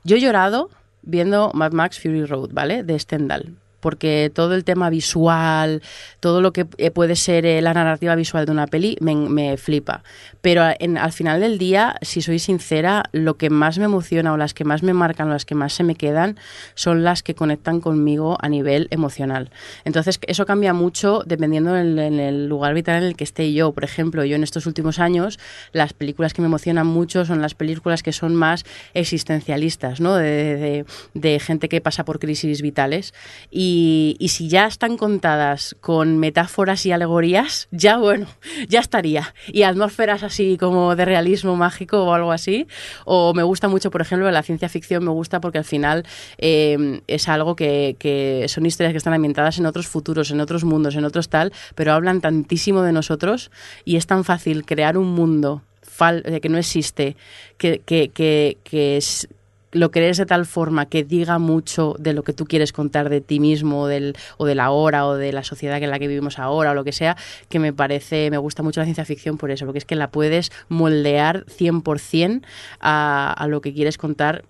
yo 0.05 0.17
he 0.17 0.21
llorado 0.21 0.71
viendo 1.03 1.51
Mad 1.55 1.73
Max 1.73 2.01
Fury 2.01 2.25
Road, 2.25 2.51
¿vale? 2.53 2.83
De 2.83 2.99
Stendhal 2.99 3.55
porque 3.81 4.31
todo 4.35 4.55
el 4.55 4.65
tema 4.65 4.91
visual, 4.91 5.83
todo 6.21 6.41
lo 6.41 6.53
que 6.53 6.65
puede 6.65 7.17
ser 7.17 7.47
eh, 7.47 7.61
la 7.63 7.75
narrativa 7.75 8.15
visual 8.15 8.47
de 8.47 8.53
una 8.53 8.67
peli 8.67 8.97
me, 9.01 9.15
me 9.15 9.57
flipa. 9.57 10.03
Pero 10.41 10.63
en, 10.79 10.99
al 10.99 11.13
final 11.13 11.41
del 11.41 11.59
día, 11.59 11.97
si 12.03 12.23
soy 12.23 12.39
sincera, 12.39 13.05
lo 13.13 13.37
que 13.37 13.51
más 13.51 13.79
me 13.79 13.85
emociona 13.85 14.33
o 14.33 14.37
las 14.37 14.55
que 14.55 14.65
más 14.65 14.83
me 14.83 14.95
marcan 14.95 15.29
o 15.29 15.33
las 15.33 15.45
que 15.45 15.55
más 15.55 15.73
se 15.73 15.85
me 15.85 15.95
quedan 15.95 16.39
son 16.75 17.05
las 17.05 17.23
que 17.23 17.35
conectan 17.35 17.81
conmigo 17.81 18.39
a 18.41 18.49
nivel 18.49 18.89
emocional. 18.91 19.51
Entonces, 19.85 20.19
eso 20.27 20.47
cambia 20.47 20.73
mucho 20.73 21.23
dependiendo 21.27 21.77
en, 21.77 21.99
en 21.99 22.21
el 22.21 22.47
lugar 22.47 22.75
vital 22.75 23.03
en 23.03 23.05
el 23.05 23.17
que 23.17 23.25
esté 23.25 23.53
yo. 23.53 23.73
Por 23.73 23.85
ejemplo, 23.85 24.25
yo 24.25 24.37
en 24.37 24.43
estos 24.43 24.67
últimos 24.67 24.99
años, 24.99 25.39
las 25.73 25.93
películas 25.93 26.35
que 26.35 26.43
me 26.43 26.47
emocionan 26.47 26.87
mucho 26.87 27.25
son 27.25 27.43
las 27.43 27.55
películas 27.55 28.03
que 28.03 28.13
son 28.13 28.35
más 28.35 28.65
existencialistas, 28.95 30.01
¿no? 30.01 30.15
De, 30.17 30.57
de, 30.57 30.85
de 31.15 31.41
gente 31.41 31.69
que 31.69 31.81
pasa 31.81 32.05
por 32.05 32.19
crisis 32.19 32.63
vitales. 32.63 33.15
Y 33.51 33.68
y, 33.71 34.29
si 34.29 34.49
ya 34.49 34.67
están 34.67 34.97
contadas 34.97 35.77
con 35.81 36.19
metáforas 36.19 36.87
y 36.87 36.93
alegorías, 36.93 37.69
ya 37.71 37.99
bueno, 37.99 38.27
ya 38.69 38.81
estaría. 38.81 39.35
Y 39.49 39.63
atmósferas 39.63 40.23
así 40.23 40.57
como 40.59 40.97
de 40.97 41.05
realismo 41.05 41.57
mágico 41.57 42.05
o 42.05 42.15
algo 42.15 42.33
así. 42.33 42.67
O 43.05 43.35
me 43.35 43.43
gusta 43.43 43.69
mucho, 43.69 43.91
por 43.91 44.01
ejemplo, 44.01 44.31
la 44.31 44.43
ciencia 44.43 44.69
ficción 44.69 45.05
me 45.05 45.11
gusta 45.11 45.41
porque 45.41 45.59
al 45.59 45.65
final 45.65 46.05
eh, 46.39 47.01
es 47.07 47.29
algo 47.29 47.57
que, 47.57 47.97
que, 47.99 48.47
son 48.49 48.65
historias 48.65 48.93
que 48.93 48.99
están 48.99 49.13
ambientadas 49.13 49.59
en 49.59 49.67
otros 49.67 49.87
futuros, 49.87 50.31
en 50.31 50.41
otros 50.41 50.65
mundos, 50.65 50.97
en 50.97 51.05
otros 51.05 51.29
tal, 51.29 51.53
pero 51.75 51.93
hablan 51.93 52.21
tantísimo 52.21 52.83
de 52.83 52.93
nosotros 52.93 53.51
y 53.85 53.97
es 53.97 54.07
tan 54.07 54.25
fácil 54.25 54.65
crear 54.65 54.97
un 54.97 55.13
mundo 55.13 55.63
que 56.41 56.49
no 56.49 56.59
existe, 56.59 57.17
que, 57.57 57.81
que, 57.85 58.11
que, 58.11 58.57
que 58.63 58.97
es 58.97 59.29
lo 59.73 59.91
crees 59.91 60.17
de 60.17 60.27
tal 60.27 60.47
forma 60.47 60.87
que 60.87 61.05
diga 61.05 61.39
mucho 61.39 61.95
de 61.99 62.13
lo 62.13 62.23
que 62.23 62.33
tú 62.33 62.45
quieres 62.45 62.73
contar 62.73 63.09
de 63.09 63.21
ti 63.21 63.41
mismo 63.41 63.83
o, 63.83 63.87
del, 63.87 64.17
o 64.37 64.47
de 64.47 64.55
la 64.55 64.71
hora 64.71 65.07
o 65.07 65.15
de 65.15 65.33
la 65.33 65.45
sociedad 65.45 65.83
en 65.83 65.91
la 65.91 65.99
que 65.99 66.09
vivimos 66.09 66.39
ahora 66.39 66.71
o 66.71 66.75
lo 66.75 66.85
que 66.85 66.93
sea, 66.93 67.17
que 67.49 67.59
me 67.59 67.73
parece, 67.73 68.31
me 68.31 68.39
gusta 68.39 68.63
mucho 68.63 68.81
la 68.81 68.85
ciencia 68.85 69.05
ficción 69.05 69.39
por 69.39 69.51
eso, 69.51 69.65
porque 69.67 69.79
es 69.79 69.85
que 69.85 69.97
la 69.97 70.11
puedes 70.11 70.51
moldear 70.69 71.45
100% 71.47 72.43
a, 72.81 73.33
a 73.33 73.47
lo 73.47 73.61
que 73.61 73.73
quieres 73.75 73.99
contar 73.99 74.45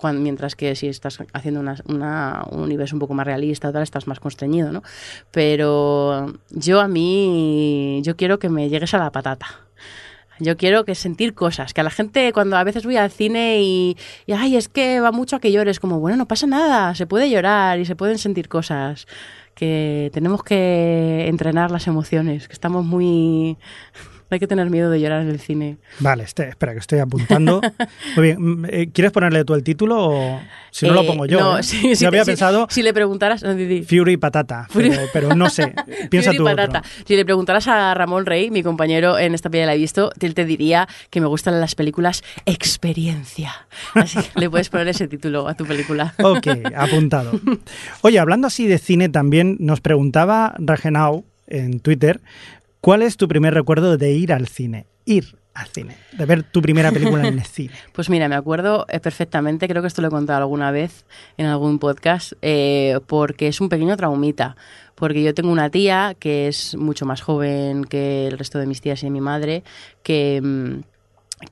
cuando, 0.00 0.22
mientras 0.22 0.56
que 0.56 0.74
si 0.74 0.88
estás 0.88 1.18
haciendo 1.34 1.60
una, 1.60 1.76
una, 1.86 2.44
un 2.50 2.62
universo 2.62 2.96
un 2.96 3.00
poco 3.00 3.12
más 3.12 3.26
realista 3.26 3.70
tal, 3.70 3.82
estás 3.82 4.06
más 4.06 4.18
constreñido, 4.18 4.72
¿no? 4.72 4.82
Pero 5.30 6.32
yo 6.48 6.80
a 6.80 6.88
mí, 6.88 8.00
yo 8.02 8.16
quiero 8.16 8.38
que 8.38 8.48
me 8.48 8.70
llegues 8.70 8.94
a 8.94 8.98
la 8.98 9.12
patata. 9.12 9.46
Yo 10.40 10.56
quiero 10.56 10.84
que 10.84 10.94
sentir 10.94 11.34
cosas, 11.34 11.74
que 11.74 11.82
a 11.82 11.84
la 11.84 11.90
gente 11.90 12.32
cuando 12.32 12.56
a 12.56 12.64
veces 12.64 12.84
voy 12.84 12.96
al 12.96 13.10
cine 13.10 13.60
y, 13.60 13.96
y, 14.26 14.32
ay, 14.32 14.56
es 14.56 14.68
que 14.68 15.00
va 15.00 15.12
mucho 15.12 15.36
a 15.36 15.40
que 15.40 15.52
llores, 15.52 15.78
como, 15.80 16.00
bueno, 16.00 16.16
no 16.16 16.26
pasa 16.26 16.46
nada, 16.46 16.94
se 16.94 17.06
puede 17.06 17.30
llorar 17.30 17.78
y 17.78 17.84
se 17.84 17.94
pueden 17.94 18.18
sentir 18.18 18.48
cosas, 18.48 19.06
que 19.54 20.10
tenemos 20.14 20.42
que 20.42 21.26
entrenar 21.28 21.70
las 21.70 21.86
emociones, 21.86 22.48
que 22.48 22.54
estamos 22.54 22.84
muy 22.84 23.58
no 24.30 24.36
hay 24.36 24.38
que 24.38 24.46
tener 24.46 24.70
miedo 24.70 24.90
de 24.90 25.00
llorar 25.00 25.22
en 25.22 25.28
el 25.28 25.40
cine. 25.40 25.78
Vale, 25.98 26.22
este, 26.22 26.48
espera, 26.48 26.72
que 26.72 26.78
estoy 26.78 27.00
apuntando. 27.00 27.60
Muy 28.16 28.22
bien, 28.22 28.66
eh, 28.70 28.88
¿quieres 28.92 29.10
ponerle 29.10 29.44
tú 29.44 29.54
el 29.54 29.64
título 29.64 29.96
o 29.98 30.40
si 30.70 30.86
no 30.86 30.92
eh, 30.92 30.94
lo 30.94 31.06
pongo 31.06 31.26
yo? 31.26 31.40
No, 31.40 31.58
¿eh? 31.58 31.64
sí, 31.64 31.88
yo 31.90 31.96
sí, 31.96 32.04
había 32.04 32.24
sí, 32.24 32.30
pensado 32.30 32.68
si 32.70 32.82
le 32.84 32.94
preguntaras... 32.94 33.42
No, 33.42 33.56
Fury 33.84 34.16
Patata, 34.18 34.68
Fury... 34.70 34.90
Pero, 34.90 35.02
pero, 35.12 35.34
no 35.34 35.50
sé. 35.50 35.74
Piensa 36.10 36.30
Fury 36.30 36.38
tú 36.38 36.44
Patata. 36.44 36.78
otro. 36.78 36.90
Si 37.04 37.16
le 37.16 37.24
preguntaras 37.24 37.66
a 37.66 37.92
Ramón 37.94 38.24
Rey, 38.24 38.52
mi 38.52 38.62
compañero 38.62 39.18
en 39.18 39.34
esta 39.34 39.50
peli 39.50 39.66
la 39.66 39.74
he 39.74 39.78
visto, 39.78 40.12
él 40.20 40.34
te 40.34 40.44
diría 40.44 40.86
que 41.10 41.20
me 41.20 41.26
gustan 41.26 41.60
las 41.60 41.74
películas 41.74 42.22
experiencia. 42.46 43.66
Así 43.94 44.18
que 44.18 44.38
le 44.38 44.48
puedes 44.48 44.68
poner 44.68 44.86
ese 44.86 45.08
título 45.08 45.48
a 45.48 45.54
tu 45.54 45.66
película. 45.66 46.14
Ok, 46.22 46.46
apuntado. 46.76 47.32
Oye, 48.02 48.20
hablando 48.20 48.46
así 48.46 48.68
de 48.68 48.78
cine 48.78 49.08
también, 49.08 49.56
nos 49.58 49.80
preguntaba 49.80 50.54
Regenau 50.58 51.24
en 51.48 51.80
Twitter 51.80 52.20
¿Cuál 52.80 53.02
es 53.02 53.18
tu 53.18 53.28
primer 53.28 53.52
recuerdo 53.52 53.98
de 53.98 54.12
ir 54.12 54.32
al 54.32 54.48
cine? 54.48 54.86
Ir 55.04 55.36
al 55.52 55.66
cine? 55.66 55.98
De 56.16 56.24
ver 56.24 56.42
tu 56.44 56.62
primera 56.62 56.90
película 56.90 57.28
en 57.28 57.38
el 57.38 57.44
cine. 57.44 57.74
Pues 57.92 58.08
mira, 58.08 58.26
me 58.26 58.36
acuerdo 58.36 58.86
eh, 58.88 59.00
perfectamente, 59.00 59.68
creo 59.68 59.82
que 59.82 59.88
esto 59.88 60.00
lo 60.00 60.08
he 60.08 60.10
contado 60.10 60.38
alguna 60.38 60.70
vez 60.70 61.04
en 61.36 61.44
algún 61.44 61.78
podcast, 61.78 62.32
eh, 62.40 62.98
porque 63.06 63.48
es 63.48 63.60
un 63.60 63.68
pequeño 63.68 63.96
traumita. 63.98 64.56
Porque 64.94 65.22
yo 65.22 65.34
tengo 65.34 65.52
una 65.52 65.68
tía 65.68 66.16
que 66.18 66.48
es 66.48 66.74
mucho 66.74 67.04
más 67.04 67.20
joven 67.20 67.84
que 67.84 68.26
el 68.26 68.38
resto 68.38 68.58
de 68.58 68.66
mis 68.66 68.80
tías 68.80 69.02
y 69.02 69.06
de 69.06 69.10
mi 69.10 69.20
madre, 69.20 69.62
que, 70.02 70.40
mm, 70.42 70.80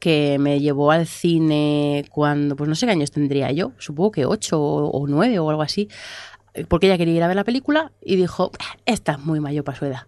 que 0.00 0.38
me 0.38 0.60
llevó 0.60 0.90
al 0.90 1.06
cine 1.06 2.06
cuando, 2.10 2.56
pues 2.56 2.68
no 2.68 2.74
sé 2.74 2.86
qué 2.86 2.92
años 2.92 3.10
tendría 3.10 3.50
yo, 3.52 3.72
supongo 3.78 4.12
que 4.12 4.26
ocho 4.26 4.60
o 4.60 4.90
o 4.90 5.06
nueve 5.06 5.38
o 5.38 5.48
algo 5.48 5.62
así, 5.62 5.88
porque 6.66 6.86
ella 6.86 6.98
quería 6.98 7.14
ir 7.14 7.22
a 7.22 7.26
ver 7.28 7.36
la 7.36 7.44
película 7.44 7.92
y 8.02 8.16
dijo, 8.16 8.50
esta 8.86 9.12
es 9.12 9.18
muy 9.20 9.40
mayor 9.40 9.64
para 9.64 9.78
su 9.78 9.84
edad. 9.84 10.02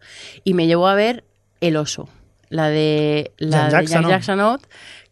Y 0.44 0.54
me 0.54 0.66
llevó 0.66 0.88
a 0.88 0.94
ver 0.94 1.24
El 1.60 1.76
oso, 1.76 2.08
la 2.48 2.68
de 2.68 3.32
la 3.38 3.66
de 3.66 3.72
Jackson, 4.08 4.60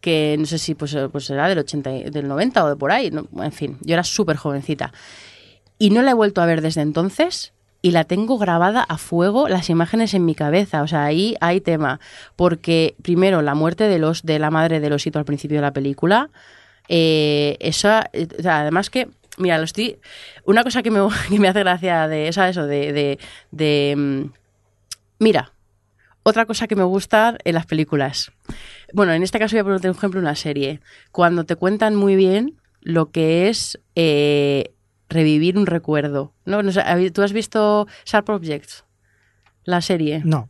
que 0.01 0.35
no 0.39 0.45
sé 0.45 0.57
si 0.57 0.75
pues, 0.75 0.97
pues 1.11 1.25
será 1.25 1.47
del 1.47 1.59
80, 1.59 1.91
y- 1.95 2.03
del 2.09 2.27
90 2.27 2.63
o 2.65 2.69
de 2.69 2.75
por 2.75 2.91
ahí, 2.91 3.11
no, 3.11 3.27
en 3.43 3.51
fin, 3.51 3.77
yo 3.81 3.93
era 3.93 4.03
súper 4.03 4.35
jovencita. 4.37 4.91
Y 5.77 5.91
no 5.91 6.01
la 6.01 6.11
he 6.11 6.13
vuelto 6.13 6.41
a 6.41 6.45
ver 6.45 6.61
desde 6.61 6.81
entonces 6.81 7.53
y 7.81 7.91
la 7.91 8.03
tengo 8.03 8.37
grabada 8.37 8.81
a 8.83 8.97
fuego 8.97 9.47
las 9.47 9.69
imágenes 9.69 10.13
en 10.13 10.25
mi 10.25 10.35
cabeza. 10.35 10.81
O 10.81 10.87
sea, 10.87 11.05
ahí 11.05 11.35
hay 11.39 11.61
tema. 11.61 12.01
Porque 12.35 12.95
primero 13.01 13.41
la 13.41 13.55
muerte 13.55 13.85
de, 13.85 13.99
los, 13.99 14.23
de 14.23 14.39
la 14.39 14.51
madre 14.51 14.81
del 14.81 14.91
osito 14.91 15.19
al 15.19 15.23
principio 15.23 15.55
de 15.57 15.61
la 15.61 15.71
película, 15.71 16.29
eh, 16.89 17.55
esa, 17.61 18.09
eh, 18.11 18.27
además 18.45 18.89
que, 18.89 19.07
mira, 19.39 19.57
lo 19.57 19.63
estoy... 19.63 19.97
Una 20.45 20.63
cosa 20.63 20.83
que 20.83 20.91
me, 20.91 20.99
que 21.29 21.39
me 21.39 21.47
hace 21.47 21.59
gracia 21.61 22.07
de 22.07 22.27
esa, 22.27 22.47
eso, 22.49 22.67
de... 22.67 22.93
de, 22.93 23.19
de, 23.51 23.95
mm, 23.97 24.25
mira, 25.19 25.53
otra 26.23 26.45
cosa 26.45 26.67
que 26.67 26.75
me 26.75 26.83
gusta 26.83 27.37
en 27.43 27.55
las 27.55 27.65
películas. 27.65 28.31
Bueno, 28.93 29.13
en 29.13 29.23
este 29.23 29.39
caso 29.39 29.55
voy 29.55 29.61
a 29.61 29.63
poner 29.63 29.89
un 29.91 29.95
ejemplo 29.97 30.19
una 30.19 30.35
serie. 30.35 30.79
Cuando 31.11 31.45
te 31.45 31.55
cuentan 31.55 31.95
muy 31.95 32.15
bien 32.15 32.59
lo 32.81 33.11
que 33.11 33.49
es 33.49 33.79
eh, 33.95 34.71
revivir 35.09 35.57
un 35.57 35.65
recuerdo. 35.65 36.33
¿no? 36.45 36.61
No 36.61 36.71
sé, 36.71 36.81
¿hab- 36.81 37.11
¿Tú 37.11 37.21
has 37.23 37.33
visto 37.33 37.87
Sharp 38.05 38.29
Objects? 38.29 38.85
La 39.63 39.81
serie. 39.81 40.21
No. 40.23 40.49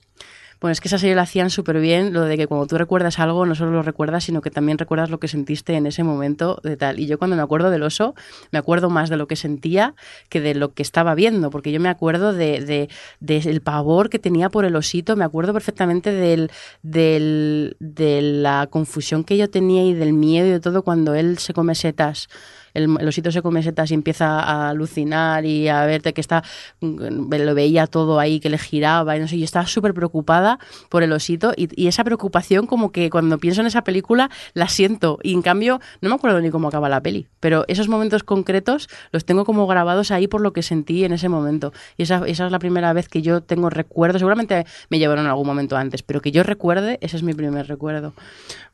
Bueno, 0.62 0.74
es 0.74 0.82
que 0.82 0.90
esa 0.90 0.98
serie 0.98 1.16
la 1.16 1.22
hacían 1.22 1.50
súper 1.50 1.80
bien, 1.80 2.12
lo 2.12 2.26
de 2.26 2.36
que 2.36 2.46
cuando 2.46 2.68
tú 2.68 2.78
recuerdas 2.78 3.18
algo, 3.20 3.46
no 3.46 3.56
solo 3.56 3.72
lo 3.72 3.82
recuerdas, 3.82 4.26
sino 4.26 4.42
que 4.42 4.52
también 4.52 4.78
recuerdas 4.78 5.10
lo 5.10 5.18
que 5.18 5.30
sentiste 5.30 5.74
en 5.76 5.86
ese 5.86 6.04
momento 6.04 6.60
de 6.64 6.76
tal. 6.76 7.00
Y 7.00 7.08
yo 7.08 7.18
cuando 7.18 7.38
me 7.38 7.42
acuerdo 7.42 7.70
del 7.70 7.82
oso, 7.84 8.14
me 8.52 8.60
acuerdo 8.60 8.90
más 8.90 9.10
de 9.10 9.16
lo 9.16 9.26
que 9.26 9.38
sentía 9.38 9.96
que 10.28 10.42
de 10.42 10.56
lo 10.56 10.74
que 10.74 10.82
estaba 10.82 11.16
viendo, 11.16 11.50
porque 11.50 11.72
yo 11.72 11.80
me 11.80 11.88
acuerdo 11.88 12.34
de, 12.34 12.60
de- 12.60 12.90
del 13.22 13.62
pavor 13.62 14.10
que 14.10 14.20
tenía 14.20 14.50
por 14.50 14.66
el 14.66 14.76
osito, 14.76 15.16
me 15.16 15.24
acuerdo 15.24 15.54
perfectamente 15.54 16.12
del, 16.12 16.52
del, 16.82 17.78
de 17.80 18.22
la 18.22 18.68
confusión 18.70 19.24
que 19.24 19.38
yo 19.38 19.50
tenía 19.50 19.84
y 19.86 19.94
del 19.94 20.12
miedo 20.12 20.48
y 20.48 20.52
de 20.52 20.60
todo 20.60 20.84
cuando 20.84 21.14
él 21.16 21.38
se 21.38 21.54
come 21.54 21.74
setas. 21.74 22.28
El, 22.74 22.98
el 23.00 23.08
osito 23.08 23.32
se 23.32 23.42
come 23.42 23.64
setas 23.64 23.92
y 23.92 23.94
empieza 23.94 24.40
a 24.40 24.70
alucinar 24.70 25.46
y 25.46 25.68
a 25.68 25.86
verte 25.86 26.14
que 26.14 26.22
está 26.22 26.44
mm, 26.82 27.34
lo 27.34 27.56
veía 27.56 27.88
todo 27.88 28.20
ahí 28.20 28.40
que 28.40 28.50
le 28.50 28.58
giraba 28.58 29.16
y 29.16 29.20
no 29.20 29.28
sé 29.28 29.38
yo 29.38 29.46
estaba 29.46 29.66
súper 29.66 29.94
preocupada 29.94 30.60
por 30.90 31.04
el 31.04 31.12
osito 31.12 31.54
y, 31.56 31.70
y 31.82 31.88
esa 31.88 32.04
preocupación 32.04 32.68
como 32.68 32.92
que 32.92 33.10
cuando 33.10 33.38
pienso 33.38 33.62
en 33.62 33.68
esa 33.68 33.84
película 33.84 34.30
la 34.54 34.68
siento 34.68 35.20
y 35.24 35.34
en 35.34 35.42
cambio 35.42 35.80
no 36.02 36.10
me 36.10 36.16
acuerdo 36.16 36.42
ni 36.42 36.50
cómo 36.50 36.68
acaba 36.68 36.90
la 36.90 37.02
peli 37.02 37.28
pero 37.40 37.66
esos 37.68 37.88
momentos 37.88 38.24
concretos 38.24 38.90
los 39.12 39.26
tengo 39.26 39.46
como 39.46 39.68
grabados 39.68 40.12
ahí 40.12 40.28
por 40.28 40.42
lo 40.42 40.54
que 40.54 40.64
sentí 40.64 41.04
en 41.04 41.14
ese 41.14 41.30
momento. 41.30 41.74
Y 41.98 42.04
esa, 42.04 42.26
esa 42.28 42.46
es 42.46 42.52
la 42.52 42.60
primera 42.60 42.94
vez 42.94 43.08
que 43.08 43.22
yo 43.22 43.42
tengo 43.42 43.70
recuerdo 43.70 44.20
seguramente 44.20 44.66
me 44.90 45.00
llevaron 45.00 45.28
algún 45.28 45.48
momento 45.48 45.78
antes 45.78 46.04
pero 46.04 46.22
que 46.22 46.32
yo 46.32 46.44
recuerde 46.44 46.98
ese 47.02 47.18
es 47.18 47.24
mi 47.24 47.34
primer 47.34 47.68
recuerdo. 47.68 48.14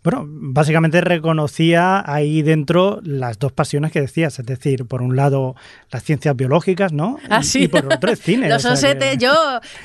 Bueno, 0.04 0.26
básicamente 0.28 1.02
reconocía 1.02 2.04
ahí 2.06 2.42
dentro 2.44 3.00
las 3.04 3.40
dos 3.40 3.52
pasiones 3.52 3.85
que 3.92 4.02
decías, 4.02 4.38
es 4.40 4.46
decir, 4.46 4.86
por 4.86 5.02
un 5.02 5.16
lado 5.16 5.56
las 5.92 6.04
ciencias 6.04 6.36
biológicas, 6.36 6.94
¿no? 6.94 7.18
Ah, 7.30 7.44
sí. 7.44 7.64
Y 7.64 7.68
por 7.68 7.86
otro 7.92 8.12
el 8.12 8.18
cine. 8.18 8.50
Los 8.50 8.66
o 8.66 8.76
sea 8.76 8.92
que- 8.94 8.98
osetes, 8.98 9.18
yo, 9.20 9.34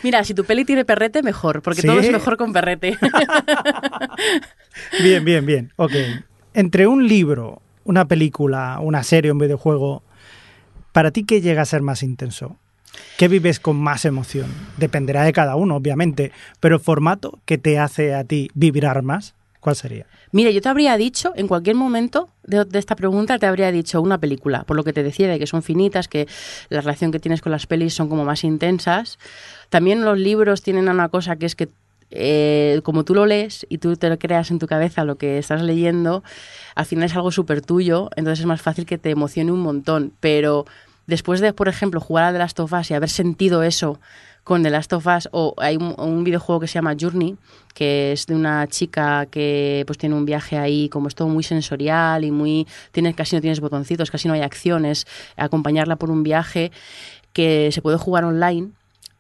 mira, 0.02 0.24
si 0.24 0.34
tu 0.34 0.44
peli 0.44 0.64
tiene 0.64 0.84
perrete, 0.84 1.22
mejor, 1.22 1.62
porque 1.62 1.82
¿Sí? 1.82 1.86
todo 1.86 2.00
es 2.00 2.10
mejor 2.10 2.36
con 2.36 2.52
perrete. 2.52 2.96
Bien, 5.02 5.24
bien, 5.24 5.46
bien. 5.46 5.72
Ok. 5.76 5.92
Entre 6.54 6.86
un 6.86 7.06
libro, 7.06 7.62
una 7.84 8.06
película, 8.06 8.78
una 8.80 9.02
serie, 9.02 9.32
un 9.32 9.38
videojuego, 9.38 10.02
¿para 10.92 11.10
ti 11.10 11.24
qué 11.24 11.40
llega 11.40 11.62
a 11.62 11.66
ser 11.66 11.82
más 11.82 12.02
intenso? 12.02 12.56
¿Qué 13.16 13.28
vives 13.28 13.60
con 13.60 13.76
más 13.76 14.04
emoción? 14.04 14.46
Dependerá 14.76 15.22
de 15.24 15.32
cada 15.32 15.56
uno, 15.56 15.76
obviamente, 15.76 16.32
pero 16.58 16.76
el 16.76 16.80
formato 16.80 17.38
que 17.44 17.58
te 17.58 17.78
hace 17.78 18.14
a 18.14 18.24
ti 18.24 18.50
vibrar 18.54 19.02
más, 19.02 19.34
¿cuál 19.60 19.76
sería? 19.76 20.06
Mira, 20.32 20.50
yo 20.50 20.60
te 20.60 20.68
habría 20.68 20.96
dicho, 20.96 21.32
en 21.36 21.48
cualquier 21.48 21.76
momento 21.76 22.28
de, 22.44 22.66
esta 22.78 22.96
pregunta, 22.96 23.38
te 23.38 23.46
habría 23.46 23.70
dicho 23.72 24.00
una 24.00 24.18
película, 24.18 24.64
por 24.64 24.76
lo 24.76 24.84
que 24.84 24.92
te 24.92 25.02
decía 25.02 25.28
de 25.28 25.38
que 25.38 25.46
son 25.46 25.62
finitas, 25.62 26.08
que 26.08 26.26
la 26.68 26.80
relación 26.80 27.12
que 27.12 27.20
tienes 27.20 27.40
con 27.40 27.52
las 27.52 27.66
pelis 27.66 27.94
son 27.94 28.08
como 28.08 28.24
más 28.24 28.44
intensas. 28.44 29.18
También 29.68 30.04
los 30.04 30.18
libros 30.18 30.62
tienen 30.62 30.88
una 30.88 31.08
cosa 31.08 31.36
que 31.36 31.46
es 31.46 31.54
que 31.54 31.68
eh, 32.12 32.80
como 32.82 33.04
tú 33.04 33.14
lo 33.14 33.24
lees 33.24 33.66
y 33.68 33.78
tú 33.78 33.96
te 33.96 34.08
lo 34.08 34.18
creas 34.18 34.50
en 34.50 34.58
tu 34.58 34.66
cabeza 34.66 35.04
lo 35.04 35.16
que 35.16 35.38
estás 35.38 35.62
leyendo, 35.62 36.24
al 36.74 36.86
final 36.86 37.04
es 37.04 37.14
algo 37.14 37.30
súper 37.30 37.60
tuyo, 37.62 38.10
entonces 38.16 38.40
es 38.40 38.46
más 38.46 38.62
fácil 38.62 38.84
que 38.86 38.98
te 38.98 39.10
emocione 39.10 39.52
un 39.52 39.60
montón. 39.60 40.12
Pero 40.20 40.66
después 41.06 41.40
de, 41.40 41.52
por 41.52 41.68
ejemplo, 41.68 42.00
jugar 42.00 42.24
a 42.24 42.32
The 42.32 42.38
Last 42.38 42.60
of 42.60 42.72
Us 42.72 42.90
y 42.90 42.94
haber 42.94 43.10
sentido 43.10 43.62
eso 43.62 44.00
con 44.50 44.64
The 44.64 44.70
Last 44.70 44.92
of 44.94 45.06
Us, 45.06 45.28
o 45.30 45.54
hay 45.58 45.76
un, 45.76 45.94
un 45.96 46.24
videojuego 46.24 46.58
que 46.58 46.66
se 46.66 46.74
llama 46.74 46.96
Journey, 47.00 47.36
que 47.72 48.10
es 48.10 48.26
de 48.26 48.34
una 48.34 48.66
chica 48.66 49.26
que 49.26 49.84
pues 49.86 49.96
tiene 49.96 50.16
un 50.16 50.24
viaje 50.24 50.58
ahí, 50.58 50.88
como 50.88 51.06
es 51.06 51.14
todo 51.14 51.28
muy 51.28 51.44
sensorial 51.44 52.24
y 52.24 52.32
muy, 52.32 52.66
tienes, 52.90 53.14
casi 53.14 53.36
no 53.36 53.40
tienes 53.40 53.60
botoncitos, 53.60 54.10
casi 54.10 54.26
no 54.26 54.34
hay 54.34 54.40
acciones, 54.40 55.06
acompañarla 55.36 55.94
por 55.94 56.10
un 56.10 56.24
viaje 56.24 56.72
que 57.32 57.70
se 57.70 57.80
puede 57.80 57.96
jugar 57.96 58.24
online 58.24 58.72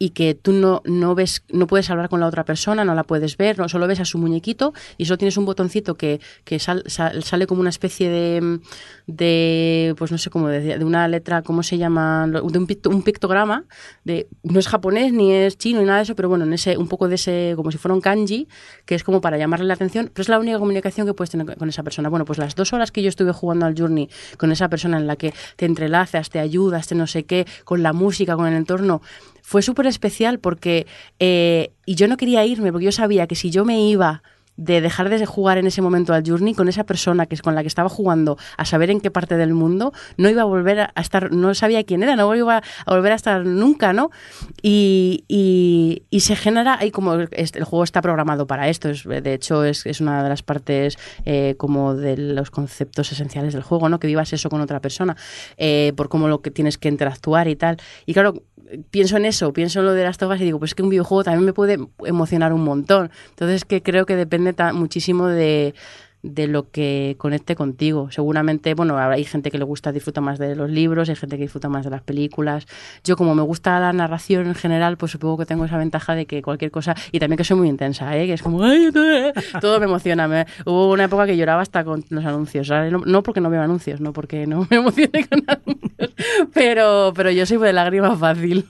y 0.02 0.10
que 0.10 0.34
tú 0.34 0.52
no, 0.54 0.80
no 0.86 1.14
ves, 1.14 1.44
no 1.50 1.66
puedes 1.66 1.90
hablar 1.90 2.08
con 2.08 2.20
la 2.20 2.26
otra 2.26 2.46
persona, 2.46 2.86
no 2.86 2.94
la 2.94 3.04
puedes 3.04 3.36
ver, 3.36 3.58
no, 3.58 3.68
solo 3.68 3.86
ves 3.86 4.00
a 4.00 4.06
su 4.06 4.16
muñequito 4.16 4.72
y 4.96 5.04
solo 5.04 5.18
tienes 5.18 5.36
un 5.36 5.44
botoncito 5.44 5.94
que, 5.94 6.22
que 6.44 6.58
sal- 6.58 6.84
sal- 6.86 7.22
sale 7.22 7.46
como 7.46 7.60
una 7.60 7.68
especie 7.68 8.08
de, 8.08 8.60
de, 9.06 9.94
pues 9.98 10.10
no 10.10 10.16
sé 10.16 10.30
cómo 10.30 10.48
decir, 10.48 10.78
de 10.78 10.84
una 10.86 11.06
letra, 11.06 11.42
¿cómo 11.42 11.62
se 11.62 11.76
llama? 11.76 12.26
De 12.26 12.40
un, 12.40 12.66
picto- 12.66 12.88
un 12.88 13.02
pictograma, 13.02 13.64
de, 14.04 14.26
no 14.42 14.58
es 14.58 14.68
japonés 14.68 15.12
ni 15.12 15.32
es 15.32 15.58
chino 15.58 15.80
ni 15.80 15.84
nada 15.86 15.98
de 15.98 16.04
eso, 16.04 16.16
pero 16.16 16.30
bueno, 16.30 16.46
en 16.46 16.54
ese, 16.54 16.78
un 16.78 16.88
poco 16.88 17.06
de 17.06 17.16
ese, 17.16 17.52
como 17.54 17.70
si 17.70 17.76
fuera 17.76 17.94
un 17.94 18.00
kanji, 18.00 18.48
que 18.86 18.94
es 18.94 19.04
como 19.04 19.20
para 19.20 19.36
llamarle 19.36 19.66
la 19.66 19.74
atención, 19.74 20.10
pero 20.14 20.22
es 20.22 20.30
la 20.30 20.38
única 20.38 20.58
comunicación 20.58 21.06
que 21.06 21.12
puedes 21.12 21.28
tener 21.30 21.58
con 21.58 21.68
esa 21.68 21.82
persona. 21.82 22.08
Bueno, 22.08 22.24
pues 22.24 22.38
las 22.38 22.54
dos 22.54 22.72
horas 22.72 22.90
que 22.90 23.02
yo 23.02 23.10
estuve 23.10 23.32
jugando 23.32 23.66
al 23.66 23.74
Journey 23.78 24.08
con 24.38 24.50
esa 24.50 24.70
persona 24.70 24.96
en 24.96 25.06
la 25.06 25.16
que 25.16 25.34
te 25.56 25.66
entrelazas, 25.66 26.30
te 26.30 26.38
ayudas, 26.38 26.86
te 26.86 26.94
no 26.94 27.06
sé 27.06 27.24
qué, 27.24 27.46
con 27.64 27.82
la 27.82 27.92
música, 27.92 28.34
con 28.36 28.46
el 28.46 28.54
entorno, 28.54 29.02
fue 29.42 29.62
súper 29.62 29.86
especial 29.86 30.38
porque, 30.38 30.86
eh, 31.18 31.72
y 31.86 31.94
yo 31.94 32.08
no 32.08 32.16
quería 32.16 32.44
irme, 32.44 32.72
porque 32.72 32.86
yo 32.86 32.92
sabía 32.92 33.26
que 33.26 33.34
si 33.34 33.50
yo 33.50 33.64
me 33.64 33.80
iba 33.88 34.22
de 34.56 34.82
dejar 34.82 35.08
de 35.08 35.24
jugar 35.24 35.56
en 35.56 35.66
ese 35.66 35.80
momento 35.80 36.12
al 36.12 36.22
Journey 36.26 36.52
con 36.52 36.68
esa 36.68 36.84
persona 36.84 37.24
que 37.24 37.34
es 37.34 37.40
con 37.40 37.54
la 37.54 37.62
que 37.62 37.68
estaba 37.68 37.88
jugando 37.88 38.36
a 38.58 38.66
saber 38.66 38.90
en 38.90 39.00
qué 39.00 39.10
parte 39.10 39.38
del 39.38 39.54
mundo 39.54 39.94
no 40.18 40.28
iba 40.28 40.42
a 40.42 40.44
volver 40.44 40.80
a 40.80 41.00
estar 41.00 41.32
no 41.32 41.54
sabía 41.54 41.82
quién 41.84 42.02
era 42.02 42.14
no 42.14 42.34
iba 42.36 42.58
a 42.58 42.94
volver 42.94 43.12
a 43.12 43.14
estar 43.14 43.46
nunca 43.46 43.94
no 43.94 44.10
y, 44.60 45.24
y, 45.28 46.02
y 46.10 46.20
se 46.20 46.36
genera 46.36 46.76
ahí 46.78 46.90
como 46.90 47.14
este- 47.30 47.58
el 47.58 47.64
juego 47.64 47.84
está 47.84 48.02
programado 48.02 48.46
para 48.46 48.68
esto 48.68 48.90
es, 48.90 49.04
de 49.04 49.32
hecho 49.32 49.64
es, 49.64 49.86
es 49.86 50.02
una 50.02 50.22
de 50.22 50.28
las 50.28 50.42
partes 50.42 50.98
eh, 51.24 51.54
como 51.56 51.94
de 51.94 52.18
los 52.18 52.50
conceptos 52.50 53.12
esenciales 53.12 53.54
del 53.54 53.62
juego 53.62 53.88
no 53.88 53.98
que 53.98 54.08
vivas 54.08 54.30
eso 54.34 54.50
con 54.50 54.60
otra 54.60 54.80
persona 54.80 55.16
eh, 55.56 55.94
por 55.96 56.10
cómo 56.10 56.28
lo 56.28 56.42
que 56.42 56.50
tienes 56.50 56.76
que 56.76 56.88
interactuar 56.88 57.48
y 57.48 57.56
tal. 57.56 57.78
Y 58.04 58.12
claro 58.12 58.42
pienso 58.90 59.16
en 59.16 59.24
eso, 59.24 59.52
pienso 59.52 59.80
en 59.80 59.86
lo 59.86 59.92
de 59.92 60.04
las 60.04 60.18
tofas 60.18 60.40
y 60.40 60.44
digo, 60.44 60.58
pues 60.58 60.72
es 60.72 60.74
que 60.74 60.82
un 60.82 60.90
videojuego 60.90 61.24
también 61.24 61.44
me 61.44 61.52
puede 61.52 61.78
emocionar 62.04 62.52
un 62.52 62.62
montón. 62.62 63.10
Entonces 63.30 63.64
que 63.64 63.82
creo 63.82 64.06
que 64.06 64.16
depende 64.16 64.54
muchísimo 64.72 65.26
de, 65.26 65.74
de 66.22 66.46
lo 66.48 66.70
que 66.70 67.14
conecte 67.18 67.56
contigo. 67.56 68.10
Seguramente, 68.10 68.74
bueno, 68.74 68.98
hay 68.98 69.24
gente 69.24 69.50
que 69.50 69.56
le 69.58 69.64
gusta, 69.64 69.90
disfruta 69.92 70.20
más 70.20 70.38
de 70.38 70.54
los 70.54 70.70
libros, 70.70 71.08
hay 71.08 71.16
gente 71.16 71.36
que 71.36 71.42
disfruta 71.44 71.68
más 71.68 71.84
de 71.84 71.90
las 71.90 72.02
películas. 72.02 72.66
Yo 73.04 73.16
como 73.16 73.34
me 73.34 73.42
gusta 73.42 73.80
la 73.80 73.92
narración 73.92 74.46
en 74.46 74.54
general, 74.54 74.96
pues 74.98 75.12
supongo 75.12 75.38
que 75.38 75.46
tengo 75.46 75.64
esa 75.64 75.78
ventaja 75.78 76.14
de 76.14 76.26
que 76.26 76.42
cualquier 76.42 76.70
cosa, 76.70 76.94
y 77.12 77.18
también 77.20 77.38
que 77.38 77.44
soy 77.44 77.56
muy 77.56 77.68
intensa, 77.68 78.16
¿eh? 78.18 78.26
que 78.26 78.34
es 78.34 78.42
como, 78.42 78.62
"Ay, 78.64 78.90
todo, 78.92 79.32
todo 79.62 79.78
me 79.80 79.86
emociona. 79.86 80.28
Me- 80.28 80.46
hubo 80.66 80.90
una 80.92 81.04
época 81.04 81.26
que 81.26 81.36
lloraba 81.36 81.62
hasta 81.62 81.84
con 81.84 82.04
los 82.10 82.24
anuncios, 82.24 82.66
¿sabes? 82.66 82.92
No, 82.92 82.98
no 83.06 83.22
porque 83.22 83.40
no 83.40 83.48
veo 83.48 83.62
anuncios, 83.62 84.00
no 84.00 84.12
porque 84.12 84.46
no 84.46 84.66
me 84.70 84.76
emocione 84.76 85.26
con 85.26 85.42
anuncios, 85.46 86.14
pero, 86.52 87.12
pero 87.16 87.30
yo 87.30 87.46
soy 87.46 87.58
de 87.58 87.72
lágrima 87.72 88.16
fácil. 88.16 88.66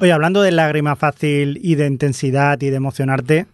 Oye, 0.00 0.12
hablando 0.12 0.40
de 0.42 0.52
lágrima 0.52 0.96
fácil 0.96 1.58
y 1.62 1.74
de 1.74 1.86
intensidad 1.86 2.60
y 2.62 2.70
de 2.70 2.76
emocionarte, 2.76 3.46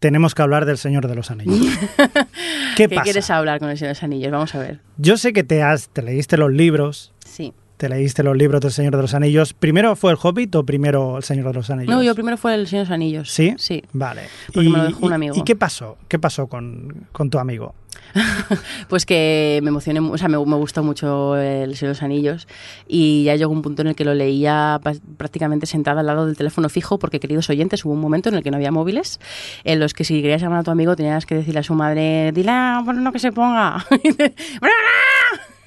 tenemos 0.00 0.34
que 0.34 0.42
hablar 0.42 0.64
del 0.66 0.76
Señor 0.78 1.06
de 1.06 1.14
los 1.14 1.30
Anillos. 1.30 1.78
¿Qué, 2.76 2.88
¿Qué 2.88 2.88
pasa? 2.88 3.02
quieres 3.02 3.30
hablar 3.30 3.58
con 3.60 3.68
el 3.70 3.76
Señor 3.78 3.90
de 3.90 3.94
los 3.94 4.02
Anillos? 4.02 4.32
Vamos 4.32 4.54
a 4.54 4.58
ver. 4.58 4.80
Yo 4.96 5.16
sé 5.16 5.32
que 5.32 5.44
te 5.44 5.62
has, 5.62 5.88
te 5.90 6.02
leíste 6.02 6.36
los 6.36 6.50
libros, 6.52 7.12
Sí. 7.24 7.52
Te 7.80 7.88
leíste 7.88 8.22
los 8.22 8.36
libros 8.36 8.60
del 8.60 8.72
Señor 8.72 8.94
de 8.94 9.00
los 9.00 9.14
Anillos. 9.14 9.54
¿Primero 9.54 9.96
fue 9.96 10.12
El 10.12 10.18
Hobbit 10.22 10.54
o 10.54 10.66
primero 10.66 11.16
El 11.16 11.22
Señor 11.22 11.46
de 11.46 11.54
los 11.54 11.70
Anillos? 11.70 11.90
No, 11.90 12.02
yo 12.02 12.14
primero 12.14 12.36
fue 12.36 12.54
El 12.54 12.66
Señor 12.66 12.84
de 12.84 12.90
los 12.90 12.94
Anillos. 12.94 13.30
¿Sí? 13.30 13.54
Sí. 13.56 13.82
Vale. 13.94 14.24
Porque 14.52 14.68
me 14.68 14.76
lo 14.76 14.84
dejó 14.84 15.06
un 15.06 15.14
amigo. 15.14 15.34
¿Y 15.34 15.44
qué 15.44 15.56
pasó? 15.56 15.96
¿Qué 16.06 16.18
pasó 16.18 16.46
con, 16.46 17.06
con 17.10 17.30
tu 17.30 17.38
amigo? 17.38 17.74
pues 18.88 19.06
que 19.06 19.60
me 19.62 19.70
emocioné, 19.70 20.00
o 20.00 20.18
sea, 20.18 20.28
me, 20.28 20.36
me, 20.36 20.56
gustó 20.56 20.82
mucho 20.82 21.38
El 21.38 21.74
Señor 21.74 21.94
de 21.94 21.94
los 21.94 22.02
Anillos 22.02 22.48
y 22.86 23.24
ya 23.24 23.36
llegó 23.36 23.50
un 23.50 23.62
punto 23.62 23.80
en 23.80 23.88
el 23.88 23.94
que 23.94 24.04
lo 24.04 24.12
leía 24.12 24.78
prácticamente 25.16 25.64
sentada 25.64 26.00
al 26.00 26.06
lado 26.06 26.26
del 26.26 26.36
teléfono 26.36 26.68
fijo 26.68 26.98
porque, 26.98 27.18
queridos 27.18 27.48
oyentes, 27.48 27.82
hubo 27.86 27.94
un 27.94 28.00
momento 28.00 28.28
en 28.28 28.34
el 28.34 28.42
que 28.42 28.50
no 28.50 28.58
había 28.58 28.72
móviles 28.72 29.20
en 29.64 29.80
los 29.80 29.94
que 29.94 30.04
si 30.04 30.20
querías 30.20 30.42
llamar 30.42 30.58
a 30.58 30.64
tu 30.64 30.70
amigo 30.70 30.96
tenías 30.96 31.24
que 31.24 31.36
decirle 31.36 31.60
a 31.60 31.62
su 31.62 31.72
madre, 31.72 32.30
dile 32.32 32.50
a 32.50 32.82
Bruno 32.84 33.10
que 33.10 33.20
se 33.20 33.32
ponga. 33.32 33.86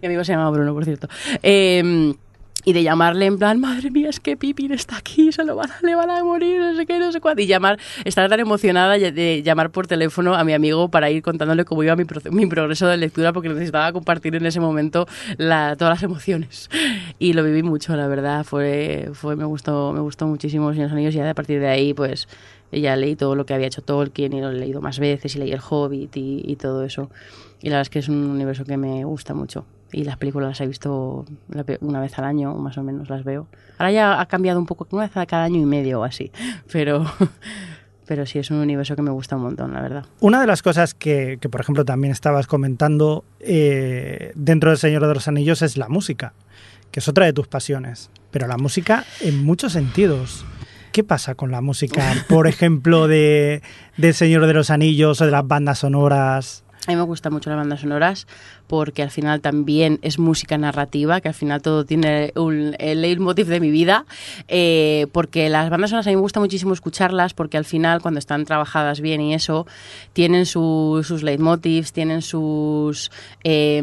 Mi 0.00 0.06
amigo 0.06 0.24
se 0.24 0.32
llamaba 0.32 0.50
Bruno, 0.50 0.74
por 0.74 0.84
cierto. 0.84 1.08
Eh, 1.42 2.14
y 2.64 2.72
de 2.72 2.82
llamarle 2.84 3.26
en 3.26 3.38
plan, 3.38 3.60
madre 3.60 3.90
mía, 3.90 4.08
es 4.08 4.20
que 4.20 4.36
Pippin 4.36 4.72
está 4.72 4.96
aquí, 4.96 5.32
se 5.32 5.44
lo 5.44 5.56
van 5.56 5.70
a, 5.72 5.78
le 5.82 5.96
van 5.96 6.10
a 6.10 6.22
morir, 6.22 6.60
no 6.60 6.76
sé 6.76 6.86
qué, 6.86 6.98
no 6.98 7.10
sé 7.10 7.20
cuánto. 7.20 7.42
Y 7.42 7.46
llamar, 7.46 7.78
estar 8.04 8.28
tan 8.28 8.38
emocionada 8.38 8.94
de 8.94 9.42
llamar 9.42 9.70
por 9.70 9.88
teléfono 9.88 10.34
a 10.34 10.44
mi 10.44 10.52
amigo 10.52 10.88
para 10.88 11.10
ir 11.10 11.22
contándole 11.22 11.64
cómo 11.64 11.82
iba 11.82 11.96
mi, 11.96 12.04
progreso 12.46 12.86
de 12.86 12.96
lectura, 12.96 13.32
porque 13.32 13.48
necesitaba 13.48 13.92
compartir 13.92 14.36
en 14.36 14.46
ese 14.46 14.60
momento 14.60 15.06
todas 15.36 15.78
las 15.80 16.02
emociones. 16.04 16.70
Y 17.18 17.32
lo 17.32 17.42
viví 17.42 17.64
mucho, 17.64 17.96
la 17.96 18.06
verdad, 18.06 18.44
fue, 18.44 19.10
me 19.36 19.44
gustó 19.44 19.92
me 19.92 20.00
gustó 20.00 20.26
muchísimo 20.26 20.70
los 20.70 20.92
Anillos 20.92 21.14
y 21.14 21.18
ya 21.18 21.28
a 21.28 21.34
partir 21.34 21.60
de 21.60 21.68
ahí, 21.68 21.94
pues, 21.94 22.28
ya 22.70 22.94
leí 22.96 23.16
todo 23.16 23.34
lo 23.34 23.44
que 23.44 23.54
había 23.54 23.66
hecho 23.66 23.82
Tolkien 23.82 24.32
y 24.32 24.40
lo 24.40 24.50
he 24.50 24.54
leído 24.54 24.80
más 24.80 24.98
veces 24.98 25.34
y 25.34 25.38
leí 25.40 25.50
El 25.50 25.60
Hobbit 25.68 26.12
y 26.14 26.56
todo 26.56 26.84
eso. 26.84 27.10
Y 27.62 27.68
la 27.68 27.76
verdad 27.76 27.82
es 27.82 27.90
que 27.90 27.98
es 28.00 28.08
un 28.08 28.30
universo 28.30 28.64
que 28.64 28.76
me 28.76 29.04
gusta 29.04 29.32
mucho 29.34 29.64
y 29.92 30.04
las 30.04 30.16
películas 30.16 30.48
las 30.48 30.60
he 30.60 30.66
visto 30.66 31.24
una 31.80 32.00
vez 32.00 32.18
al 32.18 32.24
año, 32.24 32.54
más 32.54 32.78
o 32.78 32.82
menos 32.82 33.10
las 33.10 33.24
veo. 33.24 33.46
Ahora 33.78 33.92
ya 33.92 34.20
ha 34.20 34.26
cambiado 34.26 34.58
un 34.58 34.66
poco, 34.66 34.88
una 34.90 35.02
vez 35.02 35.16
a 35.16 35.26
cada 35.26 35.44
año 35.44 35.60
y 35.60 35.66
medio 35.66 36.00
o 36.00 36.04
así, 36.04 36.32
pero, 36.72 37.04
pero 38.06 38.26
sí 38.26 38.38
es 38.38 38.50
un 38.50 38.58
universo 38.58 38.96
que 38.96 39.02
me 39.02 39.10
gusta 39.10 39.36
un 39.36 39.42
montón, 39.42 39.72
la 39.74 39.82
verdad. 39.82 40.06
Una 40.20 40.40
de 40.40 40.46
las 40.46 40.62
cosas 40.62 40.94
que, 40.94 41.38
que 41.40 41.48
por 41.48 41.60
ejemplo, 41.60 41.84
también 41.84 42.10
estabas 42.10 42.46
comentando 42.46 43.24
eh, 43.40 44.32
dentro 44.34 44.70
del 44.70 44.78
Señor 44.78 45.06
de 45.06 45.14
los 45.14 45.28
Anillos 45.28 45.62
es 45.62 45.76
la 45.76 45.88
música, 45.88 46.32
que 46.90 47.00
es 47.00 47.08
otra 47.08 47.26
de 47.26 47.32
tus 47.32 47.48
pasiones, 47.48 48.10
pero 48.30 48.46
la 48.48 48.56
música 48.56 49.04
en 49.20 49.44
muchos 49.44 49.72
sentidos. 49.72 50.44
¿Qué 50.92 51.04
pasa 51.04 51.34
con 51.34 51.50
la 51.50 51.62
música, 51.62 52.12
por 52.28 52.46
ejemplo, 52.48 53.08
de, 53.08 53.62
de 53.96 54.12
Señor 54.12 54.46
de 54.46 54.52
los 54.52 54.68
Anillos 54.68 55.22
o 55.22 55.24
de 55.24 55.30
las 55.30 55.46
bandas 55.46 55.78
sonoras? 55.78 56.64
A 56.86 56.90
mí 56.90 56.96
me 56.96 57.02
gustan 57.02 57.32
mucho 57.32 57.48
las 57.48 57.58
bandas 57.58 57.80
sonoras 57.80 58.26
porque 58.66 59.02
al 59.02 59.10
final 59.10 59.40
también 59.40 59.98
es 60.02 60.18
música 60.18 60.56
narrativa, 60.58 61.20
que 61.20 61.28
al 61.28 61.34
final 61.34 61.62
todo 61.62 61.84
tiene 61.84 62.32
un, 62.36 62.74
el 62.78 63.02
leitmotiv 63.02 63.46
de 63.46 63.60
mi 63.60 63.70
vida, 63.70 64.06
eh, 64.48 65.06
porque 65.12 65.48
las 65.48 65.70
bandas 65.70 65.90
sonoras 65.90 66.06
a 66.06 66.10
mí 66.10 66.16
me 66.16 66.22
gusta 66.22 66.40
muchísimo 66.40 66.72
escucharlas 66.72 67.34
porque 67.34 67.56
al 67.56 67.64
final 67.64 68.00
cuando 68.00 68.18
están 68.18 68.44
trabajadas 68.44 69.00
bien 69.00 69.20
y 69.20 69.34
eso, 69.34 69.66
tienen 70.12 70.46
su, 70.46 71.02
sus 71.06 71.22
leitmotivs, 71.22 71.92
tienen 71.92 72.22
sus, 72.22 73.10
eh, 73.44 73.82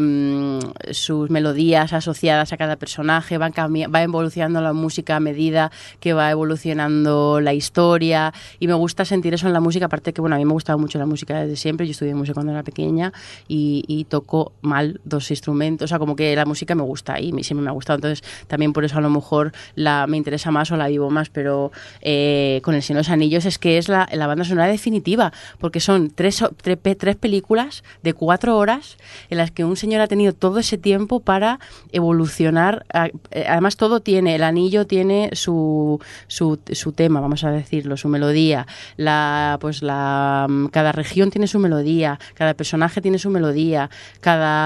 sus 0.92 1.30
melodías 1.30 1.94
asociadas 1.94 2.54
a 2.54 2.58
cada 2.58 2.76
personaje, 2.76 3.38
van 3.38 3.54
va 3.54 4.04
evolucionando 4.04 4.62
la 4.62 4.74
música 4.74 5.16
a 5.16 5.20
medida 5.20 5.72
que 6.00 6.14
va 6.14 6.32
evolucionando 6.32 7.42
la 7.42 7.54
historia 7.54 8.34
y 8.60 8.68
me 8.68 8.74
gusta 8.74 9.06
sentir 9.06 9.34
eso 9.34 9.48
en 9.48 9.54
la 9.54 9.60
música, 9.60 9.86
aparte 9.86 10.14
que 10.14 10.22
bueno, 10.22 10.36
a 10.36 10.40
mí 10.40 10.46
me 10.46 10.54
gustaba 10.54 10.78
mucho 10.78 10.98
la 10.98 11.06
música 11.06 11.42
desde 11.42 11.56
siempre, 11.56 11.86
yo 11.86 11.92
estudié 11.92 12.14
música 12.16 12.34
cuando 12.34 12.52
era 12.52 12.64
pequeña 12.64 13.14
y, 13.48 13.84
y 13.88 14.06
toco 14.06 14.54
mal 14.80 15.02
dos 15.04 15.30
instrumentos, 15.32 15.86
o 15.86 15.90
sea, 15.90 16.00
como 16.00 16.16
que 16.16 16.36
la 16.36 16.46
música 16.46 16.74
me 16.76 16.84
gusta 16.84 17.20
y 17.20 17.32
siempre 17.44 17.64
me 17.64 17.70
ha 17.70 17.74
gustado, 17.74 17.98
entonces 17.98 18.24
también 18.48 18.72
por 18.74 18.86
eso 18.86 18.98
a 18.98 19.02
lo 19.02 19.10
mejor 19.10 19.52
la, 19.76 20.08
me 20.08 20.18
interesa 20.18 20.52
más 20.52 20.72
o 20.72 20.78
la 20.78 20.88
vivo 20.88 21.10
más, 21.10 21.30
pero 21.30 21.72
eh, 22.02 22.62
con 22.64 22.76
El 22.76 22.82
Señor 22.82 22.98
de 22.98 23.02
los 23.02 23.10
Anillos 23.10 23.46
es 23.46 23.58
que 23.60 23.78
es 23.78 23.90
la, 23.90 24.08
la 24.12 24.28
banda 24.28 24.46
sonora 24.46 24.68
definitiva, 24.68 25.34
porque 25.60 25.80
son 25.80 26.12
tres, 26.12 26.44
tres, 26.62 26.78
tres, 26.98 27.16
películas 27.16 27.84
de 28.04 28.14
cuatro 28.14 28.58
horas 28.58 28.98
en 29.30 29.38
las 29.38 29.52
que 29.52 29.66
un 29.66 29.76
señor 29.76 30.02
ha 30.02 30.08
tenido 30.08 30.34
todo 30.34 30.60
ese 30.60 30.78
tiempo 30.78 31.20
para 31.20 31.60
evolucionar, 31.92 32.86
eh, 33.32 33.46
además 33.48 33.76
todo 33.76 34.00
tiene, 34.00 34.36
el 34.36 34.44
anillo 34.44 34.88
tiene 34.88 35.30
su, 35.34 36.00
su, 36.28 36.60
su 36.72 36.92
tema, 36.94 37.20
vamos 37.20 37.44
a 37.44 37.52
decirlo, 37.52 37.98
su 37.98 38.08
melodía, 38.08 38.68
la, 38.98 39.58
pues 39.60 39.82
la, 39.82 40.48
cada 40.72 40.92
región 40.92 41.32
tiene 41.32 41.48
su 41.48 41.60
melodía, 41.60 42.20
cada 42.36 42.54
personaje 42.54 43.02
tiene 43.02 43.20
su 43.20 43.30
melodía, 43.30 43.90
cada 44.22 44.59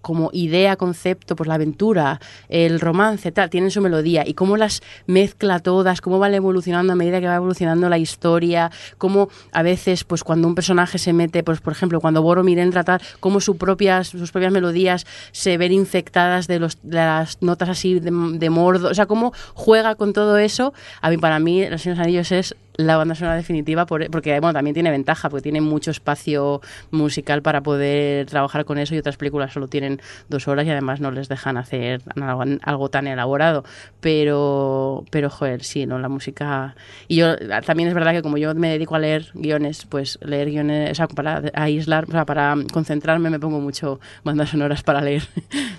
como 0.00 0.30
idea, 0.32 0.76
concepto, 0.76 1.36
pues 1.36 1.48
la 1.48 1.54
aventura, 1.54 2.20
el 2.48 2.80
romance, 2.80 3.32
tal, 3.32 3.50
tienen 3.50 3.70
su 3.70 3.80
melodía. 3.80 4.24
Y 4.26 4.34
cómo 4.34 4.56
las 4.56 4.82
mezcla 5.06 5.60
todas, 5.60 6.00
cómo 6.00 6.18
van 6.18 6.34
evolucionando 6.34 6.92
a 6.92 6.96
medida 6.96 7.20
que 7.20 7.26
va 7.26 7.36
evolucionando 7.36 7.88
la 7.88 7.98
historia, 7.98 8.70
cómo 8.98 9.28
a 9.52 9.62
veces, 9.62 10.04
pues 10.04 10.24
cuando 10.24 10.48
un 10.48 10.54
personaje 10.54 10.98
se 10.98 11.12
mete, 11.12 11.42
pues 11.42 11.60
por 11.60 11.72
ejemplo, 11.72 12.00
cuando 12.00 12.22
Boromir 12.22 12.58
entra 12.58 12.84
tal, 12.84 13.00
cómo 13.20 13.40
sus 13.40 13.56
propias, 13.56 14.08
sus 14.08 14.30
propias 14.30 14.52
melodías 14.52 15.06
se 15.32 15.58
ven 15.58 15.72
infectadas 15.72 16.46
de, 16.46 16.58
los, 16.58 16.78
de 16.82 16.96
las 16.96 17.42
notas 17.42 17.68
así 17.68 18.00
de, 18.00 18.10
de 18.10 18.50
mordo, 18.50 18.88
o 18.88 18.94
sea, 18.94 19.06
cómo 19.06 19.32
juega 19.54 19.94
con 19.94 20.12
todo 20.12 20.38
eso, 20.38 20.72
a 21.00 21.10
mí 21.10 21.18
para 21.18 21.38
mí 21.38 21.68
Los 21.68 21.82
Señores 21.82 22.04
Anillos 22.04 22.32
es 22.32 22.56
la 22.78 22.96
banda 22.96 23.16
sonora 23.16 23.36
definitiva 23.36 23.86
porque 23.86 24.38
bueno 24.38 24.52
también 24.52 24.72
tiene 24.72 24.92
ventaja 24.92 25.28
porque 25.28 25.42
tiene 25.42 25.60
mucho 25.60 25.90
espacio 25.90 26.62
musical 26.92 27.42
para 27.42 27.60
poder 27.60 28.26
trabajar 28.26 28.64
con 28.64 28.78
eso 28.78 28.94
y 28.94 28.98
otras 28.98 29.16
películas 29.16 29.52
solo 29.52 29.66
tienen 29.66 30.00
dos 30.28 30.46
horas 30.46 30.64
y 30.64 30.70
además 30.70 31.00
no 31.00 31.10
les 31.10 31.28
dejan 31.28 31.56
hacer 31.56 32.02
algo, 32.14 32.44
algo 32.62 32.88
tan 32.88 33.08
elaborado. 33.08 33.64
Pero 34.00 35.04
pero 35.10 35.28
joder 35.28 35.64
sí 35.64 35.86
no 35.86 35.98
la 35.98 36.08
música 36.08 36.76
y 37.08 37.16
yo 37.16 37.36
también 37.66 37.88
es 37.88 37.94
verdad 37.96 38.12
que 38.12 38.22
como 38.22 38.38
yo 38.38 38.54
me 38.54 38.70
dedico 38.70 38.94
a 38.94 39.00
leer 39.00 39.26
guiones 39.34 39.84
pues 39.84 40.16
leer 40.22 40.48
guiones 40.48 40.92
o 40.92 40.94
sea 40.94 41.08
para 41.08 41.42
aislar 41.54 42.04
o 42.08 42.12
sea, 42.12 42.24
para 42.24 42.54
concentrarme 42.72 43.28
me 43.28 43.40
pongo 43.40 43.58
mucho 43.58 43.98
bandas 44.22 44.50
sonoras 44.50 44.84
para 44.84 45.00
leer. 45.00 45.24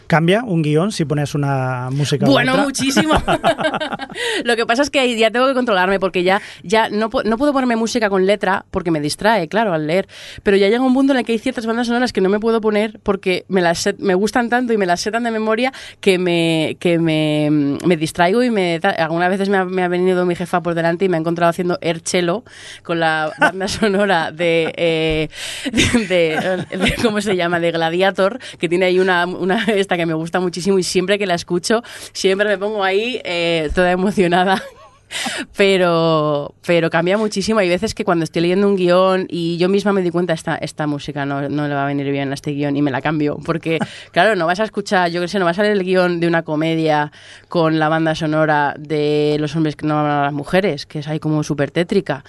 Cambia 0.07 0.43
un 0.43 0.61
guion 0.63 0.91
si 0.91 1.05
pones 1.05 1.33
una 1.33 1.87
música 1.93 2.25
bueno 2.25 2.57
muchísimo. 2.57 3.13
Lo 4.43 4.57
que 4.57 4.65
pasa 4.65 4.81
es 4.81 4.89
que 4.89 5.17
ya 5.17 5.31
tengo 5.31 5.47
que 5.47 5.53
controlarme 5.53 5.97
porque 5.97 6.23
ya 6.23 6.41
ya 6.61 6.88
no, 6.91 7.09
no, 7.25 7.37
puedo 7.37 7.53
ponerme 7.53 7.75
música 7.75 8.09
con 8.09 8.25
letra 8.25 8.65
porque 8.71 8.91
me 8.91 8.99
distrae, 8.99 9.47
claro, 9.47 9.73
al 9.73 9.87
leer. 9.87 10.07
Pero 10.43 10.57
ya 10.57 10.67
llega 10.67 10.83
un 10.83 10.93
punto 10.93 11.13
en 11.13 11.19
el 11.19 11.25
que 11.25 11.33
hay 11.33 11.39
ciertas 11.39 11.65
bandas 11.65 11.87
sonoras 11.87 12.13
que 12.13 12.21
no 12.21 12.29
me 12.29 12.39
puedo 12.39 12.61
poner 12.61 12.99
porque 13.03 13.45
me, 13.47 13.61
las 13.61 13.89
me 13.97 14.15
gustan 14.15 14.49
tanto 14.49 14.73
y 14.73 14.77
me 14.77 14.85
las 14.85 15.01
sé 15.01 15.11
tan 15.11 15.23
de 15.23 15.31
memoria 15.31 15.71
que 15.99 16.17
me, 16.17 16.77
que 16.79 16.99
me, 16.99 17.77
me 17.85 17.97
distraigo 17.97 18.43
y 18.43 18.51
me... 18.51 18.79
Algunas 18.97 19.29
veces 19.29 19.49
me 19.49 19.57
ha, 19.57 19.87
venido 19.87 20.25
mi 20.25 20.35
jefa 20.35 20.61
por 20.61 20.75
delante 20.75 21.05
y 21.05 21.09
me 21.09 21.17
ha 21.17 21.19
encontrado 21.19 21.49
haciendo 21.49 21.77
Erchelo 21.81 22.43
con 22.83 22.99
la 22.99 23.31
banda 23.39 23.67
sonora 23.67 24.31
de, 24.31 24.73
eh, 24.75 25.29
de, 25.71 26.07
de, 26.09 26.95
¿Cómo 27.01 27.21
se 27.21 27.35
llama? 27.35 27.59
De 27.59 27.71
Gladiator, 27.71 28.39
que 28.57 28.69
tiene 28.69 28.85
ahí 28.85 28.99
una, 28.99 29.25
una 29.25 29.63
esta 29.65 29.97
que 29.97 30.05
me 30.05 30.13
gusta 30.13 30.39
muchísimo 30.39 30.79
y 30.79 30.83
siempre 30.83 31.17
que 31.17 31.25
la 31.25 31.35
escucho, 31.35 31.83
siempre 32.13 32.47
me 32.47 32.57
pongo 32.57 32.83
ahí 32.83 33.21
eh, 33.23 33.69
toda 33.73 33.91
emocionada 33.91 34.61
pero, 35.57 36.55
pero 36.65 36.89
cambia 36.89 37.17
muchísimo. 37.17 37.59
Hay 37.59 37.69
veces 37.69 37.93
que 37.93 38.05
cuando 38.05 38.23
estoy 38.23 38.41
leyendo 38.41 38.67
un 38.67 38.75
guion 38.75 39.27
y 39.29 39.57
yo 39.57 39.69
misma 39.69 39.93
me 39.93 40.01
di 40.01 40.11
cuenta, 40.11 40.33
esta, 40.33 40.55
esta 40.55 40.87
música 40.87 41.25
no, 41.25 41.49
no 41.49 41.67
le 41.67 41.73
va 41.73 41.83
a 41.83 41.87
venir 41.87 42.09
bien 42.11 42.31
a 42.31 42.33
este 42.33 42.51
guion 42.51 42.75
y 42.75 42.81
me 42.81 42.91
la 42.91 43.01
cambio. 43.01 43.37
Porque, 43.43 43.79
claro, 44.11 44.35
no 44.35 44.45
vas 44.45 44.59
a 44.59 44.63
escuchar, 44.63 45.11
yo 45.11 45.21
qué 45.21 45.27
sé, 45.27 45.39
no 45.39 45.45
vas 45.45 45.59
a 45.59 45.63
leer 45.63 45.77
el 45.77 45.83
guion 45.83 46.19
de 46.19 46.27
una 46.27 46.43
comedia 46.43 47.11
con 47.47 47.79
la 47.79 47.89
banda 47.89 48.15
sonora 48.15 48.75
de 48.77 49.37
los 49.39 49.55
hombres 49.55 49.75
que 49.75 49.85
no 49.85 49.99
hablan 49.99 50.19
a 50.19 50.23
las 50.23 50.33
mujeres, 50.33 50.85
que 50.85 50.99
es 50.99 51.07
ahí 51.07 51.19
como 51.19 51.43
súper 51.43 51.71
tétrica. 51.71 52.23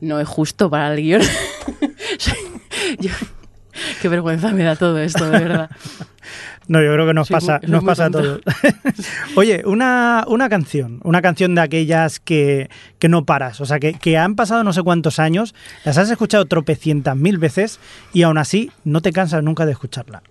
No 0.00 0.20
es 0.20 0.28
justo 0.28 0.68
para 0.68 0.92
el 0.92 1.00
guion. 1.00 1.22
yo, 2.98 3.10
qué 4.02 4.08
vergüenza 4.08 4.50
me 4.52 4.62
da 4.62 4.76
todo 4.76 4.98
esto, 4.98 5.24
de 5.30 5.38
verdad. 5.38 5.70
No, 6.68 6.82
yo 6.82 6.92
creo 6.92 7.06
que 7.06 7.14
nos 7.14 7.28
sí, 7.28 7.32
pasa, 7.32 7.60
nos 7.66 7.84
pasa 7.84 8.06
a 8.06 8.10
todos. 8.10 8.40
Oye, 9.36 9.62
una, 9.64 10.24
una, 10.26 10.48
canción, 10.48 11.00
una 11.04 11.22
canción 11.22 11.54
de 11.54 11.60
aquellas 11.60 12.18
que, 12.18 12.68
que 12.98 13.08
no 13.08 13.24
paras, 13.24 13.60
o 13.60 13.66
sea, 13.66 13.78
que, 13.78 13.94
que, 13.94 14.18
han 14.18 14.34
pasado 14.34 14.64
no 14.64 14.72
sé 14.72 14.82
cuántos 14.82 15.18
años, 15.18 15.54
las 15.84 15.96
has 15.98 16.10
escuchado 16.10 16.44
tropecientas 16.46 17.16
mil 17.16 17.38
veces 17.38 17.78
y 18.12 18.22
aún 18.22 18.38
así 18.38 18.72
no 18.84 19.00
te 19.00 19.12
cansas 19.12 19.42
nunca 19.44 19.64
de 19.64 19.72
escucharla. 19.72 20.22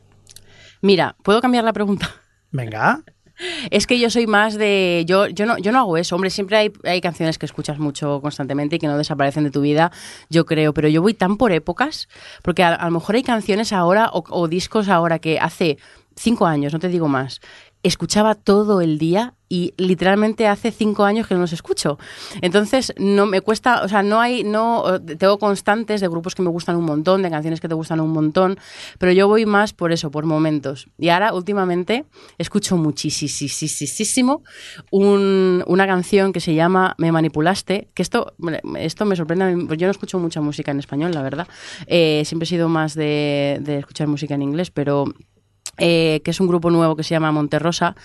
Mira, 0.82 1.16
¿puedo 1.24 1.42
cambiar 1.42 1.64
la 1.64 1.74
pregunta? 1.74 2.10
Venga. 2.52 3.02
Es 3.70 3.86
que 3.86 4.00
yo 4.00 4.10
soy 4.10 4.28
más 4.28 4.56
de. 4.56 5.04
Yo, 5.06 5.28
yo, 5.28 5.46
no, 5.46 5.58
yo 5.58 5.72
no 5.72 5.80
hago 5.80 5.98
eso. 5.98 6.16
Hombre, 6.16 6.30
siempre 6.30 6.58
hay, 6.58 6.74
hay 6.84 7.02
canciones 7.02 7.38
que 7.38 7.46
escuchas 7.46 7.80
mucho 7.80 8.22
constantemente 8.22 8.78
y 8.78 8.80
que 8.80 8.88
no 8.88 8.98
desaparecen 8.98 9.44
de 9.44 9.52
tu 9.52 9.62
vida, 9.62 9.92
yo 10.30 10.46
creo. 10.46 10.74
Pero 10.74 10.88
yo 10.88 11.02
voy 11.02 11.14
tan 11.14 11.38
por 11.38 11.52
épocas, 11.52 12.08
porque 12.44 12.64
a, 12.64 12.74
a 12.74 12.86
lo 12.86 12.92
mejor 12.92 13.16
hay 13.16 13.24
canciones 13.24 13.74
ahora 13.74 14.10
o, 14.14 14.24
o 14.30 14.48
discos 14.48 14.88
ahora 14.88 15.20
que 15.20 15.40
hace 15.40 15.78
cinco 16.16 16.46
años, 16.46 16.74
no 16.74 16.80
te 16.80 16.90
digo 16.90 17.08
más, 17.08 17.42
escuchaba 17.84 18.34
todo 18.34 18.82
el 18.82 18.98
día 18.98 19.36
y 19.48 19.76
literalmente 19.78 20.48
hace 20.48 20.72
cinco 20.72 21.04
años 21.04 21.28
que 21.28 21.36
no 21.36 21.42
los 21.42 21.54
escucho. 21.54 22.00
Entonces, 22.42 22.92
no 22.98 23.28
me 23.28 23.42
cuesta, 23.42 23.84
o 23.84 23.88
sea, 23.88 24.02
no 24.02 24.20
hay, 24.20 24.44
no, 24.44 25.00
tengo 25.02 25.38
constantes 25.38 26.02
de 26.02 26.08
grupos 26.08 26.34
que 26.34 26.42
me 26.42 26.50
gustan 26.50 26.78
un 26.78 26.86
montón, 26.86 27.22
de 27.22 27.30
canciones 27.30 27.62
que 27.62 27.68
te 27.68 27.76
gustan 27.76 28.00
un 28.00 28.10
montón, 28.10 28.58
pero 28.98 29.12
yo 29.12 29.28
voy 29.28 29.46
más 29.46 29.74
por 29.74 29.92
eso, 29.92 30.10
por 30.10 30.26
momentos. 30.26 30.88
Y 30.98 31.10
ahora, 31.10 31.32
últimamente, 31.34 32.06
escucho 32.40 32.76
muchísimo 32.76 34.42
un, 34.90 35.64
una 35.68 35.86
canción 35.86 36.34
que 36.34 36.40
se 36.40 36.56
llama 36.56 36.96
Me 36.98 37.12
manipulaste, 37.12 37.90
que 37.94 38.02
esto, 38.02 38.34
esto 38.80 39.06
me 39.06 39.16
sorprende, 39.16 39.78
yo 39.78 39.86
no 39.86 39.92
escucho 39.92 40.18
mucha 40.18 40.42
música 40.42 40.72
en 40.72 40.80
español, 40.80 41.12
la 41.14 41.22
verdad. 41.22 41.48
Eh, 41.86 42.24
siempre 42.26 42.46
he 42.46 42.50
sido 42.50 42.68
más 42.68 42.96
de 42.96 43.62
escuchar 43.68 44.08
música 44.08 44.34
en 44.34 44.42
inglés, 44.42 44.72
pero... 44.72 45.06
Eh, 45.78 46.22
que 46.24 46.32
es 46.32 46.40
un 46.40 46.48
grupo 46.48 46.70
nuevo 46.72 46.96
que 46.96 47.04
se 47.04 47.10
llama 47.12 47.32
Monterrosa, 47.32 47.96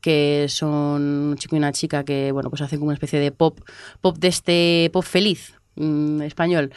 que 0.00 0.46
son 0.48 1.02
un 1.30 1.36
chico 1.36 1.56
y 1.56 1.58
una 1.58 1.72
chica 1.72 2.04
que, 2.04 2.30
bueno, 2.30 2.50
pues 2.50 2.62
hacen 2.62 2.78
como 2.78 2.88
una 2.88 2.94
especie 2.94 3.18
de 3.18 3.32
pop, 3.32 3.58
pop 4.00 4.16
de 4.18 4.28
este 4.28 4.90
pop 4.92 5.04
feliz, 5.04 5.54
mm, 5.74 6.22
español. 6.22 6.72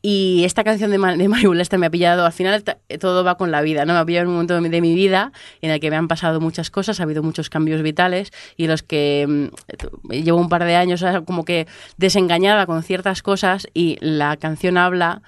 Y 0.00 0.42
esta 0.44 0.64
canción 0.64 0.90
de, 0.90 0.98
de 0.98 1.28
Mario 1.28 1.54
este 1.54 1.78
me 1.78 1.86
ha 1.86 1.90
pillado, 1.90 2.26
al 2.26 2.32
final 2.32 2.64
todo 2.98 3.22
va 3.22 3.36
con 3.36 3.52
la 3.52 3.62
vida, 3.62 3.84
¿no? 3.84 3.92
Me 3.92 4.00
ha 4.00 4.04
pillado 4.04 4.24
en 4.24 4.28
un 4.28 4.34
momento 4.34 4.60
de 4.60 4.80
mi, 4.80 4.94
vida 4.94 5.32
en 5.60 5.70
el 5.70 5.78
que 5.78 5.90
me 5.90 5.96
han 5.96 6.08
pasado 6.08 6.40
muchas 6.40 6.70
cosas, 6.70 6.98
ha 6.98 7.04
habido 7.04 7.22
muchos 7.22 7.48
cambios 7.48 7.82
vitales 7.82 8.32
y 8.56 8.66
los 8.66 8.82
que 8.82 9.26
mm, 9.28 10.10
llevo 10.10 10.40
un 10.40 10.48
par 10.48 10.64
de 10.64 10.74
años 10.74 11.04
como 11.24 11.44
que 11.44 11.68
desengañada 11.96 12.66
con 12.66 12.82
ciertas 12.82 13.22
cosas 13.22 13.68
y 13.72 13.98
la 14.00 14.36
canción 14.36 14.76
habla 14.76 15.22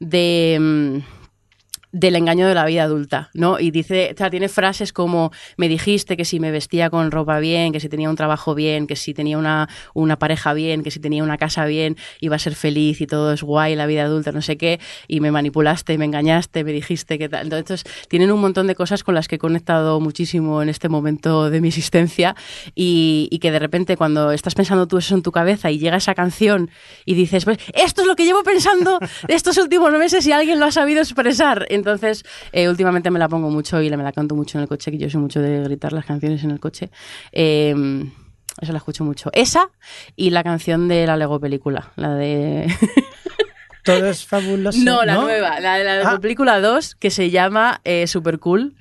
de... 0.00 0.58
Mm, 0.60 1.15
del 1.92 2.16
engaño 2.16 2.46
de 2.46 2.54
la 2.54 2.64
vida 2.66 2.82
adulta, 2.82 3.30
¿no? 3.32 3.58
Y 3.58 3.70
dice, 3.70 4.10
o 4.14 4.16
sea, 4.16 4.30
tiene 4.30 4.48
frases 4.48 4.92
como 4.92 5.32
me 5.56 5.68
dijiste 5.68 6.16
que 6.16 6.24
si 6.24 6.40
me 6.40 6.50
vestía 6.50 6.90
con 6.90 7.10
ropa 7.10 7.38
bien, 7.38 7.72
que 7.72 7.80
si 7.80 7.88
tenía 7.88 8.10
un 8.10 8.16
trabajo 8.16 8.54
bien, 8.54 8.86
que 8.86 8.96
si 8.96 9.14
tenía 9.14 9.38
una, 9.38 9.68
una 9.94 10.18
pareja 10.18 10.52
bien, 10.52 10.82
que 10.82 10.90
si 10.90 11.00
tenía 11.00 11.22
una 11.22 11.38
casa 11.38 11.64
bien, 11.64 11.96
iba 12.20 12.36
a 12.36 12.38
ser 12.38 12.54
feliz 12.54 13.00
y 13.00 13.06
todo 13.06 13.32
es 13.32 13.42
guay 13.42 13.76
la 13.76 13.86
vida 13.86 14.04
adulta, 14.04 14.32
no 14.32 14.42
sé 14.42 14.56
qué, 14.56 14.80
y 15.08 15.20
me 15.20 15.30
manipulaste, 15.30 15.96
me 15.98 16.04
engañaste, 16.04 16.64
me 16.64 16.72
dijiste 16.72 17.18
que 17.18 17.28
tal. 17.28 17.44
Entonces, 17.44 17.84
tienen 18.08 18.30
un 18.30 18.40
montón 18.40 18.66
de 18.66 18.74
cosas 18.74 19.04
con 19.04 19.14
las 19.14 19.28
que 19.28 19.36
he 19.36 19.38
conectado 19.38 20.00
muchísimo 20.00 20.62
en 20.62 20.68
este 20.68 20.88
momento 20.88 21.50
de 21.50 21.60
mi 21.60 21.68
existencia 21.68 22.34
y, 22.74 23.36
que 23.36 23.50
de 23.50 23.58
repente 23.58 23.96
cuando 23.96 24.32
estás 24.32 24.54
pensando 24.54 24.88
tú 24.88 24.96
eso 24.96 25.14
en 25.14 25.22
tu 25.22 25.30
cabeza 25.30 25.70
y 25.70 25.78
llega 25.78 25.98
esa 25.98 26.14
canción 26.14 26.70
y 27.04 27.14
dices, 27.14 27.44
pues 27.44 27.58
esto 27.74 28.00
es 28.00 28.08
lo 28.08 28.16
que 28.16 28.24
llevo 28.24 28.42
pensando 28.42 28.98
estos 29.28 29.56
últimos 29.58 29.92
meses 29.92 30.26
y 30.26 30.32
alguien 30.32 30.58
lo 30.58 30.66
ha 30.66 30.72
sabido 30.72 31.00
expresar. 31.00 31.66
Entonces, 31.76 32.24
eh, 32.52 32.68
últimamente 32.68 33.10
me 33.10 33.18
la 33.18 33.28
pongo 33.28 33.50
mucho 33.50 33.80
y 33.80 33.90
me 33.90 34.02
la 34.02 34.12
canto 34.12 34.34
mucho 34.34 34.58
en 34.58 34.62
el 34.62 34.68
coche, 34.68 34.90
que 34.90 34.98
yo 34.98 35.08
soy 35.08 35.20
mucho 35.20 35.40
de 35.40 35.62
gritar 35.62 35.92
las 35.92 36.04
canciones 36.04 36.42
en 36.42 36.50
el 36.50 36.58
coche. 36.58 36.90
Eh, 37.32 37.74
eso 38.60 38.72
la 38.72 38.78
escucho 38.78 39.04
mucho. 39.04 39.30
Esa 39.32 39.70
y 40.14 40.30
la 40.30 40.42
canción 40.42 40.88
de 40.88 41.06
la 41.06 41.16
Lego 41.16 41.38
película, 41.40 41.92
la 41.96 42.14
de... 42.14 42.66
Todo 43.84 44.06
es 44.06 44.26
fabuloso. 44.26 44.80
No, 44.82 45.04
la 45.04 45.14
nueva, 45.14 45.60
la 45.60 45.76
de 45.76 45.84
la 45.84 45.96
Lego 45.98 46.08
ah. 46.14 46.20
película 46.20 46.60
2, 46.60 46.96
que 46.96 47.10
se 47.10 47.30
llama 47.30 47.80
eh, 47.84 48.06
Super 48.08 48.40
Cool, 48.40 48.74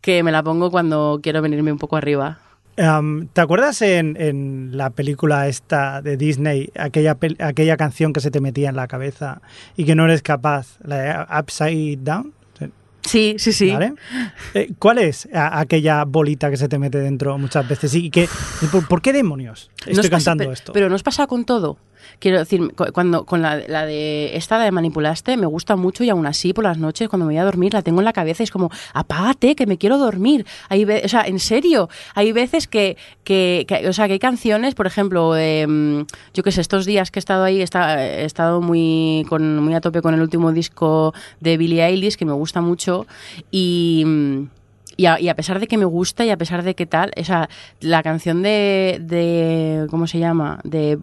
que 0.00 0.22
me 0.22 0.30
la 0.30 0.42
pongo 0.42 0.70
cuando 0.70 1.18
quiero 1.20 1.42
venirme 1.42 1.72
un 1.72 1.78
poco 1.78 1.96
arriba. 1.96 2.38
¿Te 2.74 3.40
acuerdas 3.40 3.82
en, 3.82 4.76
la 4.76 4.90
película 4.90 5.46
esta 5.46 6.00
de 6.00 6.16
Disney, 6.16 6.70
aquella, 6.78 7.18
aquella 7.40 7.76
canción 7.76 8.12
que 8.12 8.20
se 8.20 8.30
te 8.30 8.40
metía 8.40 8.70
en 8.70 8.76
la 8.76 8.88
cabeza 8.88 9.42
y 9.76 9.84
que 9.84 9.94
no 9.94 10.04
eres 10.04 10.22
capaz, 10.22 10.78
la 10.82 10.96
de 10.96 11.40
Upside 11.40 11.98
Down? 12.02 12.32
Sí, 13.04 13.36
sí, 13.38 13.52
sí. 13.52 13.74
Eh, 14.54 14.72
¿Cuál 14.78 14.98
es 14.98 15.28
aquella 15.32 16.04
bolita 16.04 16.50
que 16.50 16.56
se 16.56 16.68
te 16.68 16.78
mete 16.78 16.98
dentro 16.98 17.36
muchas 17.38 17.68
veces? 17.68 17.94
¿Y 17.94 18.10
que, 18.10 18.28
por, 18.88 19.02
qué 19.02 19.12
demonios 19.12 19.70
estoy 19.86 20.10
cantando 20.10 20.50
esto? 20.52 20.72
Pero 20.72 20.88
nos 20.88 21.02
pasa 21.02 21.26
con 21.26 21.44
todo. 21.44 21.78
Quiero 22.18 22.38
decir, 22.38 22.72
cuando 22.92 23.24
con 23.24 23.42
la, 23.42 23.56
de 23.56 24.36
esta 24.36 24.58
de 24.58 24.70
manipulaste 24.70 25.36
me 25.36 25.46
gusta 25.46 25.76
mucho 25.76 26.04
y 26.04 26.10
aún 26.10 26.26
así 26.26 26.52
por 26.52 26.64
las 26.64 26.78
noches 26.78 27.08
cuando 27.08 27.26
me 27.26 27.34
voy 27.34 27.40
a 27.40 27.44
dormir 27.44 27.74
la 27.74 27.82
tengo 27.82 28.00
en 28.00 28.04
la 28.04 28.12
cabeza 28.12 28.42
y 28.42 28.44
es 28.44 28.50
como 28.50 28.70
apágate 28.94 29.54
que 29.54 29.66
me 29.66 29.78
quiero 29.78 29.98
dormir. 29.98 30.46
Hay 30.68 30.84
o 30.84 31.08
sea, 31.08 31.22
en 31.22 31.38
serio, 31.38 31.88
hay 32.14 32.32
veces 32.32 32.66
que, 32.66 32.96
que, 33.24 33.66
o 33.88 33.92
sea, 33.92 34.06
que 34.06 34.14
hay 34.14 34.18
canciones, 34.18 34.74
por 34.74 34.86
ejemplo, 34.86 35.36
em, 35.36 36.06
yo 36.34 36.42
que 36.42 36.52
sé, 36.52 36.60
estos 36.60 36.86
días 36.86 37.10
que 37.10 37.18
he 37.18 37.22
estado 37.22 37.44
ahí 37.44 37.60
he 37.60 38.24
estado 38.24 38.60
muy 38.60 39.24
con 39.28 39.58
muy 39.58 39.74
a 39.74 39.80
tope 39.80 40.02
con 40.02 40.14
el 40.14 40.20
último 40.20 40.52
disco 40.52 41.14
de 41.40 41.56
Billie 41.56 41.84
Eilish 41.84 42.16
que 42.16 42.24
me 42.24 42.32
gusta 42.32 42.60
mucho 42.60 43.06
y 43.50 44.04
y 44.96 45.06
a, 45.06 45.34
pesar 45.34 45.60
de 45.60 45.66
que 45.66 45.78
me 45.78 45.84
gusta 45.84 46.24
y 46.24 46.30
a 46.30 46.36
pesar 46.36 46.62
de 46.62 46.74
que 46.74 46.86
tal, 46.86 47.12
esa, 47.16 47.48
la 47.80 48.02
canción 48.02 48.42
de, 48.42 48.98
de, 49.00 49.86
¿cómo 49.90 50.06
se 50.06 50.18
llama? 50.18 50.60
De 50.64 50.98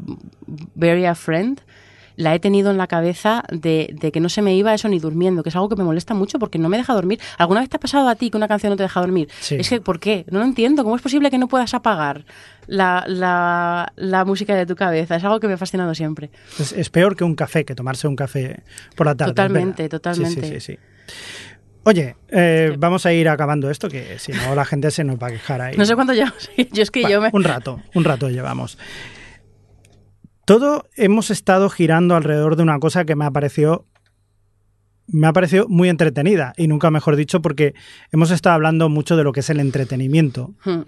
Bury 0.76 1.06
a 1.06 1.16
Friend, 1.16 1.62
la 2.20 2.36
he 2.36 2.40
tenido 2.40 2.70
en 2.70 2.78
la 2.78 2.88
cabeza 2.88 3.44
de, 3.50 3.96
de, 3.98 4.12
que 4.12 4.20
no 4.20 4.28
se 4.28 4.42
me 4.42 4.54
iba 4.54 4.74
eso 4.74 4.90
ni 4.90 5.00
durmiendo, 5.00 5.42
que 5.42 5.50
es 5.50 5.56
algo 5.56 5.70
que 5.70 5.78
me 5.78 5.86
molesta 5.86 6.14
mucho 6.14 6.38
porque 6.38 6.60
no 6.60 6.68
me 6.68 6.76
deja 6.76 6.94
dormir. 6.94 7.18
¿Alguna 7.38 7.62
vez 7.62 7.70
te 7.70 7.78
ha 7.78 7.80
pasado 7.80 8.10
a 8.10 8.16
ti 8.16 8.30
que 8.30 8.36
una 8.36 8.50
canción 8.50 8.72
no 8.72 8.76
te 8.76 8.84
deja 8.84 9.00
dormir? 9.00 9.30
Es 9.50 9.70
que, 9.70 9.80
¿por 9.80 10.02
qué? 10.02 10.26
No 10.30 10.40
lo 10.40 10.46
entiendo. 10.46 10.84
¿Cómo 10.84 10.98
es 10.98 11.02
posible 11.02 11.32
que 11.32 11.38
no 11.38 11.48
puedas 11.48 11.74
apagar 11.74 12.26
la, 12.68 13.06
la, 13.08 13.94
la 13.96 14.26
música 14.26 14.54
de 14.54 14.66
tu 14.66 14.76
cabeza? 14.76 15.16
Es 15.16 15.24
algo 15.24 15.40
que 15.40 15.48
me 15.48 15.54
ha 15.54 15.58
fascinado 15.58 15.96
siempre. 15.96 16.30
Es, 16.60 16.90
peor 16.90 17.16
que 17.16 17.24
un 17.24 17.36
café, 17.36 17.64
que 17.64 17.74
tomarse 17.74 18.06
un 18.06 18.18
café 18.18 18.64
por 18.98 19.08
la 19.08 19.16
tarde. 19.16 19.32
Totalmente, 19.32 19.88
totalmente. 19.88 20.42
sí, 20.42 20.60
sí. 20.60 20.74
sí. 20.74 20.80
Oye, 21.84 22.16
eh, 22.30 22.76
vamos 22.78 23.06
a 23.06 23.14
ir 23.14 23.30
acabando 23.30 23.70
esto, 23.70 23.90
que 23.90 24.20
si 24.20 24.32
no 24.32 24.54
la 24.54 24.66
gente 24.66 24.92
se 24.92 25.04
nos 25.04 25.18
va 25.18 25.28
a 25.28 25.32
quejar 25.32 25.62
ahí. 25.62 25.78
No 25.78 25.86
sé 25.86 25.96
cuánto 25.96 26.14
llevamos. 26.14 26.50
Yo 26.72 26.84
es 26.84 26.92
que 26.92 27.04
yo 27.04 27.22
me... 27.22 27.30
Un 27.32 27.44
rato, 27.44 27.82
un 27.94 28.04
rato 28.04 28.30
llevamos. 28.30 28.78
Todo 30.46 30.86
hemos 30.96 31.32
estado 31.32 31.70
girando 31.70 32.16
alrededor 32.16 32.56
de 32.56 32.64
una 32.64 32.80
cosa 32.80 33.06
que 33.06 33.16
me 33.16 33.26
ha 33.26 33.32
parecido 33.32 33.86
me 35.12 35.28
ha 35.28 35.34
parecido 35.34 35.68
muy 35.68 35.90
entretenida 35.90 36.54
y 36.56 36.68
nunca 36.68 36.92
mejor 36.92 37.16
dicho 37.16 37.42
porque 37.42 37.74
hemos 38.12 38.30
estado 38.32 38.56
hablando 38.56 38.90
mucho 38.90 39.18
de 39.18 39.24
lo 39.24 39.32
que 39.32 39.40
es 39.40 39.50
el 39.50 39.60
entretenimiento. 39.60 40.54
Hmm. 40.64 40.82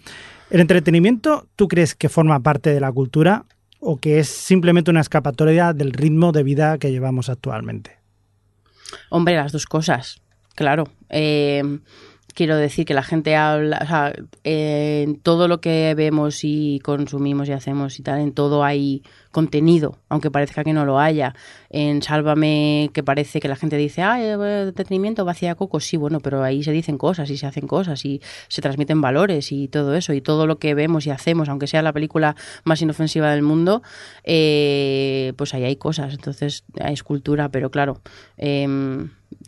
¿El 0.51 0.59
entretenimiento 0.59 1.47
tú 1.55 1.67
crees 1.67 1.95
que 1.95 2.09
forma 2.09 2.39
parte 2.41 2.73
de 2.73 2.79
la 2.79 2.91
cultura 2.91 3.45
o 3.79 3.97
que 3.97 4.19
es 4.19 4.27
simplemente 4.27 4.91
una 4.91 5.01
escapatoria 5.01 5.73
del 5.73 5.91
ritmo 5.93 6.31
de 6.31 6.43
vida 6.43 6.77
que 6.77 6.91
llevamos 6.91 7.29
actualmente? 7.29 7.99
Hombre, 9.09 9.35
las 9.35 9.51
dos 9.51 9.65
cosas. 9.65 10.20
Claro. 10.55 10.85
Eh, 11.09 11.63
quiero 12.33 12.57
decir 12.57 12.85
que 12.85 12.93
la 12.93 13.03
gente 13.03 13.35
habla, 13.35 13.79
o 13.83 13.87
sea, 13.87 14.13
en 14.43 15.19
todo 15.19 15.47
lo 15.47 15.61
que 15.61 15.93
vemos 15.95 16.43
y 16.43 16.79
consumimos 16.79 17.47
y 17.49 17.51
hacemos 17.51 17.99
y 17.99 18.03
tal, 18.03 18.19
en 18.19 18.33
todo 18.33 18.63
hay 18.63 19.03
contenido, 19.31 19.97
aunque 20.09 20.29
parezca 20.29 20.63
que 20.63 20.73
no 20.73 20.85
lo 20.85 20.99
haya. 20.99 21.33
En 21.69 22.01
Sálvame, 22.01 22.89
que 22.93 23.03
parece 23.03 23.39
que 23.39 23.47
la 23.47 23.55
gente 23.55 23.77
dice, 23.77 24.01
ah, 24.01 24.21
entretenimiento 24.67 25.25
vacía 25.25 25.55
coco, 25.55 25.79
sí, 25.79 25.97
bueno, 25.97 26.19
pero 26.19 26.43
ahí 26.43 26.63
se 26.63 26.71
dicen 26.71 26.97
cosas 26.97 27.29
y 27.29 27.37
se 27.37 27.47
hacen 27.47 27.67
cosas 27.67 28.03
y 28.05 28.21
se 28.47 28.61
transmiten 28.61 29.01
valores 29.01 29.51
y 29.51 29.67
todo 29.67 29.95
eso, 29.95 30.13
y 30.13 30.21
todo 30.21 30.47
lo 30.47 30.59
que 30.59 30.73
vemos 30.73 31.07
y 31.07 31.09
hacemos, 31.09 31.49
aunque 31.49 31.67
sea 31.67 31.81
la 31.81 31.93
película 31.93 32.35
más 32.63 32.81
inofensiva 32.81 33.31
del 33.31 33.41
mundo, 33.41 33.81
eh, 34.23 35.33
pues 35.37 35.53
ahí 35.53 35.63
hay 35.63 35.75
cosas, 35.77 36.13
entonces 36.13 36.63
es 36.75 37.03
cultura, 37.03 37.49
pero 37.49 37.71
claro. 37.71 38.01
Eh, 38.37 38.67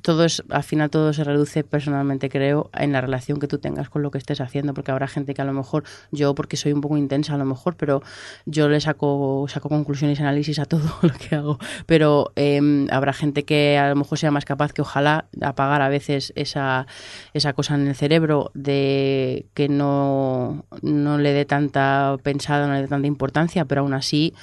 todo 0.02 0.26
es, 0.26 0.44
al 0.50 0.64
final 0.64 0.90
todo 0.90 1.14
se 1.14 1.24
reduce 1.24 1.64
personalmente, 1.64 2.30
creo, 2.30 2.70
en 2.74 2.92
la 2.92 3.02
relación 3.02 3.40
que 3.40 3.48
tú 3.48 3.58
tengas 3.58 3.90
con 3.90 4.02
lo 4.02 4.12
que 4.12 4.18
estés 4.18 4.42
haciendo, 4.42 4.74
porque 4.74 4.92
habrá 4.92 5.08
gente 5.08 5.34
que 5.34 5.42
a 5.42 5.46
lo 5.46 5.54
mejor, 5.54 5.84
yo 6.12 6.36
porque 6.36 6.58
soy 6.58 6.74
un 6.74 6.82
poco 6.82 6.98
intensa 6.98 7.36
a 7.36 7.38
lo 7.38 7.46
mejor, 7.46 7.76
pero 7.76 8.02
yo 8.46 8.70
le 8.70 8.80
saco 8.80 9.46
conclusiones 9.74 10.20
y 10.20 10.22
análisis 10.22 10.60
a 10.60 10.66
todo 10.66 10.84
lo 11.02 11.14
que 11.14 11.36
hago, 11.36 11.60
pero 11.86 12.32
em, 12.36 12.88
habrá 12.92 13.14
gente 13.14 13.44
que 13.44 13.78
a 13.78 13.90
lo 13.90 13.96
mejor 13.96 14.18
sea 14.18 14.32
más 14.32 14.46
capaz 14.46 14.74
que 14.74 14.82
ojalá 14.82 15.26
apagar 15.42 15.82
a 15.82 15.90
veces 15.90 16.34
esa, 16.36 16.88
esa 17.34 17.54
cosa 17.54 17.76
en 17.76 17.88
el 17.88 17.96
cerebro 17.96 18.52
de 18.54 19.46
que 19.54 19.70
no, 19.70 20.66
no 20.82 21.18
le 21.18 21.34
dé 21.34 21.46
tanta 21.46 22.18
pensada, 22.24 22.68
no 22.68 22.74
le 22.74 22.82
dé 22.82 22.88
tanta 22.88 23.08
importancia, 23.08 23.66
pero 23.66 23.82
aún 23.82 23.94
así, 23.94 24.34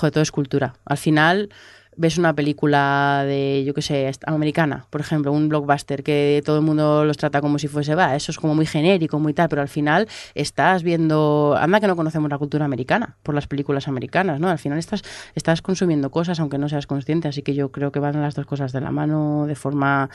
todo 0.00 0.20
es 0.20 0.30
cultura. 0.30 0.74
Al 0.84 0.98
final 0.98 1.50
ves 1.96 2.18
una 2.18 2.34
película 2.34 3.24
de, 3.26 3.64
yo 3.66 3.74
qué 3.74 3.82
sé, 3.82 4.10
americana, 4.26 4.86
por 4.90 5.00
ejemplo, 5.00 5.32
un 5.32 5.48
blockbuster 5.48 6.02
que 6.02 6.42
todo 6.44 6.56
el 6.56 6.62
mundo 6.62 7.04
los 7.04 7.16
trata 7.16 7.40
como 7.40 7.58
si 7.58 7.68
fuese, 7.68 7.94
va, 7.94 8.16
eso 8.16 8.30
es 8.30 8.38
como 8.38 8.54
muy 8.54 8.66
genérico, 8.66 9.18
muy 9.18 9.34
tal, 9.34 9.48
pero 9.48 9.62
al 9.62 9.68
final 9.68 10.08
estás 10.34 10.82
viendo, 10.82 11.56
anda 11.58 11.80
que 11.80 11.86
no 11.86 11.96
conocemos 11.96 12.30
la 12.30 12.38
cultura 12.38 12.64
americana 12.64 13.16
por 13.22 13.34
las 13.34 13.46
películas 13.46 13.88
americanas, 13.88 14.40
¿no? 14.40 14.48
Al 14.48 14.58
final 14.58 14.78
estás, 14.78 15.02
estás 15.34 15.62
consumiendo 15.62 16.10
cosas 16.10 16.40
aunque 16.40 16.58
no 16.58 16.68
seas 16.68 16.86
consciente, 16.86 17.28
así 17.28 17.42
que 17.42 17.54
yo 17.54 17.70
creo 17.70 17.92
que 17.92 18.00
van 18.00 18.20
las 18.20 18.34
dos 18.34 18.46
cosas 18.46 18.72
de 18.72 18.80
la 18.80 18.90
mano 18.90 19.46
de 19.46 19.54
forma, 19.54 20.10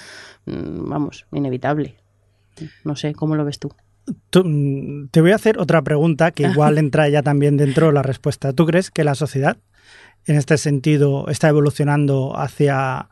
mm, 0.45 0.89
vamos, 0.89 1.25
inevitable. 1.31 1.95
No 2.83 2.95
sé, 2.95 3.13
¿cómo 3.13 3.35
lo 3.35 3.45
ves 3.45 3.59
tú? 3.59 3.71
Mm, 4.43 5.07
te 5.11 5.21
voy 5.21 5.31
a 5.31 5.35
hacer 5.35 5.59
otra 5.59 5.81
pregunta 5.81 6.31
que 6.31 6.43
igual 6.51 6.77
entra 6.77 7.09
ya 7.09 7.21
también 7.21 7.57
dentro 7.57 7.87
de 7.87 7.93
la 7.93 8.03
respuesta. 8.03 8.53
¿Tú 8.53 8.65
crees 8.65 8.91
que 8.91 9.03
la 9.03 9.15
sociedad 9.15 9.57
en 10.25 10.35
este 10.37 10.57
sentido 10.57 11.27
está 11.29 11.49
evolucionando 11.49 12.37
hacia 12.37 13.09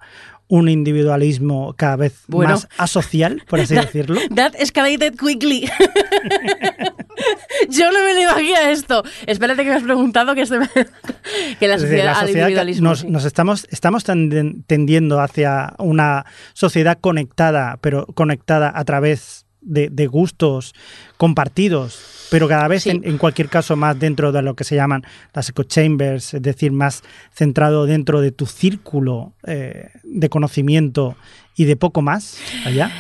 un 0.50 0.70
individualismo 0.70 1.74
cada 1.78 1.98
vez 1.98 2.24
más 2.30 2.68
asocial, 2.78 3.44
por 3.48 3.60
así 3.60 3.76
decirlo. 3.82 4.20
That 4.34 4.54
escalated 4.56 5.16
quickly. 5.16 5.70
Yo 7.70 7.92
no 7.92 8.06
me 8.06 8.14
lo 8.14 8.22
imagino 8.22 8.58
esto. 8.70 9.04
Espérate 9.26 9.64
que 9.64 9.70
me 9.70 9.76
has 9.76 9.84
preguntado 9.84 10.36
que, 10.36 10.46
se 10.46 10.60
me... 10.60 10.70
que 11.60 11.68
la 11.68 11.74
decir, 11.76 11.90
sociedad, 11.90 12.06
la 12.06 12.12
al 12.12 12.28
sociedad 12.28 12.48
individualismo. 12.48 12.90
nos, 12.90 13.00
sí. 13.00 13.08
nos 13.10 13.26
estamos, 13.26 13.68
estamos 13.72 14.04
tendiendo 14.04 15.20
hacia 15.20 15.74
una 15.80 16.26
sociedad 16.54 16.98
conectada, 17.00 17.78
pero 17.82 18.06
conectada 18.08 18.72
a 18.74 18.86
través 18.86 19.47
de, 19.68 19.90
de 19.90 20.08
gustos 20.08 20.74
compartidos, 21.18 22.28
pero 22.32 22.48
cada 22.48 22.68
vez 22.68 22.84
Sí. 22.84 22.90
en, 22.92 23.02
en 23.04 23.18
cualquier 23.18 23.50
caso 23.50 23.76
más 23.76 23.98
dentro 24.00 24.32
de 24.32 24.42
lo 24.42 24.56
que 24.56 24.64
se 24.64 24.76
llaman 24.76 25.04
las 25.34 25.50
echo 25.50 25.64
chambers, 25.64 26.34
es 26.34 26.42
decir, 26.42 26.72
más 26.72 27.04
centrado 27.34 27.86
dentro 27.86 28.22
de 28.22 28.32
tu 28.32 28.46
círculo 28.46 29.34
eh, 29.46 29.90
de 30.04 30.30
conocimiento 30.30 31.16
y 31.56 31.66
de 31.66 31.76
poco 31.76 32.02
más 32.02 32.38
allá. 32.66 32.92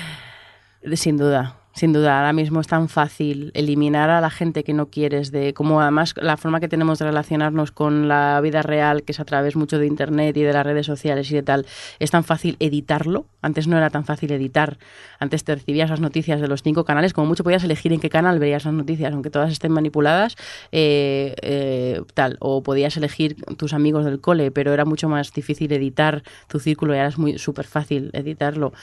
Sin 0.93 1.17
duda, 1.17 1.56
sin 1.77 1.93
duda. 1.93 2.17
Ahora 2.17 2.33
mismo 2.33 2.59
es 2.59 2.67
tan 2.67 2.89
fácil 2.89 3.51
eliminar 3.53 4.09
a 4.09 4.19
la 4.19 4.29
gente 4.29 4.63
que 4.63 4.73
no 4.73 4.87
quieres, 4.87 5.31
de 5.31 5.53
como 5.53 5.79
además 5.81 6.13
la 6.17 6.35
forma 6.35 6.59
que 6.59 6.67
tenemos 6.67 6.99
de 6.99 7.05
relacionarnos 7.05 7.71
con 7.71 8.07
la 8.07 8.41
vida 8.41 8.63
real, 8.63 9.03
que 9.03 9.11
es 9.11 9.19
a 9.19 9.25
través 9.25 9.55
mucho 9.55 9.77
de 9.77 9.85
internet 9.85 10.35
y 10.37 10.41
de 10.41 10.53
las 10.53 10.65
redes 10.65 10.85
sociales 10.85 11.29
y 11.31 11.35
de 11.35 11.43
tal, 11.43 11.65
es 11.99 12.11
tan 12.11 12.23
fácil 12.23 12.57
editarlo. 12.59 13.25
Antes 13.41 13.67
no 13.67 13.77
era 13.77 13.89
tan 13.89 14.05
fácil 14.05 14.31
editar. 14.31 14.77
Antes 15.19 15.43
te 15.43 15.55
recibías 15.55 15.89
las 15.89 16.01
noticias 16.01 16.41
de 16.41 16.47
los 16.47 16.63
cinco 16.63 16.83
canales, 16.83 17.13
como 17.13 17.27
mucho 17.27 17.43
podías 17.43 17.63
elegir 17.63 17.93
en 17.93 17.99
qué 17.99 18.09
canal 18.09 18.39
veías 18.39 18.65
las 18.65 18.73
noticias, 18.73 19.13
aunque 19.13 19.29
todas 19.29 19.51
estén 19.51 19.71
manipuladas, 19.71 20.35
eh, 20.71 21.35
eh, 21.41 22.01
tal. 22.13 22.37
O 22.39 22.63
podías 22.63 22.97
elegir 22.97 23.35
tus 23.57 23.73
amigos 23.73 24.03
del 24.03 24.19
cole, 24.19 24.51
pero 24.51 24.73
era 24.73 24.85
mucho 24.85 25.09
más 25.09 25.31
difícil 25.31 25.71
editar 25.71 26.23
tu 26.47 26.59
círculo 26.59 26.93
y 26.93 26.97
ahora 26.97 27.09
es 27.09 27.17
muy 27.17 27.37
súper 27.37 27.65
fácil 27.65 28.09
editarlo. 28.13 28.73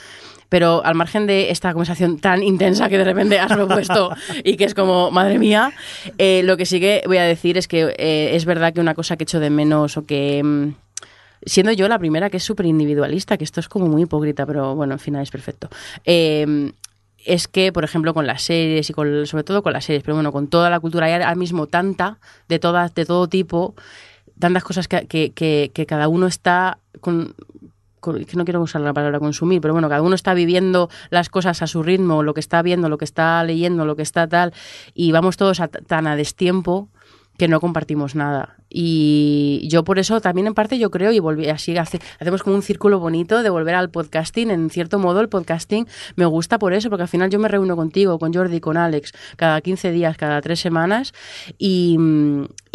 Pero 0.49 0.85
al 0.85 0.95
margen 0.95 1.27
de 1.27 1.49
esta 1.51 1.73
conversación 1.73 2.19
tan 2.19 2.43
intensa 2.43 2.84
que 2.89 2.97
de 2.97 3.03
repente 3.03 3.39
has 3.39 3.51
propuesto 3.51 4.11
y 4.43 4.57
que 4.57 4.65
es 4.65 4.73
como, 4.73 5.11
madre 5.11 5.39
mía, 5.39 5.71
eh, 6.17 6.41
lo 6.43 6.57
que 6.57 6.65
sí 6.65 6.79
que 6.79 7.03
voy 7.05 7.17
a 7.17 7.23
decir 7.23 7.57
es 7.57 7.67
que 7.67 7.93
eh, 7.97 8.35
es 8.35 8.45
verdad 8.45 8.73
que 8.73 8.81
una 8.81 8.95
cosa 8.95 9.17
que 9.17 9.23
echo 9.23 9.39
de 9.39 9.49
menos 9.49 9.97
o 9.97 10.05
que... 10.05 10.43
mm, 10.43 10.73
Siendo 11.47 11.71
yo 11.73 11.87
la 11.87 11.99
primera 11.99 12.31
que 12.31 12.37
es 12.37 12.43
súper 12.43 12.65
individualista, 12.65 13.37
que 13.37 13.43
esto 13.43 13.59
es 13.59 13.69
como 13.69 13.85
muy 13.85 14.03
hipócrita, 14.03 14.47
pero 14.47 14.73
bueno, 14.73 14.93
en 14.93 14.99
fin, 14.99 15.15
es 15.17 15.29
perfecto. 15.29 15.69
Eh, 16.03 16.71
es 17.25 17.47
que, 17.47 17.73
por 17.73 17.83
ejemplo, 17.83 18.13
con 18.13 18.27
las 18.27 18.43
series 18.43 18.89
y 18.89 18.93
con, 18.93 19.25
sobre 19.25 19.43
todo 19.43 19.63
con 19.63 19.73
las 19.73 19.85
series, 19.85 20.03
pero 20.03 20.15
bueno, 20.15 20.31
con 20.31 20.47
toda 20.47 20.69
la 20.69 20.79
cultura 20.79 21.07
hay 21.07 21.13
ahora 21.13 21.35
mismo 21.35 21.67
tanta, 21.67 22.19
de 22.47 22.59
todas, 22.59 22.93
de 22.93 23.05
todo 23.05 23.27
tipo, 23.27 23.75
tantas 24.39 24.63
cosas 24.63 24.87
que, 24.87 25.85
cada 25.87 26.07
uno 26.07 26.27
está 26.27 26.77
que 28.13 28.37
no 28.37 28.45
quiero 28.45 28.61
usar 28.61 28.81
la 28.81 28.93
palabra 28.93 29.19
consumir, 29.19 29.61
pero 29.61 29.73
bueno, 29.73 29.89
cada 29.89 30.01
uno 30.01 30.15
está 30.15 30.33
viviendo 30.33 30.89
las 31.09 31.29
cosas 31.29 31.61
a 31.61 31.67
su 31.67 31.83
ritmo, 31.83 32.23
lo 32.23 32.33
que 32.33 32.39
está 32.39 32.61
viendo, 32.61 32.89
lo 32.89 32.97
que 32.97 33.05
está 33.05 33.43
leyendo, 33.43 33.85
lo 33.85 33.95
que 33.95 34.03
está 34.03 34.27
tal, 34.27 34.53
y 34.93 35.11
vamos 35.11 35.37
todos 35.37 35.59
a- 35.59 35.67
tan 35.67 36.07
a 36.07 36.15
destiempo 36.15 36.89
que 37.37 37.47
no 37.47 37.59
compartimos 37.59 38.15
nada. 38.15 38.55
Y 38.77 39.65
yo 39.69 39.85
por 39.85 39.99
eso 39.99 40.19
también 40.19 40.47
en 40.47 40.53
parte 40.53 40.77
yo 40.77 40.91
creo, 40.91 41.13
y 41.13 41.19
volví 41.19 41.47
así, 41.47 41.77
hace- 41.77 42.01
hacemos 42.19 42.43
como 42.43 42.57
un 42.57 42.61
círculo 42.61 42.99
bonito 42.99 43.41
de 43.41 43.49
volver 43.49 43.73
al 43.75 43.89
podcasting. 43.89 44.51
En 44.51 44.69
cierto 44.69 44.99
modo 44.99 45.21
el 45.21 45.29
podcasting 45.29 45.87
me 46.17 46.25
gusta 46.25 46.59
por 46.59 46.73
eso, 46.73 46.89
porque 46.89 47.03
al 47.03 47.07
final 47.07 47.29
yo 47.29 47.39
me 47.39 47.47
reúno 47.47 47.77
contigo, 47.77 48.19
con 48.19 48.33
Jordi, 48.33 48.59
con 48.59 48.75
Alex, 48.75 49.13
cada 49.37 49.61
15 49.61 49.91
días, 49.91 50.17
cada 50.17 50.41
tres 50.41 50.59
semanas, 50.59 51.13
y, 51.57 51.97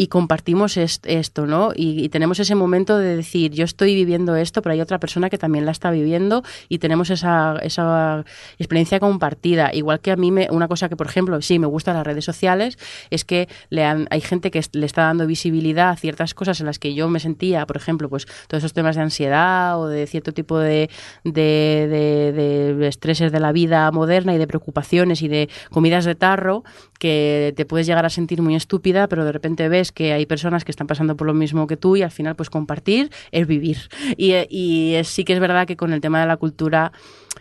compartimos 0.08 0.78
est- 0.78 1.06
esto, 1.06 1.46
¿no? 1.46 1.72
Y, 1.76 2.02
y 2.02 2.08
tenemos 2.08 2.40
ese 2.40 2.54
momento 2.54 2.96
de 2.96 3.16
decir, 3.16 3.52
yo 3.52 3.64
estoy 3.64 3.94
viviendo 3.94 4.34
esto, 4.34 4.62
pero 4.62 4.72
hay 4.72 4.80
otra 4.80 4.98
persona 4.98 5.28
que 5.28 5.36
también 5.36 5.66
la 5.66 5.72
está 5.72 5.90
viviendo 5.90 6.42
y 6.70 6.78
tenemos 6.78 7.10
esa, 7.10 7.56
esa 7.62 8.24
experiencia 8.58 8.98
compartida. 8.98 9.70
Igual 9.74 10.00
que 10.00 10.10
a 10.12 10.16
mí, 10.16 10.30
me, 10.30 10.48
una 10.50 10.66
cosa 10.68 10.88
que, 10.88 10.96
por 10.96 11.06
ejemplo, 11.06 11.42
sí 11.42 11.58
me 11.58 11.66
gusta 11.66 11.92
las 11.92 12.06
redes 12.06 12.24
sociales, 12.24 12.78
es 13.10 13.26
que 13.26 13.48
le 13.68 13.84
han- 13.84 14.06
hay 14.10 14.22
gente 14.22 14.50
que 14.50 14.62
le 14.72 14.86
está 14.86 15.02
dando 15.02 15.26
visibilidad 15.26 15.89
ciertas 15.96 16.34
cosas 16.34 16.60
en 16.60 16.66
las 16.66 16.78
que 16.78 16.94
yo 16.94 17.08
me 17.08 17.20
sentía, 17.20 17.66
por 17.66 17.76
ejemplo, 17.76 18.08
pues 18.08 18.26
todos 18.48 18.62
esos 18.62 18.72
temas 18.72 18.96
de 18.96 19.02
ansiedad 19.02 19.78
o 19.80 19.86
de 19.88 20.06
cierto 20.06 20.32
tipo 20.32 20.58
de, 20.58 20.90
de, 21.24 22.32
de- 22.34 22.74
de 22.74 22.88
estreses 22.88 23.32
de 23.32 23.40
la 23.40 23.52
vida 23.52 23.90
moderna 23.90 24.34
y 24.34 24.38
de 24.38 24.46
preocupaciones 24.46 25.22
y 25.22 25.28
de 25.28 25.48
comidas 25.70 26.04
de 26.04 26.14
tarro 26.14 26.64
que 27.00 27.54
te 27.56 27.64
puedes 27.64 27.86
llegar 27.86 28.04
a 28.04 28.10
sentir 28.10 28.42
muy 28.42 28.54
estúpida, 28.54 29.08
pero 29.08 29.24
de 29.24 29.32
repente 29.32 29.68
ves 29.70 29.90
que 29.90 30.12
hay 30.12 30.26
personas 30.26 30.64
que 30.64 30.70
están 30.70 30.86
pasando 30.86 31.16
por 31.16 31.26
lo 31.26 31.34
mismo 31.34 31.66
que 31.66 31.76
tú 31.78 31.96
y 31.96 32.02
al 32.02 32.10
final 32.10 32.36
pues 32.36 32.50
compartir 32.50 33.10
es 33.32 33.46
vivir. 33.46 33.78
Y, 34.16 34.34
y 34.50 34.94
es- 34.94 35.08
sí 35.08 35.24
que 35.24 35.32
es 35.32 35.40
verdad 35.40 35.66
que 35.66 35.76
con 35.76 35.92
el 35.94 36.00
tema 36.02 36.20
de 36.20 36.26
la 36.26 36.36
cultura 36.36 36.92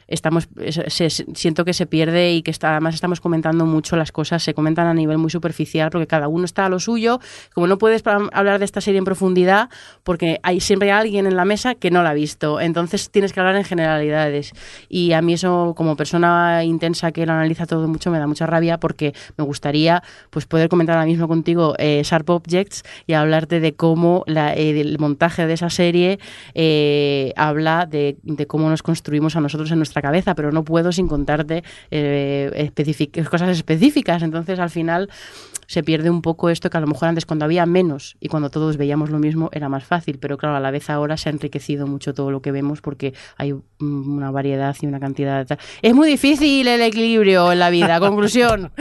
estamos 0.07 0.47
se- 0.88 1.10
siento 1.10 1.66
que 1.66 1.74
se 1.74 1.86
pierde 1.86 2.34
y 2.34 2.41
que 2.41 2.51
está, 2.51 2.72
además 2.72 2.95
estamos 2.95 3.20
comentando 3.22 3.66
mucho 3.66 3.95
las 3.95 4.12
cosas, 4.12 4.41
se 4.41 4.53
comentan 4.53 4.88
a 4.88 4.93
nivel 4.93 5.18
muy 5.18 5.30
superficial 5.30 5.89
porque 5.91 6.07
cada 6.07 6.28
uno 6.28 6.45
está 6.45 6.66
a 6.66 6.70
lo 6.70 6.80
suyo, 6.80 7.20
como 7.53 7.68
no 7.68 7.78
puedes 7.78 8.01
hablar 8.07 8.60
de 8.60 8.66
esta 8.66 8.82
serie 8.82 8.97
en 8.99 9.03
profundidad 9.05 9.70
porque 10.03 10.39
hay 10.41 10.62
siempre 10.62 10.91
alguien 10.91 11.28
en 11.28 11.36
la 11.36 11.45
mesa 11.45 11.76
que 11.76 11.91
no 11.91 12.01
la 12.01 12.12
ha 12.12 12.14
visto, 12.14 12.60
entonces 12.62 13.10
tienes 13.12 13.34
que 13.34 13.39
hablar 13.39 13.55
en 13.57 13.66
generalidades. 13.66 14.53
Y 14.89 15.12
a 15.14 15.22
mí 15.22 15.34
eso 15.34 15.74
como 15.76 15.95
persona 15.95 16.64
intensa 16.64 17.12
que 17.12 17.26
lo 17.26 17.34
analiza 17.34 17.66
todo 17.68 17.88
mucho 17.88 18.10
me 18.10 18.20
da 18.20 18.26
mucha 18.28 18.45
rabia 18.47 18.80
porque 18.80 19.14
me 19.38 19.43
gustaría 19.49 20.03
pues 20.29 20.45
poder 20.45 20.69
comentar 20.69 20.95
ahora 20.95 21.07
mismo 21.07 21.27
contigo 21.27 21.73
eh, 21.79 22.01
Sharp 22.03 22.29
Objects 22.29 22.83
y 23.07 23.13
hablarte 23.13 23.59
de 23.59 23.73
cómo 23.73 24.23
eh, 24.27 24.79
el 24.79 24.99
montaje 24.99 25.47
de 25.47 25.53
esa 25.53 25.69
serie 25.69 26.19
eh, 26.53 27.33
habla 27.35 27.87
de, 27.87 28.17
cómo 28.47 28.69
nos 28.69 28.83
construimos 28.83 29.35
a 29.35 29.41
nosotros 29.41 29.71
en 29.71 29.79
nuestra 29.79 30.01
cabeza, 30.01 30.35
pero 30.35 30.51
no 30.51 30.63
puedo 30.63 30.91
sin 30.91 31.07
contarte 31.07 31.63
cosas 33.29 33.49
específicas. 33.49 34.21
Entonces, 34.21 34.59
al 34.59 34.69
final 34.69 35.09
se 35.69 35.83
pierde 35.83 36.09
un 36.09 36.23
poco 36.23 36.49
esto 36.49 36.71
que 36.71 36.77
a 36.77 36.81
lo 36.81 36.87
mejor 36.87 37.09
antes 37.09 37.27
cuando 37.27 37.45
había 37.45 37.63
menos 37.67 38.17
y 38.19 38.27
cuando 38.27 38.49
todos 38.49 38.75
veíamos 38.75 39.11
lo 39.11 39.19
mismo 39.19 39.49
era 39.53 39.69
más 39.69 39.83
fácil, 39.83 40.17
pero 40.17 40.35
claro, 40.35 40.55
a 40.55 40.59
la 40.59 40.71
vez 40.71 40.89
ahora 40.89 41.15
se 41.15 41.29
ha 41.29 41.31
enriquecido 41.31 41.85
mucho 41.85 42.15
todo 42.15 42.31
lo 42.31 42.41
que 42.41 42.51
vemos 42.51 42.81
porque 42.81 43.13
hay 43.37 43.53
una 43.79 44.31
variedad 44.31 44.75
y 44.81 44.87
una 44.87 44.99
cantidad 44.99 45.45
de... 45.45 45.57
Es 45.83 45.93
muy 45.93 46.09
difícil 46.09 46.67
el 46.67 46.81
equilibrio 46.81 47.51
en 47.51 47.59
la 47.59 47.69
vida. 47.69 47.99
Conclusión. 48.09 48.71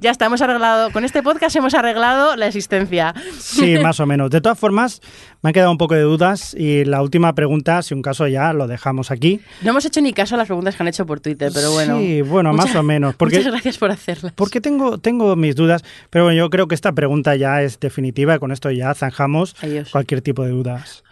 Ya 0.00 0.10
estamos 0.10 0.42
arreglado. 0.42 0.90
Con 0.90 1.04
este 1.04 1.22
podcast 1.22 1.54
hemos 1.56 1.74
arreglado 1.74 2.36
la 2.36 2.46
existencia. 2.46 3.14
Sí, 3.38 3.76
más 3.82 4.00
o 4.00 4.06
menos. 4.06 4.30
De 4.30 4.40
todas 4.40 4.58
formas, 4.58 5.00
me 5.42 5.48
han 5.50 5.54
quedado 5.54 5.70
un 5.70 5.78
poco 5.78 5.94
de 5.94 6.02
dudas 6.02 6.54
y 6.54 6.84
la 6.84 7.02
última 7.02 7.34
pregunta, 7.34 7.82
si 7.82 7.94
un 7.94 8.02
caso 8.02 8.26
ya 8.28 8.52
lo 8.52 8.66
dejamos 8.66 9.10
aquí. 9.10 9.40
No 9.62 9.70
hemos 9.70 9.84
hecho 9.84 10.00
ni 10.00 10.12
caso 10.12 10.34
a 10.34 10.38
las 10.38 10.46
preguntas 10.46 10.76
que 10.76 10.82
han 10.82 10.88
hecho 10.88 11.06
por 11.06 11.20
Twitter, 11.20 11.50
pero 11.52 11.72
bueno. 11.72 11.98
Sí, 11.98 12.22
bueno, 12.22 12.52
más 12.52 12.74
o 12.74 12.82
menos. 12.82 13.14
Porque, 13.16 13.36
Muchas 13.38 13.52
gracias 13.52 13.78
por 13.78 13.90
hacerlas. 13.90 14.32
porque 14.34 14.60
tengo, 14.60 14.98
tengo 14.98 15.34
mis 15.36 15.54
dudas, 15.56 15.84
pero 16.10 16.24
bueno, 16.24 16.36
yo 16.38 16.50
creo 16.50 16.68
que 16.68 16.74
esta 16.74 16.92
pregunta 16.92 17.36
ya 17.36 17.62
es 17.62 17.78
definitiva 17.80 18.34
y 18.36 18.38
con 18.38 18.52
esto 18.52 18.70
ya 18.70 18.94
zanjamos 18.94 19.54
Adiós. 19.62 19.90
cualquier 19.90 20.22
tipo 20.22 20.44
de 20.44 20.50
dudas. 20.50 21.04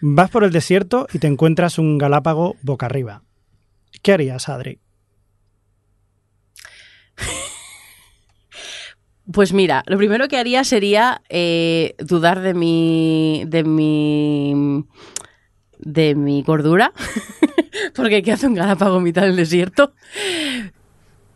Vas 0.00 0.30
por 0.30 0.44
el 0.44 0.52
desierto 0.52 1.06
y 1.12 1.18
te 1.18 1.26
encuentras 1.26 1.78
un 1.78 1.98
galápago 1.98 2.56
boca 2.62 2.86
arriba. 2.86 3.22
¿Qué 4.02 4.12
harías, 4.12 4.48
Adri? 4.48 4.78
Pues 9.32 9.52
mira, 9.52 9.82
lo 9.86 9.98
primero 9.98 10.26
que 10.28 10.38
haría 10.38 10.64
sería 10.64 11.22
eh, 11.28 11.94
dudar 11.98 12.40
de 12.40 12.54
mi. 12.54 13.44
de 13.46 13.62
mi. 13.64 14.84
de 15.78 16.14
mi 16.14 16.42
cordura. 16.42 16.92
Porque 17.94 18.22
¿qué 18.22 18.32
hace 18.32 18.46
un 18.46 18.54
galápago 18.54 18.98
en 18.98 19.02
mitad 19.02 19.22
del 19.22 19.36
desierto? 19.36 19.92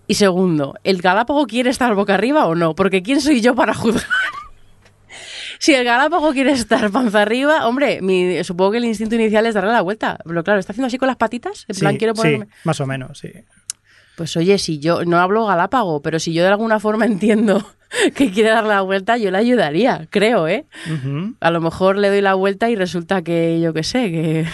Y 0.06 0.14
segundo, 0.14 0.74
¿el 0.84 1.00
galápago 1.00 1.46
quiere 1.46 1.70
estar 1.70 1.94
boca 1.94 2.14
arriba 2.14 2.46
o 2.46 2.54
no? 2.54 2.74
Porque 2.74 3.02
¿quién 3.02 3.20
soy 3.20 3.40
yo 3.40 3.54
para 3.54 3.74
juzgar? 3.74 4.04
Si 5.58 5.72
el 5.72 5.84
galápago 5.84 6.32
quiere 6.32 6.50
estar 6.50 6.90
panza 6.90 7.22
arriba, 7.22 7.68
hombre, 7.68 8.02
mi, 8.02 8.42
supongo 8.42 8.72
que 8.72 8.78
el 8.78 8.84
instinto 8.84 9.14
inicial 9.14 9.46
es 9.46 9.54
darle 9.54 9.70
la 9.70 9.82
vuelta. 9.82 10.18
Pero 10.24 10.42
claro, 10.42 10.58
¿está 10.58 10.72
haciendo 10.72 10.88
así 10.88 10.98
con 10.98 11.06
las 11.06 11.18
patitas? 11.18 11.66
En 11.68 11.76
plan, 11.76 11.96
quiero 11.98 12.14
ponerme... 12.14 12.46
sí, 12.46 12.52
más 12.64 12.80
o 12.80 12.86
menos, 12.88 13.16
sí. 13.20 13.30
Pues 14.16 14.36
oye, 14.36 14.58
si 14.58 14.80
yo 14.80 15.04
no 15.04 15.20
hablo 15.20 15.46
galápago, 15.46 16.02
pero 16.02 16.18
si 16.18 16.32
yo 16.32 16.42
de 16.42 16.48
alguna 16.48 16.80
forma 16.80 17.04
entiendo 17.06 17.64
que 18.14 18.30
quiere 18.30 18.50
dar 18.50 18.64
la 18.64 18.80
vuelta, 18.82 19.16
yo 19.16 19.30
le 19.30 19.38
ayudaría, 19.38 20.06
creo, 20.10 20.48
¿eh? 20.48 20.64
A 21.40 21.50
lo 21.50 21.60
mejor 21.60 21.96
le 21.98 22.08
doy 22.08 22.20
la 22.20 22.34
vuelta 22.34 22.70
y 22.70 22.76
resulta 22.76 23.22
que 23.22 23.60
yo 23.60 23.72
qué 23.72 23.82
sé, 23.82 24.10
que... 24.10 24.44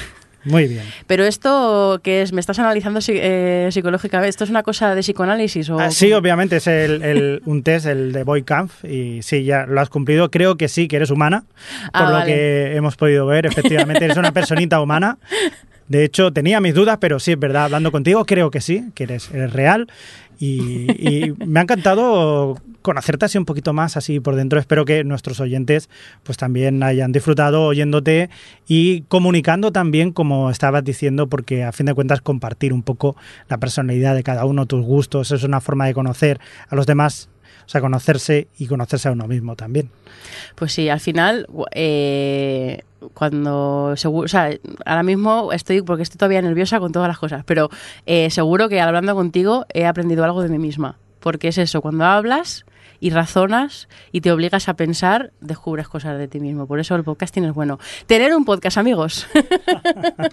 Muy 0.45 0.67
bien. 0.67 0.85
Pero 1.07 1.25
esto, 1.25 2.01
¿qué 2.03 2.23
es? 2.23 2.33
¿Me 2.33 2.41
estás 2.41 2.59
analizando 2.61 3.01
eh, 3.09 3.69
psicológicamente? 3.71 4.31
¿Esto 4.31 4.45
es 4.45 4.51
una 4.51 4.63
cosa 4.63 4.95
de 4.95 5.03
psicoanálisis 5.03 5.69
o...? 5.69 5.79
Ah, 5.79 5.91
sí, 5.91 6.13
obviamente 6.13 6.57
es 6.57 6.67
el, 6.69 7.03
el- 7.03 7.43
un 7.47 7.63
test, 7.63 7.87
el 7.87 8.13
de 8.13 8.23
Boy 8.23 8.45
Camp, 8.45 8.71
y 8.85 9.21
sí, 9.23 9.43
ya 9.45 9.67
lo 9.67 9.81
has 9.81 9.91
cumplido. 9.91 10.31
Creo 10.31 10.57
que 10.57 10.69
sí, 10.69 10.89
que 10.89 10.97
eres 10.97 11.11
humana, 11.11 11.45
Ah, 11.93 11.99
por 12.01 12.09
lo 12.09 12.15
vale. 12.15 12.33
que 12.33 12.77
hemos 12.77 12.97
podido 12.97 13.27
ver. 13.27 13.47
Efectivamente, 13.47 14.05
eres 14.05 14.17
una 14.17 14.33
personita 14.33 14.81
humana. 14.81 15.19
De 15.89 16.05
hecho, 16.05 16.33
tenía 16.33 16.61
mis 16.61 16.73
dudas, 16.73 16.99
pero 17.01 17.19
sí, 17.19 17.33
es 17.33 17.39
verdad, 17.39 17.65
hablando 17.65 17.91
contigo, 17.93 18.25
creo 18.25 18.51
que 18.51 18.61
sí, 18.61 18.85
que 18.95 19.05
eres, 19.05 19.31
eres 19.33 19.53
real. 19.53 19.89
Y, 20.39 20.93
y 21.27 21.35
me 21.47 21.59
ha 21.61 21.63
encantado 21.65 22.59
conocerte 22.89 23.27
así 23.27 23.37
un 23.37 23.45
poquito 23.45 23.75
más, 23.75 23.99
así 23.99 24.19
por 24.19 24.35
dentro. 24.35 24.59
Espero 24.59 24.87
que 24.87 25.05
nuestros 25.05 25.41
oyentes 25.41 25.91
pues 26.23 26.39
también 26.39 26.83
hayan 26.83 27.13
disfrutado 27.13 27.65
oyéndote 27.65 28.31
y 28.67 29.03
comunicando 29.03 29.73
también, 29.73 30.11
como 30.11 30.51
estabas 30.51 30.83
diciendo, 30.85 31.27
porque 31.27 31.65
a 31.65 31.73
fin 31.73 31.85
de 31.85 31.93
cuentas 31.93 32.23
compartir 32.23 32.73
un 32.73 32.83
poco 32.83 33.15
la 33.49 33.59
personalidad 33.59 34.15
de 34.15 34.23
cada 34.23 34.47
uno, 34.47 34.65
tus 34.65 34.83
gustos, 34.87 35.33
es 35.33 35.45
una 35.45 35.61
forma 35.61 35.85
de 35.85 35.93
conocer 35.93 36.41
a 36.71 36.77
los 36.77 36.87
demás 36.87 37.29
o 37.67 37.71
sea, 37.71 37.83
conocerse 37.83 38.49
y 38.57 38.67
conocerse 38.67 39.09
a 39.09 39.13
uno 39.13 39.29
mismo 39.29 39.55
también. 39.55 39.91
Pues 40.55 40.73
sí, 40.73 40.89
al 40.89 41.01
final, 41.01 41.47
eh, 41.73 42.81
cuando 43.13 43.95
seguro, 43.97 44.27
ahora 44.87 45.03
mismo 45.03 45.53
estoy, 45.53 45.83
porque 45.83 46.05
estoy 46.05 46.17
todavía 46.17 46.41
nerviosa 46.41 46.81
con 46.81 46.93
todas 46.93 47.09
las 47.09 47.19
cosas, 47.19 47.45
pero 47.45 47.69
eh, 48.07 48.31
seguro 48.31 48.71
que 48.71 48.81
hablando 48.81 49.15
contigo 49.15 49.67
he 49.75 49.85
aprendido 49.85 50.25
algo 50.25 50.43
de 50.43 50.49
mí 50.49 50.59
misma, 50.59 50.97
porque 51.21 51.49
es 51.49 51.59
eso, 51.59 51.83
cuando 51.83 52.07
hablas 52.07 52.65
y 53.01 53.11
razonas 53.11 53.89
y 54.13 54.21
te 54.21 54.33
obligas 54.33 54.69
a 54.69 54.75
pensar, 54.75 55.33
descubres 55.41 55.89
cosas 55.89 56.19
de 56.19 56.29
ti 56.29 56.41
mismo. 56.41 56.67
Por 56.67 56.81
eso 56.81 56.95
el 56.95 57.05
podcasting 57.05 57.45
es 57.45 57.55
bueno. 57.55 57.79
Tener 58.07 58.35
un 58.35 58.45
podcast, 58.45 58.79
amigos. 58.79 59.27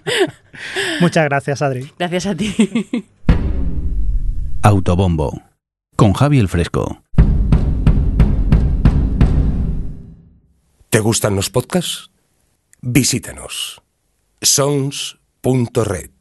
Muchas 1.02 1.26
gracias, 1.26 1.62
Adri. 1.62 1.92
Gracias 1.98 2.26
a 2.26 2.36
ti. 2.36 2.56
Autobombo. 4.64 5.42
Con 5.96 6.14
Javi 6.14 6.40
el 6.40 6.48
Fresco. 6.48 7.04
¿Te 10.90 11.00
gustan 11.00 11.36
los 11.36 11.50
podcasts? 11.50 12.10
Visítanos. 12.82 13.82
sons.red 14.42 16.15